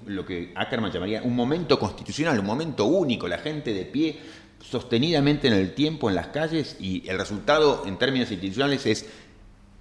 lo 0.06 0.26
que 0.26 0.54
Ackerman 0.56 0.90
llamaría 0.90 1.22
un 1.22 1.36
momento 1.36 1.78
constitucional, 1.78 2.40
un 2.40 2.46
momento 2.46 2.86
único, 2.86 3.28
la 3.28 3.40
gente 3.40 3.74
de 3.74 3.84
pie 3.84 4.20
sostenidamente 4.62 5.48
en 5.48 5.54
el 5.54 5.74
tiempo, 5.74 6.08
en 6.08 6.16
las 6.16 6.28
calles, 6.28 6.78
y 6.80 7.08
el 7.10 7.18
resultado 7.18 7.84
en 7.86 7.98
términos 7.98 8.32
institucionales 8.32 8.86
es 8.86 9.06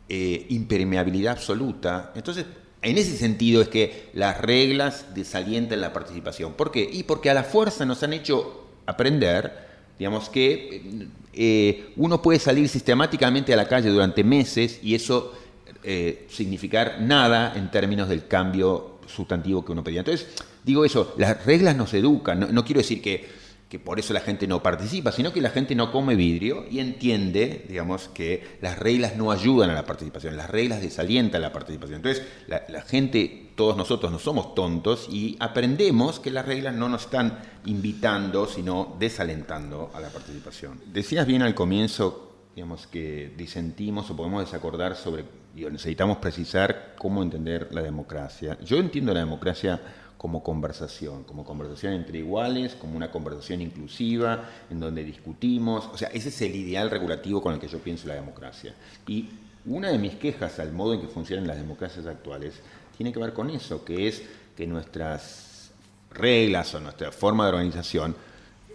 eh, 0.09 0.47
impermeabilidad 0.49 1.35
absoluta. 1.35 2.13
Entonces, 2.17 2.45
en 2.83 2.99
ese 2.99 3.17
sentido 3.17 3.61
es 3.61 3.69
que 3.69 4.09
las 4.15 4.41
reglas 4.41 5.07
desalientan 5.15 5.81
la 5.81 5.93
participación. 5.93 6.53
¿Por 6.53 6.71
qué? 6.71 6.89
Y 6.91 7.03
porque 7.03 7.31
a 7.31 7.35
la 7.35 7.43
fuerza 7.43 7.85
nos 7.85 8.03
han 8.03 8.13
hecho 8.13 8.67
aprender, 8.87 9.53
digamos, 9.99 10.29
que 10.29 11.09
eh, 11.33 11.93
uno 11.97 12.23
puede 12.23 12.39
salir 12.39 12.69
sistemáticamente 12.69 13.53
a 13.53 13.57
la 13.57 13.69
calle 13.69 13.91
durante 13.91 14.23
meses 14.23 14.79
y 14.83 14.95
eso 14.95 15.33
eh, 15.83 16.27
significar 16.31 17.01
nada 17.01 17.53
en 17.57 17.71
términos 17.71 18.09
del 18.09 18.27
cambio 18.27 18.99
sustantivo 19.07 19.65
que 19.65 19.73
uno 19.73 19.83
pedía. 19.83 20.01
Entonces, 20.01 20.29
digo 20.65 20.85
eso, 20.85 21.15
las 21.19 21.45
reglas 21.45 21.77
nos 21.77 21.93
educan, 21.95 22.49
no 22.53 22.65
quiero 22.65 22.81
decir 22.81 23.03
que 23.03 23.27
que 23.69 23.79
por 23.79 23.99
eso 23.99 24.15
la 24.15 24.21
gente 24.21 24.47
no 24.47 24.63
participa, 24.63 25.13
sino 25.13 25.33
que 25.33 25.43
la 25.43 25.51
gente 25.51 25.75
no 25.75 25.93
come 25.93 26.17
vidrio 26.17 26.65
y 26.71 26.79
entiende, 26.79 27.67
digamos, 27.69 28.09
que 28.09 28.59
las 28.63 28.79
reglas 28.79 29.17
no 29.17 29.31
ayudan 29.31 29.69
a 29.69 29.75
la 29.75 29.85
participación, 29.85 30.37
las 30.39 30.49
reglas 30.49 30.81
desalientan 30.81 31.43
la 31.43 31.53
participación. 31.53 31.97
Entonces, 31.97 32.27
la, 32.47 32.81
gente, 32.83 33.51
todos 33.57 33.77
nosotros 33.77 34.11
no 34.11 34.19
somos 34.19 34.55
tontos 34.55 35.09
y 35.11 35.37
aprendemos 35.39 36.19
que 36.19 36.31
las 36.31 36.47
reglas 36.47 36.75
no 36.75 36.89
nos 36.89 37.05
están 37.05 37.41
invitando, 37.67 38.47
sino 38.47 38.97
desalentando 38.99 39.91
a 39.93 40.01
la 40.01 40.09
participación. 40.09 40.81
Decías 40.87 41.27
bien 41.27 41.43
al 41.43 41.55
comienzo, 41.55 42.37
digamos, 42.55 42.87
que 42.87 43.35
disentimos 43.37 44.11
o 44.11 44.17
podemos 44.17 44.45
desacordar 44.47 44.97
sobre, 44.97 45.25
necesitamos 45.55 46.17
precisar 46.17 46.95
cómo 46.99 47.23
entender 47.23 47.69
la 47.73 47.83
democracia. 47.83 48.57
Yo 48.65 48.79
entiendo 48.79 49.13
la 49.13 49.21
democracia 49.21 49.79
como 50.19 50.43
conversación, 50.43 51.23
como 51.23 51.45
conversación 51.45 51.95
entre 51.95 52.19
iguales, 52.19 52.75
como 52.75 52.97
una 52.97 53.11
conversación 53.11 53.63
inclusiva, 53.63 54.45
en 54.69 54.81
donde 54.81 55.05
discutimos. 55.05 55.89
O 55.93 55.97
sea, 55.97 56.09
ese 56.09 56.29
es 56.29 56.43
el 56.43 56.57
ideal 56.57 56.91
regulativo 56.91 57.41
con 57.41 57.55
el 57.55 57.61
que 57.61 57.69
yo 57.69 57.79
pienso 57.79 58.09
la 58.09 58.15
democracia. 58.15 58.75
Y 59.07 59.29
una 59.65 59.91
de 59.91 59.99
mis 59.99 60.17
quejas 60.17 60.59
al 60.59 60.73
modo 60.73 60.95
en 60.95 61.01
que 61.01 61.07
funcionan 61.07 61.47
las 61.47 61.57
democracias 61.57 62.05
actuales 62.07 62.55
tiene 62.97 63.13
que 63.13 63.21
ver 63.21 63.33
con 63.33 63.49
eso, 63.49 63.85
que 63.85 64.09
es 64.09 64.23
que 64.57 64.67
nuestras 64.67 65.71
reglas 66.11 66.75
o 66.75 66.81
nuestra 66.81 67.13
forma 67.13 67.45
de 67.45 67.51
organización 67.51 68.17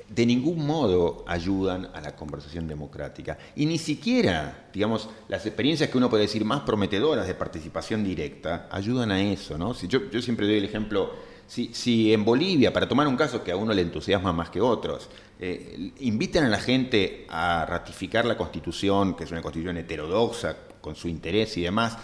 de 0.09 0.25
ningún 0.25 0.65
modo 0.65 1.25
ayudan 1.27 1.89
a 1.93 1.99
la 1.99 2.15
conversación 2.15 2.67
democrática. 2.67 3.37
Y 3.55 3.65
ni 3.65 3.77
siquiera, 3.77 4.69
digamos, 4.71 5.09
las 5.27 5.45
experiencias 5.45 5.89
que 5.89 5.97
uno 5.97 6.09
puede 6.09 6.23
decir 6.23 6.45
más 6.45 6.61
prometedoras 6.61 7.27
de 7.27 7.33
participación 7.33 8.03
directa 8.03 8.67
ayudan 8.71 9.11
a 9.11 9.21
eso. 9.21 9.57
¿no? 9.57 9.73
Si 9.73 9.87
yo, 9.87 10.09
yo 10.11 10.21
siempre 10.21 10.45
doy 10.45 10.57
el 10.57 10.65
ejemplo 10.65 11.32
si, 11.47 12.13
en 12.13 12.25
Bolivia, 12.25 12.73
para 12.73 12.87
tomar 12.87 13.07
un 13.07 13.15
caso 13.15 13.43
que 13.43 13.51
a 13.51 13.55
uno 13.55 13.73
le 13.73 13.81
entusiasma 13.81 14.33
más 14.33 14.49
que 14.49 14.61
otros, 14.61 15.09
eh, 15.39 15.91
invitan 15.99 16.45
a 16.45 16.49
la 16.49 16.59
gente 16.59 17.25
a 17.29 17.65
ratificar 17.65 18.25
la 18.25 18.37
constitución, 18.37 19.15
que 19.15 19.25
es 19.25 19.31
una 19.31 19.41
constitución 19.41 19.77
heterodoxa, 19.77 20.57
con 20.81 20.95
su 20.95 21.07
interés 21.07 21.55
y 21.57 21.61
demás, 21.61 21.97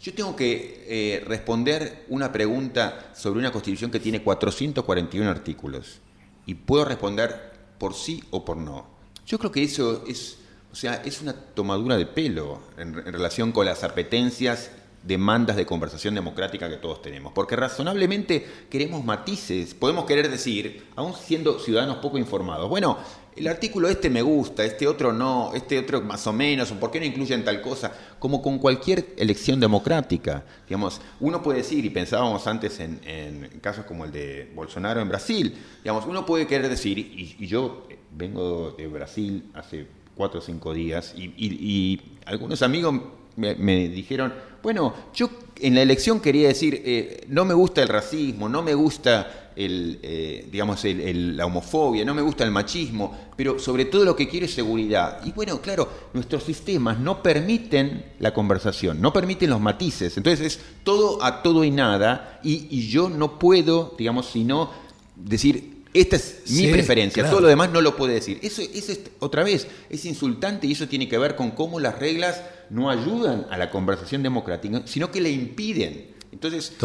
yo 0.00 0.14
tengo 0.14 0.36
que 0.36 0.84
eh, 0.86 1.24
responder 1.26 2.04
una 2.08 2.30
pregunta 2.30 3.12
sobre 3.14 3.40
una 3.40 3.50
constitución 3.50 3.90
que 3.90 3.98
tiene 3.98 4.22
441 4.22 5.28
artículos 5.30 6.00
y 6.44 6.54
puedo 6.54 6.84
responder 6.84 7.52
por 7.78 7.94
sí 7.94 8.22
o 8.30 8.44
por 8.44 8.58
no. 8.58 8.86
Yo 9.26 9.38
creo 9.38 9.50
que 9.50 9.62
eso 9.62 10.04
es, 10.06 10.38
o 10.70 10.76
sea, 10.76 10.96
es 10.96 11.22
una 11.22 11.32
tomadura 11.32 11.96
de 11.96 12.06
pelo 12.06 12.60
en, 12.76 12.88
en 12.88 13.12
relación 13.12 13.52
con 13.52 13.66
las 13.66 13.82
apetencias 13.84 14.70
demandas 15.06 15.56
de 15.56 15.66
conversación 15.66 16.14
democrática 16.14 16.68
que 16.68 16.76
todos 16.76 17.00
tenemos. 17.02 17.32
Porque 17.32 17.56
razonablemente 17.56 18.46
queremos 18.68 19.04
matices, 19.04 19.74
podemos 19.74 20.04
querer 20.04 20.30
decir, 20.30 20.86
aún 20.96 21.14
siendo 21.14 21.58
ciudadanos 21.58 21.98
poco 21.98 22.18
informados, 22.18 22.68
bueno, 22.68 22.98
el 23.36 23.46
artículo 23.48 23.88
este 23.88 24.08
me 24.08 24.22
gusta, 24.22 24.64
este 24.64 24.86
otro 24.86 25.12
no, 25.12 25.52
este 25.54 25.78
otro 25.78 26.00
más 26.00 26.26
o 26.26 26.32
menos, 26.32 26.72
por 26.72 26.90
qué 26.90 26.98
no 26.98 27.04
incluyen 27.04 27.44
tal 27.44 27.60
cosa, 27.60 27.92
como 28.18 28.40
con 28.40 28.58
cualquier 28.58 29.14
elección 29.18 29.60
democrática. 29.60 30.42
Digamos, 30.66 31.00
uno 31.20 31.42
puede 31.42 31.58
decir, 31.58 31.84
y 31.84 31.90
pensábamos 31.90 32.46
antes 32.46 32.80
en, 32.80 33.60
casos 33.60 33.84
como 33.84 34.06
el 34.06 34.12
de 34.12 34.50
Bolsonaro 34.54 35.00
en 35.00 35.08
Brasil, 35.08 35.54
digamos, 35.82 36.06
uno 36.06 36.24
puede 36.24 36.46
querer 36.46 36.70
decir, 36.70 36.98
y, 36.98 37.46
yo 37.46 37.86
vengo 38.10 38.70
de 38.70 38.86
Brasil 38.86 39.50
hace 39.52 39.86
cuatro 40.16 40.40
o 40.40 40.42
cinco 40.42 40.72
días, 40.72 41.12
y, 41.14 42.00
algunos 42.24 42.62
amigos 42.62 42.94
me 43.36 43.88
dijeron, 43.88 44.32
bueno, 44.62 44.94
yo 45.14 45.30
en 45.60 45.74
la 45.74 45.82
elección 45.82 46.20
quería 46.20 46.48
decir, 46.48 46.82
eh, 46.84 47.24
no 47.28 47.44
me 47.44 47.54
gusta 47.54 47.82
el 47.82 47.88
racismo, 47.88 48.48
no 48.48 48.62
me 48.62 48.74
gusta 48.74 49.50
el, 49.56 49.98
eh, 50.02 50.46
digamos, 50.50 50.84
la 50.84 51.46
homofobia, 51.46 52.04
no 52.04 52.14
me 52.14 52.22
gusta 52.22 52.44
el 52.44 52.50
machismo, 52.50 53.16
pero 53.36 53.58
sobre 53.58 53.86
todo 53.86 54.04
lo 54.04 54.14
que 54.14 54.28
quiero 54.28 54.44
es 54.44 54.52
seguridad. 54.52 55.20
Y 55.24 55.32
bueno, 55.32 55.60
claro, 55.60 55.88
nuestros 56.12 56.42
sistemas 56.42 56.98
no 56.98 57.22
permiten 57.22 58.04
la 58.18 58.34
conversación, 58.34 59.00
no 59.00 59.12
permiten 59.12 59.50
los 59.50 59.60
matices. 59.60 60.16
Entonces 60.16 60.46
es 60.46 60.60
todo 60.84 61.22
a 61.22 61.42
todo 61.42 61.64
y 61.64 61.70
nada, 61.70 62.40
y, 62.42 62.88
yo 62.88 63.08
no 63.08 63.38
puedo, 63.38 63.94
digamos, 63.96 64.26
sino 64.26 64.70
decir, 65.14 65.84
esta 65.94 66.16
es 66.16 66.42
mi 66.50 66.66
preferencia, 66.66 67.30
todo 67.30 67.40
lo 67.40 67.48
demás 67.48 67.70
no 67.70 67.80
lo 67.80 67.96
puede 67.96 68.14
decir. 68.14 68.38
Eso, 68.42 68.60
eso 68.60 68.92
es, 68.92 69.00
otra 69.20 69.42
vez, 69.42 69.66
es 69.88 70.04
insultante 70.04 70.66
y 70.66 70.72
eso 70.72 70.86
tiene 70.86 71.08
que 71.08 71.16
ver 71.16 71.36
con 71.36 71.52
cómo 71.52 71.80
las 71.80 71.98
reglas 71.98 72.42
no 72.70 72.90
ayudan 72.90 73.46
a 73.50 73.58
la 73.58 73.70
conversación 73.70 74.22
democrática, 74.22 74.82
sino 74.84 75.10
que 75.10 75.20
le 75.20 75.30
impiden. 75.30 76.16
Entonces, 76.32 76.76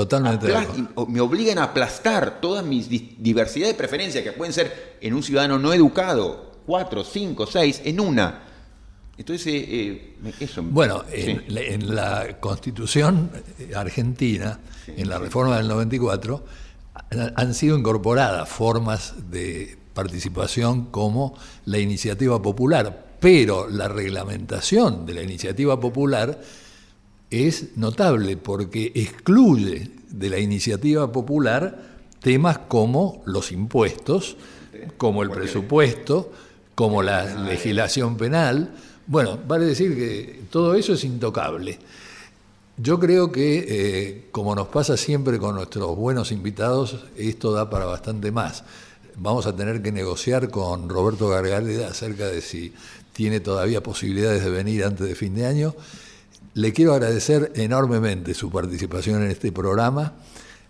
me 1.08 1.20
obligan 1.20 1.58
a 1.58 1.64
aplastar 1.64 2.40
todas 2.40 2.64
mis 2.64 2.88
diversidad 2.90 3.68
de 3.68 3.74
preferencias 3.74 4.24
que 4.24 4.32
pueden 4.32 4.54
ser 4.54 4.98
en 5.02 5.14
un 5.14 5.24
ciudadano 5.24 5.60
no 5.60 5.74
educado, 5.74 6.62
cuatro, 6.66 7.04
cinco, 7.04 7.46
seis, 7.46 7.82
en 7.84 8.00
una. 8.00 8.44
Entonces, 9.18 9.46
eh, 9.48 10.16
eh, 10.24 10.34
eso. 10.40 10.64
Bueno, 10.64 11.04
en, 11.12 11.94
la 11.94 12.40
Constitución 12.40 13.30
argentina, 13.76 14.60
en 14.88 15.10
la 15.10 15.20
reforma 15.20 15.58
del 15.58 15.68
94, 15.68 16.46
han 17.36 17.54
sido 17.54 17.78
incorporadas 17.78 18.48
formas 18.48 19.16
de 19.30 19.78
participación 19.94 20.86
como 20.86 21.36
la 21.66 21.80
iniciativa 21.80 22.42
popular, 22.42 23.11
pero 23.22 23.70
la 23.70 23.88
reglamentación 23.88 25.06
de 25.06 25.14
la 25.14 25.22
iniciativa 25.22 25.80
popular 25.80 26.42
es 27.30 27.78
notable 27.78 28.36
porque 28.36 28.92
excluye 28.96 29.92
de 30.10 30.30
la 30.30 30.40
iniciativa 30.40 31.10
popular 31.12 31.92
temas 32.20 32.58
como 32.68 33.22
los 33.26 33.52
impuestos, 33.52 34.38
como 34.98 35.22
el 35.22 35.30
presupuesto, 35.30 36.32
como 36.74 37.04
la 37.04 37.36
legislación 37.36 38.18
penal. 38.18 38.72
Bueno, 39.06 39.38
vale 39.48 39.66
decir 39.66 39.96
que 39.96 40.42
todo 40.50 40.74
eso 40.74 40.94
es 40.94 41.04
intocable. 41.04 41.78
Yo 42.78 43.00
creo 43.00 43.32
que, 43.32 43.66
eh, 43.68 44.28
como 44.32 44.56
nos 44.56 44.70
pasa 44.70 44.98
siempre 44.98 45.38
con 45.38 45.54
nuestros 45.54 45.96
buenos 45.96 46.32
invitados, 46.32 47.06
esto 47.16 47.52
da 47.52 47.70
para 47.70 47.86
bastante 47.86 48.32
más. 48.32 48.64
Vamos 49.18 49.46
a 49.46 49.56
tener 49.56 49.84
que 49.84 49.92
negociar 49.92 50.50
con 50.50 50.90
Roberto 50.90 51.28
Gargaleda 51.28 51.90
acerca 51.90 52.28
de 52.28 52.42
si 52.42 52.74
tiene 53.14 53.40
todavía 53.40 53.82
posibilidades 53.82 54.44
de 54.44 54.50
venir 54.50 54.84
antes 54.84 55.08
de 55.08 55.16
fin 55.16 55.36
de 55.36 55.46
año. 55.46 55.76
Le 56.54 56.74
quiero 56.74 56.94
agradecer 56.94 57.52
enormemente 57.56 58.34
su 58.34 58.52
participación 58.52 59.24
en 59.24 59.32
este 59.32 59.52
programa, 59.52 60.14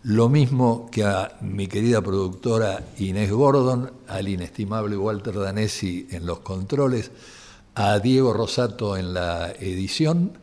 lo 0.03 0.29
mismo 0.29 0.89
que 0.91 1.03
a 1.03 1.37
mi 1.41 1.67
querida 1.67 2.01
productora 2.01 2.83
Inés 2.97 3.31
Gordon, 3.31 3.91
al 4.07 4.27
inestimable 4.27 4.97
Walter 4.97 5.39
Danesi 5.39 6.07
en 6.11 6.25
los 6.25 6.39
controles, 6.39 7.11
a 7.75 7.99
Diego 7.99 8.33
Rosato 8.33 8.97
en 8.97 9.13
la 9.13 9.51
edición 9.51 10.33